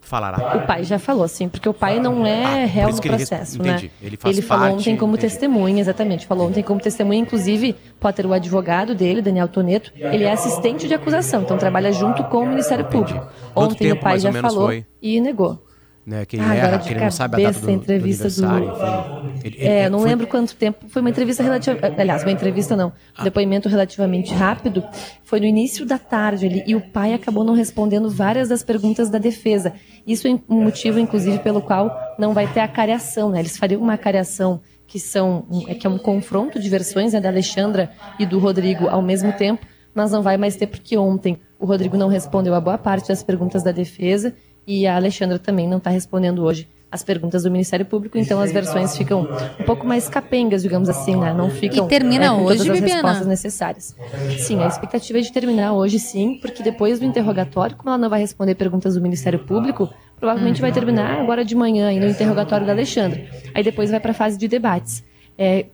Falará. 0.04 0.56
O 0.58 0.66
pai 0.66 0.84
já 0.84 0.98
falou, 0.98 1.26
sim, 1.28 1.48
porque 1.48 1.66
o 1.68 1.72
pai 1.72 1.98
não 1.98 2.26
é 2.26 2.64
Ah, 2.64 2.66
réu 2.66 2.88
no 2.90 2.94
ele 2.98 3.08
processo, 3.08 3.34
resp- 3.56 3.62
né? 3.62 3.70
entendi. 3.70 3.90
Ele 4.02 4.16
faz 4.16 4.40
falou 4.40 4.64
parte, 4.64 4.80
ontem 4.80 4.96
como 4.96 5.14
entendi. 5.14 5.32
testemunha, 5.32 5.80
exatamente. 5.80 6.26
Falou 6.26 6.48
ontem 6.48 6.62
como 6.62 6.80
testemunha, 6.80 7.20
inclusive, 7.20 7.74
Potter, 7.98 8.26
o 8.26 8.32
advogado 8.32 8.94
dele, 8.94 9.22
Daniel 9.22 9.48
Toneto, 9.48 9.92
ele 9.96 10.24
é 10.24 10.32
assistente 10.32 10.86
de 10.86 10.92
acusação, 10.94 11.42
então 11.42 11.56
trabalha 11.56 11.92
junto 11.92 12.24
com 12.24 12.38
o 12.42 12.46
Ministério 12.46 12.84
Público. 12.84 13.24
Quanto 13.54 13.72
Ontem 13.72 13.86
o 13.86 13.90
tempo, 13.90 14.02
pai 14.02 14.12
mais 14.12 14.24
ou 14.24 14.32
já 14.32 14.40
falou 14.42 14.66
foi? 14.66 14.84
e 15.00 15.20
negou. 15.20 15.64
Né? 16.04 16.24
Quem 16.24 16.40
Ah, 16.40 16.54
erra, 16.54 16.66
agora 16.68 16.78
de 16.82 16.88
que 16.88 16.94
ele 16.94 17.00
não 17.00 17.10
sabe 17.10 17.36
a 17.44 17.46
data 17.48 17.60
do, 17.60 17.66
do 17.66 17.70
entrevista 17.72 18.28
do- 18.28 18.46
aniversário, 18.46 19.30
enfim. 19.34 19.40
Ele- 19.46 19.56
ele- 19.56 19.66
É, 19.68 19.80
ele 19.82 19.88
não 19.90 20.00
foi- 20.00 20.08
lembro 20.08 20.26
quanto 20.26 20.54
tempo. 20.56 20.86
Foi 20.88 21.00
uma 21.00 21.10
entrevista 21.10 21.42
relativa, 21.42 21.78
aliás, 21.98 22.22
uma 22.22 22.32
entrevista 22.32 22.76
não, 22.76 22.92
um 23.20 23.24
depoimento 23.24 23.68
relativamente 23.68 24.32
rápido. 24.34 24.82
Foi 25.22 25.38
no 25.40 25.46
início 25.46 25.86
da 25.86 25.98
tarde 25.98 26.46
ali 26.46 26.62
e 26.66 26.74
o 26.74 26.80
pai 26.80 27.14
acabou 27.14 27.44
não 27.44 27.54
respondendo 27.54 28.10
várias 28.10 28.48
das 28.48 28.62
perguntas 28.62 29.08
da 29.08 29.18
defesa. 29.18 29.72
Isso 30.06 30.26
é 30.26 30.30
um 30.48 30.62
motivo, 30.64 30.98
inclusive, 30.98 31.38
pelo 31.38 31.60
qual 31.62 31.90
não 32.18 32.32
vai 32.34 32.46
ter 32.46 32.60
a 32.60 32.68
cariação, 32.68 33.30
né? 33.30 33.38
Eles 33.40 33.56
fariam 33.56 33.80
uma 33.80 33.96
cariação 33.96 34.60
que 34.86 34.98
são 35.00 35.46
é 35.68 35.74
que 35.74 35.86
é 35.86 35.90
um 35.90 35.96
confronto 35.98 36.58
de 36.60 36.68
versões 36.68 37.12
né, 37.14 37.20
da 37.20 37.28
Alexandra 37.30 37.90
e 38.18 38.26
do 38.26 38.38
Rodrigo 38.38 38.88
ao 38.88 39.00
mesmo 39.00 39.32
tempo, 39.32 39.64
mas 39.94 40.10
não 40.10 40.20
vai 40.22 40.36
mais 40.36 40.54
ter 40.56 40.66
porque 40.66 40.98
ontem 40.98 41.38
o 41.58 41.64
Rodrigo 41.64 41.96
não 41.96 42.08
respondeu 42.08 42.54
a 42.54 42.60
boa 42.60 42.76
parte 42.76 43.08
das 43.08 43.22
perguntas 43.22 43.62
da 43.62 43.72
defesa 43.72 44.34
e 44.66 44.86
a 44.86 44.96
Alexandra 44.96 45.38
também 45.38 45.68
não 45.68 45.78
está 45.78 45.90
respondendo 45.90 46.42
hoje 46.42 46.68
as 46.90 47.02
perguntas 47.02 47.44
do 47.44 47.50
Ministério 47.50 47.86
Público, 47.86 48.18
então 48.18 48.38
as 48.38 48.52
versões 48.52 48.94
ficam 48.94 49.26
um 49.58 49.64
pouco 49.64 49.86
mais 49.86 50.10
capengas, 50.10 50.62
digamos 50.62 50.90
assim, 50.90 51.16
né? 51.16 51.32
Não 51.32 51.48
ficam 51.48 51.86
E 51.86 51.88
termina 51.88 52.26
é, 52.26 52.28
com 52.28 52.42
hoje, 52.42 52.58
todas 52.58 52.60
as 52.68 52.80
Bibiana? 52.80 52.94
respostas 52.94 53.26
necessárias. 53.26 53.96
Sim, 54.38 54.62
a 54.62 54.66
expectativa 54.66 55.18
é 55.18 55.22
de 55.22 55.32
terminar 55.32 55.72
hoje, 55.72 55.98
sim, 55.98 56.38
porque 56.42 56.62
depois 56.62 57.00
do 57.00 57.06
interrogatório, 57.06 57.76
como 57.76 57.88
ela 57.88 57.96
não 57.96 58.10
vai 58.10 58.20
responder 58.20 58.54
perguntas 58.56 58.94
do 58.94 59.00
Ministério 59.00 59.38
Público, 59.38 59.88
provavelmente 60.20 60.60
vai 60.60 60.70
terminar 60.70 61.18
agora 61.18 61.46
de 61.46 61.54
manhã, 61.54 61.90
no 61.98 62.06
interrogatório 62.06 62.66
da 62.66 62.72
Alexandra. 62.72 63.26
Aí 63.54 63.64
depois 63.64 63.90
vai 63.90 63.98
para 63.98 64.10
a 64.10 64.14
fase 64.14 64.36
de 64.36 64.46
debates. 64.46 65.02
É, 65.38 65.64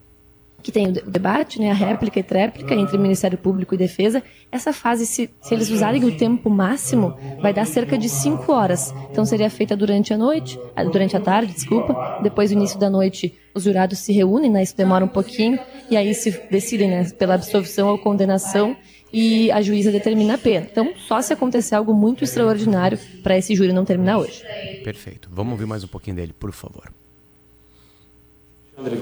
que 0.63 0.73
tem 0.73 0.89
o 0.89 0.93
de- 0.93 1.01
o 1.01 1.11
debate, 1.11 1.61
né, 1.61 1.71
a 1.71 1.75
réplica 1.75 2.19
e 2.19 2.23
tréplica 2.23 2.75
entre 2.75 2.99
Ministério 2.99 3.39
Público 3.39 3.75
e 3.75 3.79
Defesa. 3.79 4.23
Essa 4.51 4.73
fase, 4.73 5.07
se, 5.07 5.31
se 5.41 5.55
eles 5.55 5.71
usarem 5.71 6.05
o 6.05 6.17
tempo 6.17 6.51
máximo, 6.51 7.17
vai 7.41 7.55
dar 7.55 7.65
cerca 7.65 7.97
de 7.97 8.09
cinco 8.09 8.53
horas. 8.53 8.93
Então 9.11 9.25
seria 9.25 9.49
feita 9.49 9.77
durante 9.77 10.13
a 10.13 10.19
noite, 10.19 10.59
ah, 10.75 10.85
durante 10.85 11.17
a 11.17 11.21
tarde, 11.21 11.53
desculpa. 11.53 12.19
Depois 12.23 12.51
do 12.51 12.55
início 12.57 12.79
da 12.79 12.91
noite, 12.91 13.33
os 13.55 13.63
jurados 13.65 13.99
se 14.01 14.13
reúnem, 14.13 14.51
né, 14.51 14.63
isso 14.63 14.77
demora 14.77 15.05
um 15.05 15.09
pouquinho, 15.09 15.59
e 15.91 15.97
aí 15.97 16.13
se 16.15 16.31
decidem 16.51 16.89
né, 16.91 17.09
pela 17.19 17.35
absolvição 17.35 17.89
ou 17.89 17.99
condenação 17.99 18.77
e 19.13 19.51
a 19.53 19.63
juíza 19.63 19.91
determina 19.91 20.35
a 20.35 20.39
pena. 20.39 20.67
Então, 20.71 20.93
só 21.07 21.23
se 21.23 21.33
acontecer 21.33 21.75
algo 21.77 21.95
muito 21.95 22.25
extraordinário 22.25 22.99
para 23.23 23.39
esse 23.39 23.55
júri 23.55 23.73
não 23.73 23.85
terminar 23.85 24.19
hoje. 24.19 24.43
Perfeito. 24.85 25.31
Vamos 25.33 25.53
ouvir 25.53 25.67
mais 25.67 25.83
um 25.83 25.89
pouquinho 25.89 26.17
dele, 26.17 26.33
por 26.39 26.53
favor. 26.53 26.93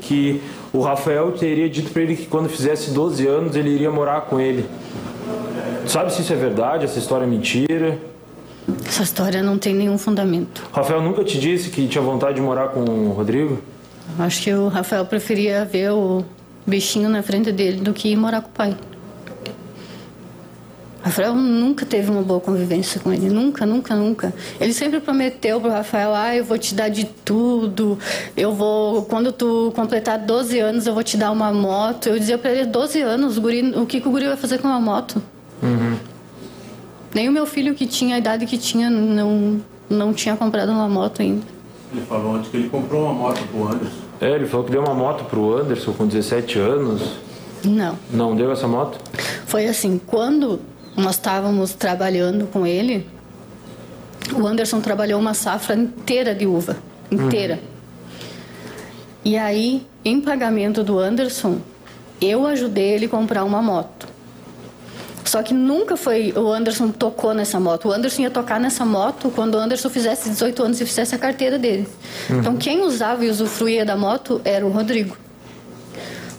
Que 0.01 0.41
o 0.73 0.81
Rafael 0.81 1.33
teria 1.33 1.69
dito 1.69 1.91
pra 1.91 2.03
ele 2.03 2.17
que 2.17 2.27
quando 2.27 2.49
fizesse 2.49 2.93
12 2.93 3.27
anos 3.27 3.57
ele 3.57 3.69
iria 3.69 3.91
morar 3.91 4.23
com 4.23 4.41
ele. 4.41 4.67
Sabe 5.87 6.13
se 6.13 6.23
isso 6.23 6.33
é 6.33 6.37
verdade, 6.37 6.85
essa 6.85 6.99
história 6.99 7.25
é 7.25 7.27
mentira? 7.27 7.99
Essa 8.87 9.03
história 9.03 9.43
não 9.43 9.59
tem 9.59 9.75
nenhum 9.75 9.99
fundamento. 9.99 10.65
Rafael 10.73 11.03
nunca 11.03 11.23
te 11.23 11.39
disse 11.39 11.69
que 11.71 11.87
tinha 11.89 12.03
vontade 12.03 12.37
de 12.37 12.41
morar 12.41 12.69
com 12.69 12.81
o 12.81 13.13
Rodrigo? 13.13 13.59
Acho 14.19 14.43
que 14.43 14.55
o 14.55 14.69
Rafael 14.69 15.05
preferia 15.05 15.65
ver 15.65 15.91
o 15.93 16.25
bichinho 16.67 17.09
na 17.09 17.23
frente 17.23 17.53
dele 17.53 17.81
do 17.81 17.93
que 17.93 18.09
ir 18.09 18.17
morar 18.17 18.41
com 18.41 18.49
o 18.49 18.53
pai. 18.53 18.77
Rafael 21.07 21.37
nunca 21.37 21.87
teve 21.87 22.11
uma 22.11 22.21
boa 22.21 22.41
convivência 22.41 23.01
com 23.01 23.13
ele, 23.13 23.29
nunca, 23.29 23.65
nunca, 23.65 23.95
nunca. 23.95 24.35
Ele 24.59 24.73
sempre 24.73 24.99
prometeu 24.99 25.61
pro 25.61 25.71
Rafael, 25.71 26.13
ah, 26.13 26.35
eu 26.35 26.45
vou 26.45 26.59
te 26.59 26.75
dar 26.75 26.89
de 26.89 27.05
tudo, 27.05 27.97
eu 28.37 28.53
vou, 28.53 29.05
quando 29.05 29.31
tu 29.31 29.73
completar 29.77 30.19
12 30.19 30.59
anos, 30.59 30.85
eu 30.85 30.93
vou 30.93 31.05
te 31.05 31.17
dar 31.17 31.31
uma 31.31 31.53
moto. 31.53 32.09
Eu 32.09 32.19
dizia 32.19 32.37
pra 32.37 32.51
ele, 32.51 32.67
12 32.67 33.01
anos, 33.03 33.39
o, 33.39 33.41
guri, 33.41 33.73
o 33.77 33.87
que, 33.87 34.01
que 34.01 34.09
o 34.09 34.11
guri 34.11 34.27
vai 34.27 34.37
fazer 34.37 34.59
com 34.59 34.67
uma 34.67 34.81
moto? 34.81 35.23
Nem 37.15 37.29
o 37.29 37.33
meu 37.33 37.47
filho 37.47 37.73
que 37.73 37.87
tinha 37.87 38.17
a 38.17 38.19
idade 38.19 38.45
que 38.45 38.59
tinha 38.59 38.91
não, 38.91 39.61
não 39.89 40.13
tinha 40.13 40.35
comprado 40.35 40.73
uma 40.73 40.89
moto 40.89 41.23
ainda. 41.23 41.47
Ele 41.93 42.05
falou 42.05 42.35
ontem 42.35 42.51
que 42.51 42.57
ele 42.57 42.69
comprou 42.69 43.05
uma 43.05 43.15
moto 43.15 43.47
pro 43.47 43.69
Anderson. 43.69 44.03
É, 44.21 44.33
ele 44.33 44.47
falou 44.47 44.67
que 44.67 44.73
deu 44.73 44.83
uma 44.83 44.95
moto 44.95 45.25
pro 45.27 45.57
Anderson 45.57 45.93
com 45.93 46.05
17 46.05 46.59
anos. 46.59 47.03
Não. 47.65 47.97
Não 48.11 48.35
deu 48.35 48.51
essa 48.51 48.67
moto? 48.67 48.99
Foi 49.47 49.67
assim, 49.67 50.01
quando 50.05 50.59
nós 50.97 51.17
estávamos 51.17 51.75
trabalhando 51.75 52.47
com 52.47 52.67
ele, 52.67 53.07
o 54.35 54.47
Anderson 54.47 54.81
trabalhou 54.81 55.21
uma 55.21 55.35
safra 55.35 55.77
inteira 55.77 56.35
de 56.35 56.47
uva, 56.47 56.77
inteira. 57.11 57.61
E 59.25 59.37
aí, 59.37 59.87
em 60.05 60.21
pagamento 60.21 60.83
do 60.83 60.99
Anderson, 60.99 61.59
eu 62.21 62.47
ajudei 62.47 62.95
ele 62.95 63.07
a 63.07 63.09
comprar 63.09 63.45
uma 63.45 63.61
moto. 63.61 64.09
Só 65.25 65.43
que 65.43 65.53
nunca 65.53 65.97
foi 65.97 66.33
o 66.37 66.53
Anderson 66.53 66.91
tocou 66.91 67.35
nessa 67.35 67.59
moto. 67.59 67.89
O 67.89 67.93
Anderson 67.93 68.23
ia 68.23 68.31
tocar 68.31 68.61
nessa 68.61 68.85
moto 68.85 69.31
quando 69.35 69.57
o 69.57 69.59
Anderson 69.59 69.91
fizesse 69.91 70.31
18 70.31 70.63
anos 70.63 70.81
e 70.81 70.87
fizesse 70.87 71.15
a 71.15 71.19
carteira 71.19 71.59
dele. 71.59 71.89
Então 72.31 72.57
quem 72.57 72.83
usava 72.83 73.25
e 73.25 73.29
usufruía 73.29 73.85
da 73.85 73.97
moto 73.97 74.41
era 74.45 74.65
o 74.65 74.71
Rodrigo. 74.71 75.17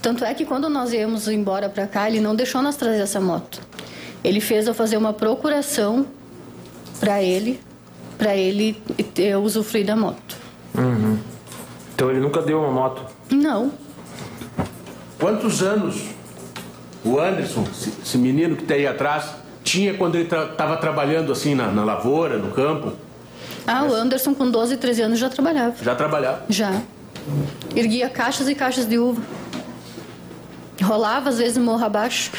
Tanto 0.01 0.23
é 0.23 0.33
que 0.33 0.45
quando 0.45 0.69
nós 0.69 0.93
íamos 0.93 1.27
embora 1.27 1.67
para 1.67 1.85
cá, 1.85 2.07
ele 2.07 2.21
não 2.21 2.33
deixou 2.33 2.61
nós 2.61 2.77
trazer 2.77 3.01
essa 3.01 3.19
moto. 3.19 3.61
Ele 4.23 4.39
fez 4.39 4.67
eu 4.67 4.73
fazer 4.73 4.97
uma 4.97 5.13
procuração 5.13 6.05
para 6.99 7.21
ele, 7.21 7.59
para 8.17 8.35
ele 8.35 8.73
ter, 9.13 9.35
usufruir 9.37 9.85
da 9.85 9.95
moto. 9.95 10.35
Então 11.95 12.09
ele 12.09 12.19
nunca 12.19 12.41
deu 12.41 12.59
uma 12.59 12.71
moto. 12.71 13.01
Não, 13.29 13.71
Quantos 15.19 15.63
anos 15.63 16.03
o 17.03 17.19
Anderson, 17.19 17.63
esse 18.03 18.17
menino 18.17 18.55
que 18.55 18.63
tá 18.63 18.75
aí 18.75 18.85
atrás, 18.85 19.25
tinha 19.63 19.93
quando 19.95 20.15
ele 20.15 20.25
estava 20.25 20.77
trabalhando 20.77 21.31
assim 21.31 21.55
na, 21.55 21.71
na 21.71 21.83
lavoura, 21.83 22.37
no 22.37 22.51
campo? 22.51 22.93
Ah, 23.65 23.83
o 23.83 23.93
Anderson 23.93 24.33
com 24.35 24.49
12, 24.49 24.77
13 24.77 25.01
anos 25.01 25.19
já 25.19 25.29
trabalhava. 25.29 25.75
Já 25.83 25.95
trabalhava. 25.95 26.43
Já. 26.49 26.81
Erguia 27.75 28.09
caixas 28.09 28.47
e 28.47 28.55
caixas 28.55 28.85
de 28.85 28.97
uva. 28.97 29.21
Rolava 30.81 31.29
às 31.29 31.39
vezes 31.39 31.57
morro 31.57 31.83
abaixo. 31.83 32.31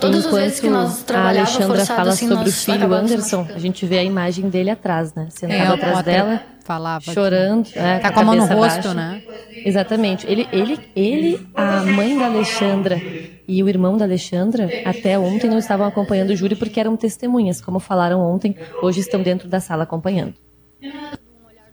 Todas 0.00 0.26
as 0.26 0.32
vezes 0.32 0.60
que 0.60 0.68
nós 0.70 1.02
a 1.02 1.04
trabalhávamos 1.04 1.50
Alexandra 1.56 1.76
forçado 1.78 1.96
fala 1.98 2.10
assim, 2.12 2.28
sobre 2.28 2.48
o 2.48 2.52
filho 2.52 2.94
Anderson, 2.94 3.46
a 3.54 3.58
gente 3.58 3.84
vê 3.86 3.98
a 3.98 4.04
imagem 4.04 4.48
dele 4.48 4.70
atrás, 4.70 5.14
né? 5.14 5.28
Sentado 5.30 5.58
É, 5.60 5.66
atrás 5.66 6.02
dela, 6.02 6.42
falava 6.64 7.04
que- 7.04 7.12
chorando. 7.12 7.68
é, 7.74 7.98
Tá 7.98 8.08
a 8.08 8.12
com 8.12 8.20
a 8.20 8.24
mão 8.24 8.34
no 8.36 8.46
rosto, 8.46 8.58
baixa. 8.60 8.94
né? 8.94 9.22
Exatamente. 9.64 10.26
Ele, 10.26 10.48
ele, 10.52 10.78
ele, 10.96 11.48
a 11.54 11.82
mãe 11.82 12.16
da 12.18 12.26
Alexandra 12.26 13.00
e 13.46 13.62
o 13.62 13.68
irmão 13.68 13.96
da 13.96 14.04
Alexandra, 14.06 14.68
até 14.84 15.18
ontem 15.18 15.50
não 15.50 15.58
estavam 15.58 15.86
acompanhando 15.86 16.30
o 16.30 16.36
júri 16.36 16.56
porque 16.56 16.80
eram 16.80 16.96
testemunhas, 16.96 17.60
como 17.60 17.78
falaram 17.78 18.20
ontem, 18.20 18.56
hoje 18.82 19.00
estão 19.00 19.22
dentro 19.22 19.48
da 19.48 19.60
sala 19.60 19.82
acompanhando. 19.82 20.34
de 20.80 20.88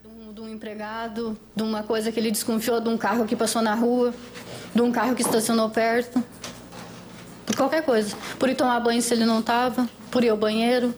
um, 0.08 0.34
de 0.34 0.42
um 0.42 0.50
empregado, 0.50 1.38
de 1.56 1.64
uma 1.64 1.84
coisa 1.84 2.12
que 2.12 2.20
ele 2.20 2.32
desconfiou 2.32 2.82
de 2.82 2.90
um 2.90 2.98
carro 2.98 3.26
que 3.26 3.36
passou 3.36 3.62
na 3.62 3.74
rua, 3.76 4.14
de 4.76 4.82
um 4.82 4.92
carro 4.92 5.16
que 5.16 5.22
estacionou 5.22 5.70
perto. 5.70 6.22
Qualquer 7.58 7.84
coisa. 7.84 8.16
Por 8.38 8.48
ir 8.50 8.56
tomar 8.56 8.80
banho 8.80 9.02
se 9.02 9.12
ele 9.14 9.26
não 9.26 9.40
estava, 9.40 9.90
por 10.12 10.24
ir 10.24 10.30
ao 10.30 10.38
banheiro. 10.38 10.94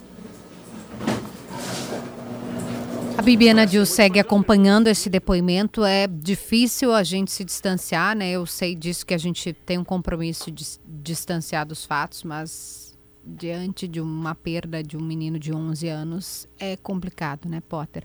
A 3.18 3.22
Bibiana 3.22 3.66
Dil 3.66 3.86
segue 3.86 4.20
acompanhando 4.20 4.88
esse 4.88 5.10
depoimento. 5.10 5.84
É 5.86 6.06
difícil 6.06 6.94
a 6.94 7.02
gente 7.02 7.32
se 7.32 7.46
distanciar, 7.46 8.16
né? 8.16 8.32
Eu 8.32 8.46
sei 8.46 8.76
disso 8.76 9.06
que 9.06 9.14
a 9.14 9.18
gente 9.18 9.54
tem 9.54 9.78
um 9.78 9.84
compromisso 9.84 10.52
de 10.52 10.66
distanciar 10.86 11.66
dos 11.66 11.86
fatos, 11.86 12.24
mas 12.24 12.98
diante 13.26 13.88
de 13.88 14.02
uma 14.02 14.36
perda 14.36 14.82
de 14.84 14.98
um 14.98 15.02
menino 15.02 15.38
de 15.38 15.54
11 15.54 15.88
anos 15.88 16.48
é 16.58 16.76
complicado, 16.76 17.48
né, 17.48 17.62
Potter? 17.62 18.04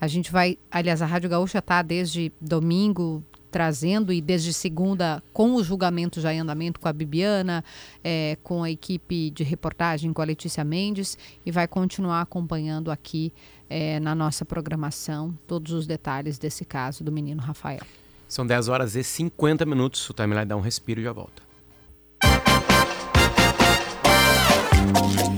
A 0.00 0.06
gente 0.06 0.30
vai, 0.30 0.58
aliás, 0.70 1.00
a 1.00 1.06
Rádio 1.06 1.30
Gaúcha 1.30 1.58
está 1.58 1.82
desde 1.82 2.32
domingo 2.40 3.24
trazendo 3.56 4.12
e 4.12 4.20
desde 4.20 4.52
segunda 4.52 5.22
com 5.32 5.54
o 5.54 5.64
julgamento 5.64 6.20
já 6.20 6.30
em 6.30 6.40
andamento 6.40 6.78
com 6.78 6.88
a 6.88 6.92
Bibiana, 6.92 7.64
eh, 8.04 8.36
com 8.42 8.62
a 8.62 8.70
equipe 8.70 9.30
de 9.30 9.42
reportagem 9.42 10.12
com 10.12 10.20
a 10.20 10.26
Letícia 10.26 10.62
Mendes 10.62 11.16
e 11.44 11.50
vai 11.50 11.66
continuar 11.66 12.20
acompanhando 12.20 12.90
aqui 12.90 13.32
eh, 13.70 13.98
na 13.98 14.14
nossa 14.14 14.44
programação 14.44 15.34
todos 15.46 15.72
os 15.72 15.86
detalhes 15.86 16.36
desse 16.38 16.66
caso 16.66 17.02
do 17.02 17.10
menino 17.10 17.40
Rafael. 17.40 17.80
São 18.28 18.46
10 18.46 18.68
horas 18.68 18.94
e 18.94 19.02
50 19.02 19.64
minutos. 19.64 20.10
O 20.10 20.12
timeline 20.12 20.44
dá 20.44 20.54
um 20.54 20.60
respiro 20.60 21.00
e 21.00 21.04
já 21.04 21.12
volta. 21.14 21.42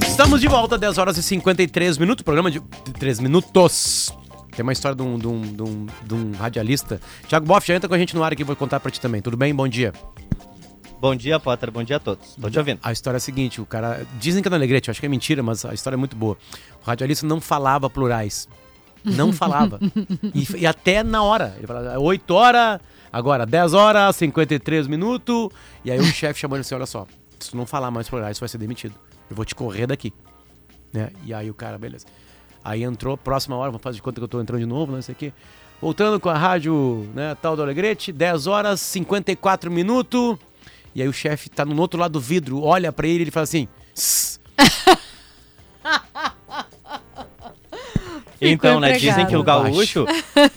Estamos 0.09 0.41
de 0.41 0.49
volta, 0.49 0.77
10 0.77 0.99
horas 0.99 1.17
e 1.19 1.23
53 1.23 1.99
minutos. 1.99 2.25
Programa 2.25 2.51
de 2.51 2.61
3 2.99 3.21
minutos. 3.21 4.13
Tem 4.59 4.65
uma 4.65 4.73
história 4.73 4.97
de 4.97 5.03
um, 5.05 5.17
de 5.17 5.29
um, 5.29 5.41
de 5.41 5.63
um, 5.63 5.87
de 6.05 6.15
um 6.15 6.33
radialista. 6.33 7.01
Tiago 7.29 7.47
Boff, 7.47 7.65
já 7.65 7.77
entra 7.77 7.89
com 7.89 7.95
a 7.95 7.99
gente 7.99 8.17
no 8.17 8.25
ar 8.25 8.33
aqui, 8.33 8.43
vou 8.43 8.57
contar 8.57 8.81
pra 8.81 8.91
ti 8.91 9.01
também. 9.01 9.23
Tudo 9.23 9.37
bem? 9.37 9.55
Bom 9.55 9.69
dia. 9.69 9.93
Bom 11.01 11.15
dia, 11.15 11.39
Potter. 11.39 11.71
Bom 11.71 11.85
dia 11.85 11.95
a 11.95 12.01
todos. 12.01 12.35
Tô 12.35 12.51
te 12.51 12.59
ouvindo. 12.59 12.81
A 12.83 12.91
história 12.91 13.19
é 13.19 13.19
a 13.19 13.21
seguinte, 13.21 13.61
o 13.61 13.65
cara... 13.65 14.05
Dizem 14.19 14.43
que 14.43 14.49
é 14.49 14.51
no 14.51 14.57
Alegrete, 14.57 14.91
acho 14.91 14.99
que 14.99 15.07
é 15.07 15.09
mentira, 15.09 15.45
mas 15.45 15.65
a 15.65 15.73
história 15.73 15.95
é 15.95 15.97
muito 15.97 16.17
boa. 16.17 16.37
O 16.83 16.85
radialista 16.85 17.25
não 17.25 17.41
falava 17.41 17.89
plurais. 17.89 18.49
Não 19.05 19.33
falava. 19.33 19.79
e, 20.35 20.63
e 20.63 20.67
até 20.67 21.05
na 21.05 21.23
hora. 21.23 21.55
Ele 21.57 21.65
falava 21.65 21.97
8 21.97 22.35
horas, 22.35 22.81
agora 23.13 23.47
10 23.47 23.75
horas, 23.75 24.17
53 24.17 24.89
minutos. 24.89 25.51
E 25.85 25.91
aí 25.93 26.01
o 26.01 26.03
chefe 26.13 26.41
chamou 26.41 26.57
ele 26.57 26.63
assim, 26.63 26.75
olha 26.75 26.85
só, 26.85 27.07
se 27.39 27.53
tu 27.53 27.57
não 27.57 27.65
falar 27.65 27.93
mais 27.93 28.09
plurais, 28.09 28.37
tu 28.37 28.41
vai 28.41 28.49
ser 28.49 28.59
demitido. 28.59 28.97
Eu 29.31 29.37
vou 29.37 29.45
te 29.45 29.55
correr 29.55 29.87
daqui. 29.87 30.13
Né? 30.93 31.11
E 31.25 31.33
aí 31.33 31.49
o 31.49 31.55
cara, 31.55 31.79
beleza. 31.79 32.07
Aí 32.69 32.85
entrou, 32.85 33.17
próxima 33.17 33.57
hora, 33.57 33.71
vou 33.71 33.81
fazer 33.81 33.97
de 33.97 34.03
conta 34.03 34.21
que 34.21 34.25
eu 34.25 34.29
tô 34.29 34.43
entrando 34.43 34.61
de 34.61 34.67
novo, 34.67 34.93
não 34.93 35.01
sei 35.01 35.15
o 35.15 35.17
quê. 35.17 35.33
Voltando 35.81 36.21
com 36.21 36.29
a 36.29 36.37
rádio, 36.37 37.09
né, 37.15 37.35
tal 37.41 37.57
do 37.57 37.63
Alegrete, 37.63 38.13
10 38.13 38.47
horas 38.47 38.79
54 38.79 39.71
minutos. 39.71 40.37
E 40.95 41.01
aí 41.01 41.09
o 41.09 41.13
chefe 41.13 41.49
tá 41.49 41.65
no 41.65 41.81
outro 41.81 41.99
lado 41.99 42.13
do 42.13 42.21
vidro, 42.21 42.63
olha 42.63 42.93
pra 42.93 43.07
ele 43.07 43.21
e 43.21 43.23
ele 43.23 43.31
fala 43.31 43.45
assim: 43.45 43.67
"Sss, 43.95 44.39
Então, 48.39 48.79
né, 48.81 48.93
dizem 48.99 49.27
que 49.27 49.37
o 49.37 49.43
gaúcho, 49.43 50.05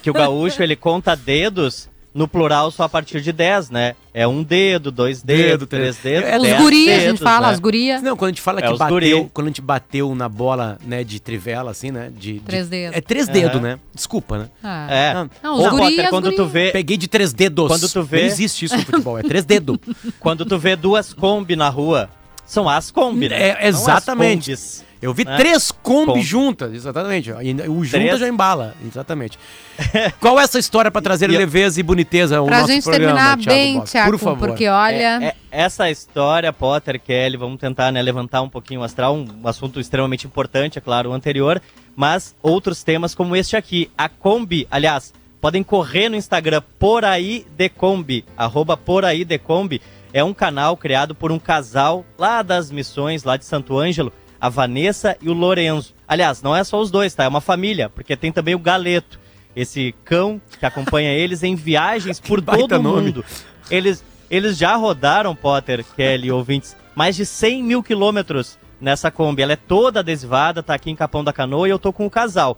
que 0.03 0.09
o 0.09 0.14
gaúcho 0.14 0.62
ele 0.62 0.76
conta 0.76 1.16
dedos 1.16 1.89
no 2.14 2.28
plural 2.28 2.72
só 2.72 2.84
a 2.84 2.89
partir 2.89 3.22
de 3.22 3.32
10, 3.32 3.70
né? 3.70 3.95
É 4.14 4.28
um 4.28 4.43
dedo, 4.43 4.91
dois 4.91 5.24
dedos, 5.24 5.45
Dedo, 5.45 5.68
três 5.68 5.95
três- 5.97 6.22
dedos. 6.24 6.30
É, 6.34 6.38
Os 6.38 6.43
dez 6.43 6.62
guri, 6.62 6.89
a 6.89 6.95
gente 6.95 7.03
dedos, 7.05 7.22
fala, 7.22 7.47
né? 7.47 7.53
as 7.53 7.59
gurias. 7.62 8.01
Não, 8.01 8.18
quando 8.18 8.28
a 8.28 8.32
gente 8.32 8.41
fala 8.41 8.59
É, 8.59 8.64
que 8.64 8.78
bateu, 8.78 8.89
guri. 9.20 9.30
quando 9.34 9.47
a 9.47 9.49
gente 9.49 9.62
bateu 9.62 10.14
na 10.14 10.28
bola, 10.28 10.78
né, 10.86 11.01
de 11.03 11.18
trivela, 11.20 11.72
assim, 11.72 11.91
né? 11.91 12.12
De, 12.14 12.34
de- 12.34 12.39
Três 12.41 12.68
dedos. 12.68 12.97
É 12.97 12.99
três 12.99 13.30
Aham. 13.30 13.34
dedos, 13.34 13.62
né? 13.62 13.80
Desculpa, 13.95 14.38
né? 14.38 14.49
Ah. 14.62 14.88
É. 14.91 15.14
Não, 15.14 15.30
Não, 15.41 15.53
os 15.59 15.66
Ô, 15.66 15.70
guri, 15.70 15.84
Potter, 15.84 16.03
as 16.03 16.09
quando 16.09 16.24
guri. 16.26 16.36
tu 16.36 16.45
vê, 16.45 16.72
Peguei 16.72 16.97
de 16.97 17.07
três 17.07 17.32
dedos. 17.32 17.68
Quando 17.68 17.88
tu 17.88 18.03
vê- 18.03 18.20
Não 18.20 18.26
existe 18.28 18.66
isso 18.66 18.76
no 18.76 18.84
futebol, 18.84 19.18
é 19.18 19.24
três 19.24 19.45
dedos. 19.45 19.78
quando 20.20 20.45
tu 20.45 20.57
vê 20.59 20.76
duas 20.76 21.14
Kombi 21.14 21.55
na 21.55 21.70
rua, 21.70 22.09
são 22.45 22.68
as 22.68 22.91
Kombi, 22.91 23.30
né? 23.30 23.41
É, 23.41 23.68
as 23.70 23.80
exatamente. 23.80 24.51
Kombis. 24.51 24.84
Eu 25.02 25.14
vi 25.16 25.26
Né? 25.26 25.36
três 25.36 25.72
Kombi 25.72 26.06
Kombi. 26.12 26.22
juntas, 26.22 26.74
exatamente. 26.74 27.30
E 27.32 27.54
O 27.68 27.84
junta 27.84 27.97
Três? 27.97 28.20
já 28.20 28.28
embala, 28.28 28.76
exatamente. 28.86 29.39
Qual 30.20 30.39
é 30.39 30.43
essa 30.43 30.60
história 30.60 30.91
pra 30.91 31.02
trazer 31.02 31.30
E 31.32 31.36
leveza 31.38 31.80
e 31.80 31.84
boniteza 31.84 32.38
ao 32.38 32.45
Pra 32.45 32.60
nosso 32.62 32.72
gente 32.72 32.84
programa, 32.84 33.14
terminar 33.16 33.38
Thiago 33.38 33.49
bem, 33.60 33.78
Boff? 33.80 33.91
Tiago, 33.91 34.12
Por 34.12 34.20
favor. 34.20 34.47
porque 34.49 34.68
olha. 34.68 35.20
É, 35.24 35.26
é- 35.26 35.36
essa 35.49 35.89
história, 35.89 36.54
Potter, 36.54 37.02
Kelly, 37.02 37.36
vamos 37.36 37.60
tentar 37.60 37.91
né, 37.91 38.02
levantar 38.02 38.41
um 38.43 38.49
pouquinho 38.49 38.82
o 38.82 38.84
astral, 38.84 39.16
um 39.16 39.28
assunto 39.47 39.80
extremamente 39.80 40.28
importante, 40.28 40.78
é 40.78 40.82
claro, 40.82 41.10
o 41.10 41.14
anterior, 41.14 41.60
mas 41.95 42.36
outros 42.41 42.84
temas 42.84 43.16
como 43.16 43.36
este 43.36 43.56
aqui. 43.58 43.89
A 43.97 44.08
Kombi, 44.08 44.68
aliás, 44.70 45.14
podem 45.41 45.64
correr 45.64 46.10
no 46.10 46.16
Instagram 46.16 46.62
por 46.78 47.04
aí 47.04 47.45
de 47.58 47.68
Kombi, 47.70 48.24
arroba 48.38 48.78
por 48.78 49.04
aí 49.04 49.26
de 49.26 49.39
Kombi, 49.39 49.82
é 50.14 50.24
um 50.24 50.34
canal 50.34 50.78
criado 50.78 51.16
por 51.16 51.32
um 51.32 51.39
casal 51.39 52.06
lá 52.20 52.41
das 52.43 52.70
missões, 52.72 53.24
lá 53.24 53.36
de 53.36 53.45
Santo 53.45 53.78
Ângelo, 53.78 54.14
a 54.42 54.50
Vanessa 54.50 55.16
e 55.22 55.30
o 55.30 55.34
Lorenzo. 55.34 55.94
Aliás, 56.08 56.42
não 56.42 56.56
é 56.56 56.64
só 56.64 56.82
os 56.82 56.89
dois, 56.89 57.14
tá? 57.14 57.24
É 57.24 57.28
uma 57.28 57.39
família, 57.39 57.89
porque 57.89 58.18
tem 58.18 58.32
também 58.32 58.56
o 58.56 58.60
Galeto, 58.60 59.20
esse 59.56 59.94
cão 60.04 60.42
que 60.60 60.66
acompanha 60.66 61.14
eles 61.14 61.44
em 61.44 61.56
viagens 61.56 62.20
por 62.20 62.42
todo 62.42 62.76
o 62.76 62.82
mundo. 62.82 63.24
Eles, 63.70 64.04
eles 64.32 64.58
já 64.58 64.76
rodaram, 64.76 65.36
Potter, 65.36 65.86
Kelly, 65.96 66.32
ouvintes, 66.32 66.76
mais 66.96 67.16
de 67.16 67.24
100 67.24 67.64
mil 67.64 67.84
quilômetros 67.84 68.58
nessa 68.80 69.12
Kombi. 69.12 69.44
Ela 69.44 69.54
é 69.54 69.58
toda 69.58 70.00
adesivada, 70.00 70.64
tá 70.64 70.74
aqui 70.74 70.89
em 70.89 70.96
Capão 70.96 71.24
da 71.24 71.32
Canoa 71.32 71.68
e 71.68 71.72
eu 71.72 71.80
tô 71.80 71.94
com 71.94 72.08
o 72.08 72.10
casal. 72.10 72.58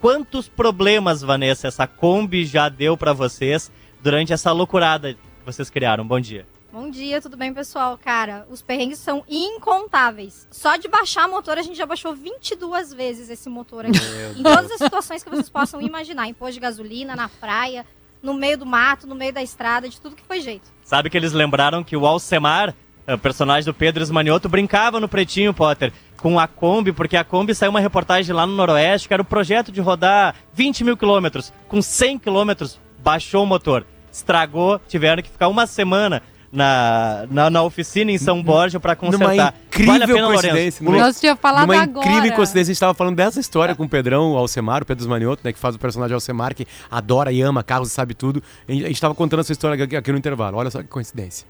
Quantos 0.00 0.48
problemas, 0.48 1.20
Vanessa, 1.20 1.68
essa 1.68 1.86
Kombi 1.86 2.46
já 2.46 2.70
deu 2.70 2.96
pra 2.96 3.12
vocês 3.12 3.70
durante 4.02 4.32
essa 4.32 4.50
loucurada 4.50 5.12
que 5.12 5.18
vocês 5.44 5.68
criaram? 5.68 6.06
Bom 6.06 6.18
dia. 6.18 6.51
Bom 6.72 6.88
dia, 6.88 7.20
tudo 7.20 7.36
bem, 7.36 7.52
pessoal? 7.52 7.98
Cara, 8.02 8.46
os 8.48 8.62
perrengues 8.62 8.98
são 8.98 9.22
incontáveis. 9.28 10.48
Só 10.50 10.76
de 10.76 10.88
baixar 10.88 11.28
motor, 11.28 11.58
a 11.58 11.62
gente 11.62 11.76
já 11.76 11.84
baixou 11.84 12.14
22 12.14 12.94
vezes 12.94 13.28
esse 13.28 13.46
motor 13.50 13.84
aqui. 13.84 13.98
em 14.38 14.42
todas 14.42 14.70
as 14.70 14.78
situações 14.78 15.22
que 15.22 15.28
vocês 15.28 15.50
possam 15.50 15.82
imaginar. 15.82 16.26
Em 16.28 16.32
posto 16.32 16.54
de 16.54 16.60
gasolina, 16.60 17.14
na 17.14 17.28
praia, 17.28 17.84
no 18.22 18.32
meio 18.32 18.56
do 18.56 18.64
mato, 18.64 19.06
no 19.06 19.14
meio 19.14 19.34
da 19.34 19.42
estrada, 19.42 19.86
de 19.86 20.00
tudo 20.00 20.16
que 20.16 20.22
foi 20.22 20.40
jeito. 20.40 20.72
Sabe 20.82 21.10
que 21.10 21.16
eles 21.18 21.34
lembraram 21.34 21.84
que 21.84 21.94
o 21.94 22.06
Alcemar, 22.06 22.74
o 23.06 23.18
personagem 23.18 23.66
do 23.66 23.74
Pedro 23.74 24.02
Esmanioto, 24.02 24.48
brincava 24.48 24.98
no 24.98 25.10
Pretinho, 25.10 25.52
Potter, 25.52 25.92
com 26.16 26.40
a 26.40 26.48
Kombi, 26.48 26.90
porque 26.90 27.18
a 27.18 27.24
Kombi 27.24 27.54
saiu 27.54 27.68
uma 27.68 27.80
reportagem 27.80 28.34
lá 28.34 28.46
no 28.46 28.56
Noroeste, 28.56 29.08
que 29.08 29.12
era 29.12 29.22
o 29.22 29.26
projeto 29.26 29.70
de 29.70 29.82
rodar 29.82 30.36
20 30.54 30.84
mil 30.84 30.96
quilômetros. 30.96 31.52
Com 31.68 31.82
100 31.82 32.18
quilômetros, 32.18 32.80
baixou 32.98 33.44
o 33.44 33.46
motor. 33.46 33.84
Estragou, 34.10 34.78
tiveram 34.88 35.22
que 35.22 35.30
ficar 35.30 35.48
uma 35.48 35.66
semana 35.66 36.22
na, 36.52 37.24
na, 37.30 37.48
na 37.48 37.62
oficina 37.62 38.10
em 38.12 38.18
São 38.18 38.42
Borja 38.42 38.78
para 38.78 38.94
consertar. 38.94 39.26
Numa 39.28 39.54
incrível 39.68 39.92
vale 39.92 40.04
a 40.04 40.06
pena, 40.06 40.26
coincidência, 40.28 40.84
numa- 40.84 40.98
Nós 40.98 41.18
tinha 41.18 41.34
falado 41.34 41.66
Numa 41.66 41.82
agora. 41.82 42.06
incrível 42.06 42.36
coincidência, 42.36 42.70
a 42.70 42.74
gente 42.74 42.80
tava 42.80 42.92
falando 42.94 43.16
dessa 43.16 43.40
história 43.40 43.74
com 43.74 43.84
o 43.84 43.88
Pedrão, 43.88 44.32
o 44.32 44.36
Alcemar, 44.36 44.82
o 44.82 44.86
Pedro 44.86 45.08
Manioto, 45.08 45.40
né, 45.44 45.52
que 45.52 45.58
faz 45.58 45.74
o 45.74 45.78
personagem 45.78 46.12
Alcemar, 46.14 46.54
que 46.54 46.66
adora 46.90 47.32
e 47.32 47.40
ama 47.40 47.62
carros 47.62 47.88
e 47.88 47.92
sabe 47.94 48.12
tudo. 48.12 48.42
A 48.68 48.72
gente, 48.72 48.84
a 48.84 48.88
gente 48.88 49.00
tava 49.00 49.14
contando 49.14 49.40
essa 49.40 49.52
história 49.52 49.82
aqui, 49.82 49.96
aqui 49.96 50.12
no 50.12 50.18
intervalo. 50.18 50.58
Olha 50.58 50.70
só 50.70 50.82
que 50.82 50.88
coincidência. 50.88 51.46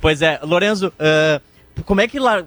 Pois 0.00 0.20
é, 0.22 0.38
Lorenzo, 0.42 0.92
ah, 0.98 1.40
como 1.84 2.00
é 2.00 2.06
que 2.08 2.18
lá. 2.18 2.44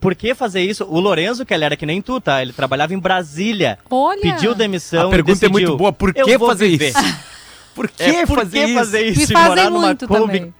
Por 0.00 0.14
que 0.14 0.34
fazer 0.34 0.60
isso? 0.60 0.84
O 0.84 1.00
Lorenzo, 1.00 1.44
que 1.46 1.54
ele 1.54 1.64
era 1.64 1.76
que 1.76 1.86
nem 1.86 2.02
tu, 2.02 2.20
tá? 2.20 2.42
Ele 2.42 2.52
trabalhava 2.52 2.92
em 2.92 2.98
Brasília. 2.98 3.78
Olha. 3.90 4.20
Pediu 4.20 4.54
demissão. 4.54 5.08
a 5.08 5.10
pergunta 5.10 5.44
e 5.44 5.46
é 5.46 5.48
muito 5.48 5.62
decidiu, 5.62 5.76
boa. 5.78 5.92
Por 5.92 6.12
"Eu 6.14 6.26
que 6.26 6.38
fazer 6.38 6.68
viver." 6.68 6.88
isso? 6.90 6.98
Por 7.76 7.88
que, 7.88 8.02
É, 8.02 8.26
por 8.26 8.38
fazer, 8.38 8.58
que 8.58 8.64
isso? 8.64 8.74
fazer 8.74 9.02
isso? 9.06 9.22
E 9.22 9.26
fazem 9.34 9.48
morar 9.48 9.70
numa 9.70 9.86
muito 9.86 10.08
Kombi? 10.08 10.38
também. 10.38 10.54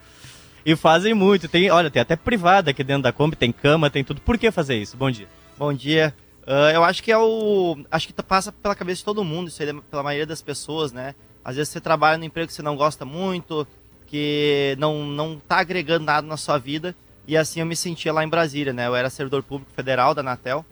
E 0.64 0.77
fazem 0.77 1.14
muito. 1.14 1.49
Tem, 1.49 1.71
olha, 1.71 1.91
tem 1.91 2.01
até 2.03 2.14
privada 2.14 2.71
aqui 2.71 2.85
dentro 2.85 3.03
da 3.03 3.12
Kombi, 3.12 3.35
tem 3.35 3.51
cama, 3.51 3.91
tem 3.91 4.05
tudo. 4.05 4.21
Por 4.21 4.37
que 4.39 4.51
fazer 4.53 4.77
isso? 4.77 4.97
Bom 4.97 5.11
dia. 5.11 5.27
Bom 5.59 5.73
dia. 5.73 6.14
Ah, 6.47 6.71
eu 6.73 6.85
acho 6.85 7.03
que 7.03 7.11
é 7.11 7.19
o. 7.19 7.77
Acho 7.91 8.07
que 8.07 8.12
tá- 8.12 8.23
passa 8.23 8.53
pela 8.53 8.75
cabeça 8.75 8.99
de 8.99 9.05
todo 9.05 9.25
mundo, 9.25 9.49
isso 9.49 9.61
aí, 9.62 9.73
pela 9.91 10.03
maioria 10.03 10.27
das 10.27 10.41
pessoas, 10.43 10.93
né? 10.93 11.14
Às 11.45 11.57
vezes 11.57 11.73
você 11.73 11.81
trabalha 11.81 12.19
num 12.19 12.25
emprego 12.25 12.47
que 12.49 12.53
você 12.55 12.62
não 12.62 12.77
gosta 12.77 13.05
muito, 13.05 13.67
que 14.07 14.77
não, 14.79 15.05
não 15.07 15.39
tá 15.39 15.59
agregando 15.59 16.05
nada 16.05 16.27
na 16.27 16.37
sua 16.37 16.59
vida. 16.59 16.95
E 17.27 17.37
assim 17.37 17.61
eu 17.61 17.67
me 17.67 17.75
sentia 17.75 18.12
lá 18.12 18.23
em 18.25 18.29
Brasília, 18.29 18.73
né? 18.73 18.87
Eu 18.87 18.95
era 18.95 19.09
servidor 19.11 19.43
público 19.43 19.73
federal 19.75 20.14
da 20.14 20.21
Anatel. 20.21 20.64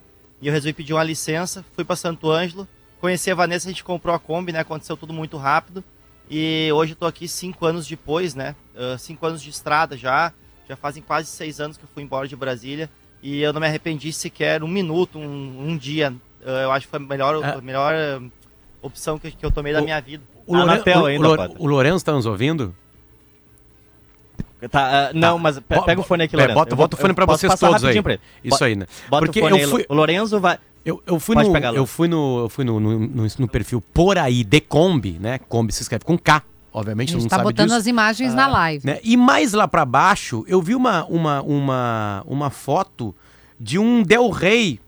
E 0.43 0.47
eu 0.49 0.53
resolvi 0.53 0.73
pedir 0.73 0.93
uma 0.93 1.03
licença, 1.03 1.65
fui 1.75 1.85
para 1.85 1.97
Santo 1.97 2.31
Ângelo, 2.31 2.69
conheci 3.01 3.31
a 3.31 3.35
Vanessa, 3.35 3.69
a 3.69 3.71
gente 3.73 3.83
comprou 3.85 4.15
a 4.15 4.19
Kombi, 4.19 4.53
né? 4.53 4.61
Aconteceu 4.61 4.97
tudo 4.97 5.13
muito 5.13 5.37
rápido. 5.37 5.83
E 6.31 6.71
hoje 6.73 6.93
eu 6.93 6.97
tô 6.97 7.07
aqui 7.07 7.29
cinco 7.29 7.67
anos 7.67 7.87
depois, 7.87 8.35
né? 8.35 8.55
Ah, 8.77 8.97
cinco 8.99 9.27
anos 9.27 9.43
de 9.43 9.51
estrada 9.51 9.97
já. 9.97 10.33
Já 10.69 10.77
fazem 10.77 11.03
quase 11.03 11.29
seis 11.29 11.61
anos 11.61 11.77
que 11.77 11.85
eu 11.85 11.89
fui 11.93 12.03
embora 12.03 12.27
de 12.27 12.35
Brasília. 12.35 12.89
E 13.23 13.43
eu 13.43 13.53
não 13.53 13.61
me 13.61 13.67
arrependi 13.67 14.13
sequer 14.13 14.63
um 14.63 14.69
minuto, 14.69 15.19
um, 15.19 15.69
um 15.69 15.77
dia. 15.77 16.15
Ah, 16.45 16.51
eu 16.63 16.73
acho 16.73 16.87
que 16.87 16.91
foi 16.91 16.99
a 16.99 17.03
melhor, 17.03 17.45
Ah. 17.45 17.55
a 17.59 17.61
melhor 17.61 17.93
opção 18.83 19.19
que, 19.19 19.31
que 19.31 19.45
eu 19.45 19.51
tomei 19.51 19.73
da 19.73 19.81
O- 19.81 19.85
minha 19.85 20.01
vida. 20.01 20.23
O, 20.47 20.55
Loren- 20.57 20.73
Anatel 20.73 21.01
o- 21.03 21.07
ainda, 21.07 21.29
o, 21.29 21.65
o 21.65 21.67
Lourenço 21.67 22.05
tá 22.05 22.13
nos 22.13 22.27
ouvindo? 22.27 22.75
Tá, 24.71 25.09
ah, 25.09 25.13
não, 25.13 25.39
mas 25.39 25.59
pe- 25.59 25.75
Bo- 25.75 25.83
pega 25.85 26.01
o 26.01 26.05
fone 26.05 26.25
aqui, 26.25 26.35
é, 26.37 26.39
Lourenço. 26.39 26.59
bota- 26.59 26.73
Eu 26.73 26.77
bota 26.77 26.97
o 26.97 26.99
fone 26.99 27.15
posso 27.15 27.39
vocês 27.39 27.53
todos 27.61 27.75
aí. 27.77 27.81
rapidinho 27.83 28.03
pra 28.03 28.13
ele. 28.15 28.23
Isso 28.43 28.65
aí, 28.65 28.75
né? 28.75 28.87
Bota 29.11 29.27
Porque 29.27 29.41
o 29.41 29.43
fone 29.43 29.59
eu 29.61 29.65
aí, 29.67 29.71
fui- 29.71 29.87
O 29.91 29.95
Lorenzo 29.95 30.41
vai... 30.41 30.59
Eu, 30.85 31.03
eu 31.07 31.19
fui, 31.19 31.35
Pode 31.35 31.49
no, 31.49 31.55
pegar 31.55 31.71
lá. 31.71 31.77
eu 31.77 31.87
fui 31.87 32.07
no, 32.09 32.41
eu 32.41 32.49
fui 32.49 32.65
no, 32.65 32.79
no, 32.79 32.99
no- 32.99 33.27
no 33.39 33.49
perfil 33.49 33.81
por 33.81 34.19
aí 34.19 34.45
de 34.45 34.61
Kombi, 34.61 35.13
né? 35.19 35.39
Kombi 35.49 35.73
se 35.73 35.83
escreve 35.83 36.05
com 36.05 36.19
K, 36.19 36.37
A 36.37 36.43
obviamente, 36.79 37.09
todo 37.09 37.13
gente 37.15 37.23
mundo 37.23 37.31
tá 37.31 37.37
sabe 37.37 37.49
botando 37.49 37.67
disso. 37.69 37.79
as 37.79 37.87
imagens 37.87 38.35
na 38.35 38.47
live. 38.47 38.87
né? 38.87 39.01
E 39.03 39.17
mais 39.17 39.53
lá 39.55 39.67
pra 39.67 39.85
baixo, 39.87 40.45
eu 40.47 40.61
vi 40.61 40.75
uma, 40.75 41.05
uma, 41.07 41.41
uma, 41.43 42.23
uma 42.27 42.51
foto 42.51 43.15
de 43.59 43.79
um 43.79 44.03
Del 44.03 44.29
Rey. 44.31 44.79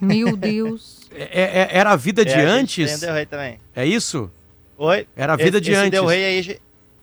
Meu 0.00 0.36
Deus. 0.36 1.00
É- 1.12 1.62
é- 1.62 1.68
era 1.72 1.90
a 1.90 1.96
vida 1.96 2.24
de 2.24 2.30
É, 2.30 2.46
a 2.46 2.48
antes? 2.52 2.86
tem 2.88 2.96
o 2.96 3.00
Del 3.00 3.14
Rey 3.14 3.26
também. 3.26 3.58
É 3.74 3.84
isso? 3.84 4.30
Oi? 4.78 5.08
Era 5.16 5.32
a 5.32 5.36
vida 5.36 5.58
esse, 5.58 5.64
de 5.64 5.72
esse 5.72 5.80
antes. 5.80 5.90
Del 5.90 6.06
Rey 6.06 6.24
aí, 6.24 6.38
a 6.38 6.42
gente- 6.42 6.62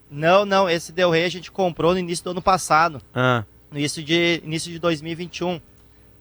Não, 0.10 0.46
não, 0.46 0.70
esse 0.70 0.94
Del 0.94 1.12
Rey 1.12 1.26
a 1.26 1.30
gente 1.30 1.52
comprou 1.52 1.92
no 1.92 2.00
início 2.00 2.24
do 2.24 2.30
ano 2.32 2.42
passado. 2.42 3.02
Ah, 3.14 3.44
no 3.70 3.78
início 3.78 4.02
de, 4.02 4.42
início 4.46 4.72
de 4.72 4.80
2021. 4.80 5.60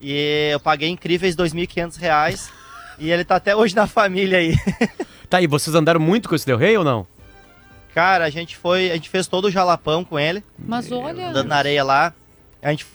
E 0.00 0.50
eu 0.52 0.60
paguei 0.60 0.88
incríveis 0.88 1.34
2.500 1.36 1.96
reais. 1.96 2.50
e 2.98 3.10
ele 3.10 3.24
tá 3.24 3.36
até 3.36 3.54
hoje 3.56 3.74
na 3.74 3.86
família 3.86 4.38
aí. 4.38 4.54
tá 5.28 5.38
aí, 5.38 5.46
vocês 5.46 5.74
andaram 5.74 6.00
muito 6.00 6.28
com 6.28 6.34
esse 6.34 6.46
Del 6.46 6.56
Rey 6.58 6.76
ou 6.76 6.84
não? 6.84 7.06
Cara, 7.94 8.24
a 8.26 8.30
gente 8.30 8.56
foi, 8.56 8.90
a 8.90 8.94
gente 8.94 9.08
fez 9.08 9.26
todo 9.26 9.46
o 9.46 9.50
jalapão 9.50 10.04
com 10.04 10.18
ele, 10.18 10.44
Mas 10.58 10.90
olha. 10.92 11.28
andando 11.30 11.48
na 11.48 11.56
areia 11.56 11.82
lá. 11.82 12.12
A 12.62 12.70
gente 12.70 12.86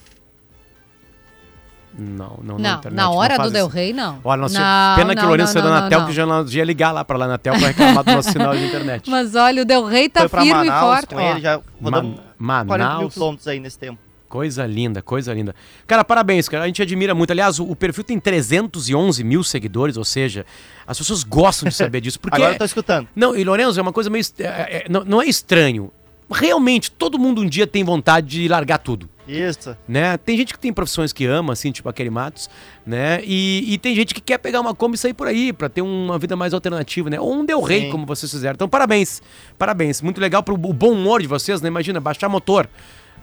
Não, 1.98 2.38
não, 2.42 2.56
Não, 2.58 2.74
internet, 2.78 2.94
na 2.94 3.10
hora 3.10 3.36
não 3.36 3.44
do 3.46 3.50
Del. 3.50 3.66
Rey, 3.68 3.92
não. 3.92 4.20
Olha, 4.24 4.40
nossa, 4.42 4.58
Não, 4.58 4.96
pena 4.96 5.14
que 5.14 5.18
o 5.20 5.22
não, 5.22 5.28
Lourenço 5.28 5.54
não, 5.54 5.60
é 5.60 5.64
da 5.64 5.68
não, 5.70 5.76
Anatel, 5.76 5.98
não. 6.00 6.06
que 6.06 6.12
já 6.12 6.24
não 6.26 6.46
ia 6.46 6.64
ligar 6.64 6.92
lá 6.92 7.04
pra 7.04 7.18
lá 7.18 7.26
na 7.26 7.32
Anatel 7.34 7.54
pra 7.58 7.66
reclamar 7.68 8.04
do 8.04 8.12
nosso 8.12 8.30
sinal 8.30 8.56
de 8.56 8.64
internet. 8.64 9.08
Mas 9.10 9.34
olha, 9.34 9.62
o 9.62 9.64
Del 9.64 9.84
Rey 9.84 10.08
tá 10.08 10.28
foi 10.28 10.40
firme 10.40 10.64
e 10.66 10.68
Manaus 10.70 10.94
forte. 10.94 11.06
com 11.14 11.20
ó. 11.20 11.30
ele, 11.32 11.40
já 11.40 11.60
rodamos 11.82 12.20
Ma- 12.38 12.64
40 12.64 12.64
mil 12.64 12.94
Manaus. 12.94 13.12
quilômetros 13.12 13.48
aí 13.48 13.60
nesse 13.60 13.78
tempo. 13.78 13.98
Coisa 14.32 14.64
linda, 14.64 15.02
coisa 15.02 15.34
linda. 15.34 15.54
Cara, 15.86 16.02
parabéns, 16.02 16.48
cara. 16.48 16.64
A 16.64 16.66
gente 16.66 16.80
admira 16.80 17.14
muito. 17.14 17.30
Aliás, 17.32 17.58
o, 17.58 17.64
o 17.70 17.76
perfil 17.76 18.02
tem 18.02 18.18
311 18.18 19.22
mil 19.22 19.44
seguidores, 19.44 19.98
ou 19.98 20.06
seja, 20.06 20.46
as 20.86 20.96
pessoas 20.96 21.22
gostam 21.22 21.68
de 21.68 21.74
saber 21.74 22.00
disso. 22.00 22.16
Porque 22.18 22.36
Agora 22.36 22.54
eu 22.54 22.58
tô 22.58 22.64
escutando. 22.64 23.06
Não, 23.14 23.36
e 23.36 23.44
Lorenzo, 23.44 23.78
é 23.78 23.82
uma 23.82 23.92
coisa 23.92 24.08
meio. 24.08 24.22
est- 24.22 24.40
é- 24.40 24.44
é- 24.46 24.86
não, 24.88 25.04
não 25.04 25.20
é 25.20 25.26
estranho. 25.26 25.92
Realmente, 26.30 26.90
todo 26.90 27.18
mundo 27.18 27.42
um 27.42 27.46
dia 27.46 27.66
tem 27.66 27.84
vontade 27.84 28.26
de 28.26 28.48
largar 28.48 28.78
tudo. 28.78 29.06
Isso. 29.28 29.76
Né? 29.86 30.16
Tem 30.16 30.34
gente 30.34 30.54
que 30.54 30.58
tem 30.58 30.72
profissões 30.72 31.12
que 31.12 31.26
ama, 31.26 31.52
assim, 31.52 31.70
tipo 31.70 31.86
aquele 31.90 32.08
Matos, 32.08 32.48
né? 32.86 33.20
E, 33.24 33.66
e 33.74 33.76
tem 33.76 33.94
gente 33.94 34.14
que 34.14 34.20
quer 34.22 34.38
pegar 34.38 34.62
uma 34.62 34.74
Kombi 34.74 34.94
e 34.94 34.98
sair 34.98 35.12
por 35.12 35.26
aí, 35.26 35.52
pra 35.52 35.68
ter 35.68 35.82
uma 35.82 36.18
vida 36.18 36.34
mais 36.34 36.54
alternativa, 36.54 37.10
né? 37.10 37.20
Ou 37.20 37.34
um 37.34 37.44
Del 37.44 37.60
Rey, 37.60 37.82
Sim. 37.82 37.90
como 37.90 38.06
vocês 38.06 38.32
fizeram. 38.32 38.54
Então, 38.54 38.66
parabéns. 38.66 39.20
Parabéns. 39.58 40.00
Muito 40.00 40.22
legal 40.22 40.42
pro 40.42 40.54
o 40.54 40.72
bom 40.72 40.92
humor 40.92 41.20
de 41.20 41.28
vocês, 41.28 41.60
né? 41.60 41.68
Imagina, 41.68 42.00
baixar 42.00 42.30
motor. 42.30 42.66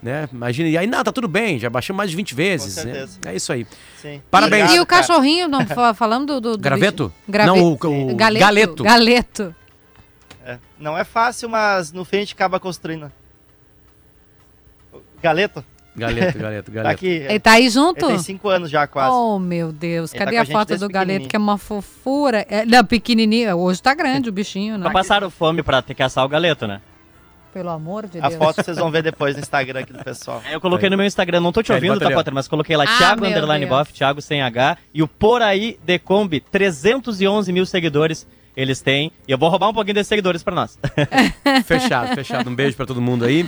Né? 0.02 0.30
Imagina, 0.32 0.70
e 0.70 0.78
aí, 0.78 0.88
não, 0.88 1.04
tá 1.04 1.12
tudo 1.12 1.28
bem, 1.28 1.60
já 1.60 1.70
baixamos 1.70 1.98
mais 1.98 2.10
de 2.10 2.16
20 2.16 2.34
vezes. 2.34 2.76
né? 2.78 2.84
certeza. 2.84 3.20
É 3.26 3.36
isso 3.36 3.52
aí. 3.52 3.68
Sim. 4.02 4.22
Parabéns. 4.32 4.72
E, 4.72 4.76
e 4.76 4.80
o 4.80 4.86
cara. 4.86 5.02
cachorrinho, 5.06 5.48
não, 5.48 5.66
fa- 5.68 5.94
falando 5.94 6.40
do... 6.40 6.56
do, 6.56 6.58
Graveto? 6.58 7.12
Grave- 7.28 7.50
Não, 7.50 7.64
o- 7.64 7.74
o 7.74 8.16
galeto. 8.16 8.40
galeto. 8.40 8.84
Galeto. 8.84 9.56
É. 10.46 10.58
Não 10.80 10.98
é 10.98 11.04
fácil, 11.04 11.50
mas 11.50 11.92
no 11.92 12.06
fim 12.06 12.18
a 12.18 12.20
gente 12.22 12.34
acaba 12.34 12.60
construindo. 12.60 13.12
Galeto? 15.22 15.64
Galeto, 15.96 16.38
galeto, 16.40 16.72
Tá 16.72 16.76
galeto. 16.76 16.96
aqui. 16.96 17.08
Ele 17.08 17.40
tá 17.40 17.52
aí 17.54 17.70
junto? 17.70 18.00
Ele 18.06 18.14
tem 18.14 18.20
cinco 18.20 18.48
anos 18.48 18.70
já, 18.70 18.88
quase. 18.88 19.12
Oh, 19.14 19.38
meu 19.38 19.72
Deus. 19.72 20.12
Ele 20.14 20.20
tá 20.20 20.26
Cadê 20.26 20.38
com 20.38 20.42
a 20.44 20.46
foto 20.46 20.78
do 20.78 20.88
galeto, 20.88 21.28
que 21.28 21.36
é 21.36 21.40
uma 21.40 21.58
fofura? 21.58 22.46
É, 22.50 22.66
não, 22.66 22.86
pequenininho. 22.86 23.54
Hoje 23.58 23.82
tá 23.82 23.94
grande 23.94 24.30
o 24.30 24.32
bichinho, 24.32 24.78
né? 24.78 24.86
Não 24.86 24.94
passaram 24.94 25.30
fome 25.30 25.62
pra 25.62 25.82
ter 25.82 25.94
que 25.94 26.02
assar 26.04 26.24
o 26.24 26.30
galeto, 26.30 26.66
né? 26.68 26.80
Pelo 27.54 27.70
amor 27.70 28.08
de 28.08 28.20
A 28.20 28.30
Deus. 28.30 28.36
foto 28.36 28.64
vocês 28.64 28.78
vão 28.78 28.92
ver 28.92 29.02
depois 29.04 29.36
no 29.36 29.42
Instagram 29.42 29.80
aqui 29.82 29.92
do 29.94 30.04
pessoal. 30.04 30.42
Eu 30.52 30.62
coloquei 30.62 30.90
no 30.90 30.96
meu 30.98 31.06
Instagram, 31.06 31.40
não 31.42 31.52
tô 31.52 31.64
te 31.64 31.72
É, 31.72 31.76
ouvindo, 31.76 32.00
tá. 32.00 32.12
Potter, 32.12 32.34
mas 32.34 32.48
coloquei 32.48 32.78
lá 32.78 32.84
Ah, 32.88 32.98
Thiago 32.98 33.26
Underline 33.26 33.66
Deus. 33.66 33.78
Boff, 33.78 33.94
Thiago 33.94 34.22
sem 34.22 34.42
H, 34.42 34.78
e 34.94 35.02
o 35.02 35.08
Por 35.08 35.42
Aí 35.42 35.80
de 35.84 35.98
Kombi, 36.00 36.40
311 36.40 37.52
mil 37.52 37.66
seguidores 37.66 38.28
eles 38.56 38.82
têm, 38.82 39.12
e 39.28 39.32
eu 39.32 39.38
vou 39.38 39.48
roubar 39.50 39.70
um 39.70 39.74
pouquinho 39.74 39.94
desses 39.96 40.10
seguidores 40.10 40.44
pra 40.44 40.54
nós. 40.54 40.78
Fechado, 41.66 42.14
fechado. 42.14 42.50
Um 42.50 42.56
beijo 42.56 42.76
pra 42.76 42.86
todo 42.86 43.02
mundo 43.02 43.24
aí. 43.26 43.48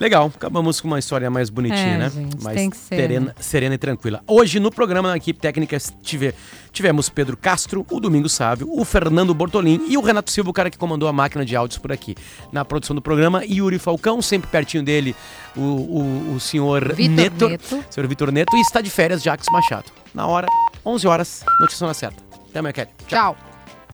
Legal, 0.00 0.30
acabamos 0.32 0.80
com 0.80 0.86
uma 0.86 0.98
história 1.00 1.28
mais 1.28 1.50
bonitinha, 1.50 1.94
É, 1.94 1.98
né? 1.98 2.10
gente, 2.10 2.40
mais 2.44 2.56
tem 2.56 2.70
que 2.70 2.76
ser, 2.76 2.94
serena, 2.96 3.26
né? 3.26 3.34
serena 3.40 3.74
e 3.74 3.78
tranquila. 3.78 4.22
Hoje 4.28 4.60
no 4.60 4.70
programa 4.70 5.08
na 5.08 5.16
equipe 5.16 5.40
técnica 5.40 5.76
tive- 6.02 6.32
tivemos 6.70 7.08
Pedro 7.08 7.36
Castro, 7.36 7.84
o 7.90 7.98
Domingo 7.98 8.28
Sábio, 8.28 8.68
o 8.70 8.84
Fernando 8.84 9.34
Bortolim 9.34 9.84
e 9.88 9.96
o 9.98 10.00
Renato 10.00 10.30
Silva, 10.30 10.50
o 10.50 10.52
cara 10.52 10.70
que 10.70 10.78
comandou 10.78 11.08
a 11.08 11.12
máquina 11.12 11.44
de 11.44 11.56
áudios 11.56 11.78
por 11.78 11.90
aqui. 11.90 12.14
Na 12.52 12.64
produção 12.64 12.94
do 12.94 13.02
programa, 13.02 13.44
Yuri 13.44 13.78
Falcão, 13.80 14.22
sempre 14.22 14.48
pertinho 14.48 14.84
dele, 14.84 15.16
o, 15.56 15.60
o, 15.60 16.34
o 16.36 16.40
senhor 16.40 16.94
Vitor 16.94 17.14
Neto, 17.16 17.48
Neto. 17.48 17.84
senhor 17.90 18.06
Vitor 18.06 18.30
Neto, 18.30 18.56
e 18.56 18.60
está 18.60 18.80
de 18.80 18.90
férias 18.90 19.20
Jacques 19.20 19.48
Machado. 19.50 19.86
Na 20.14 20.28
hora, 20.28 20.46
11 20.86 21.08
horas, 21.08 21.44
notícia 21.60 21.84
na 21.84 21.92
certa. 21.94 22.22
Até 22.48 22.60
amanhã, 22.60 22.72
Kelly. 22.72 22.88
Tchau. 23.08 23.36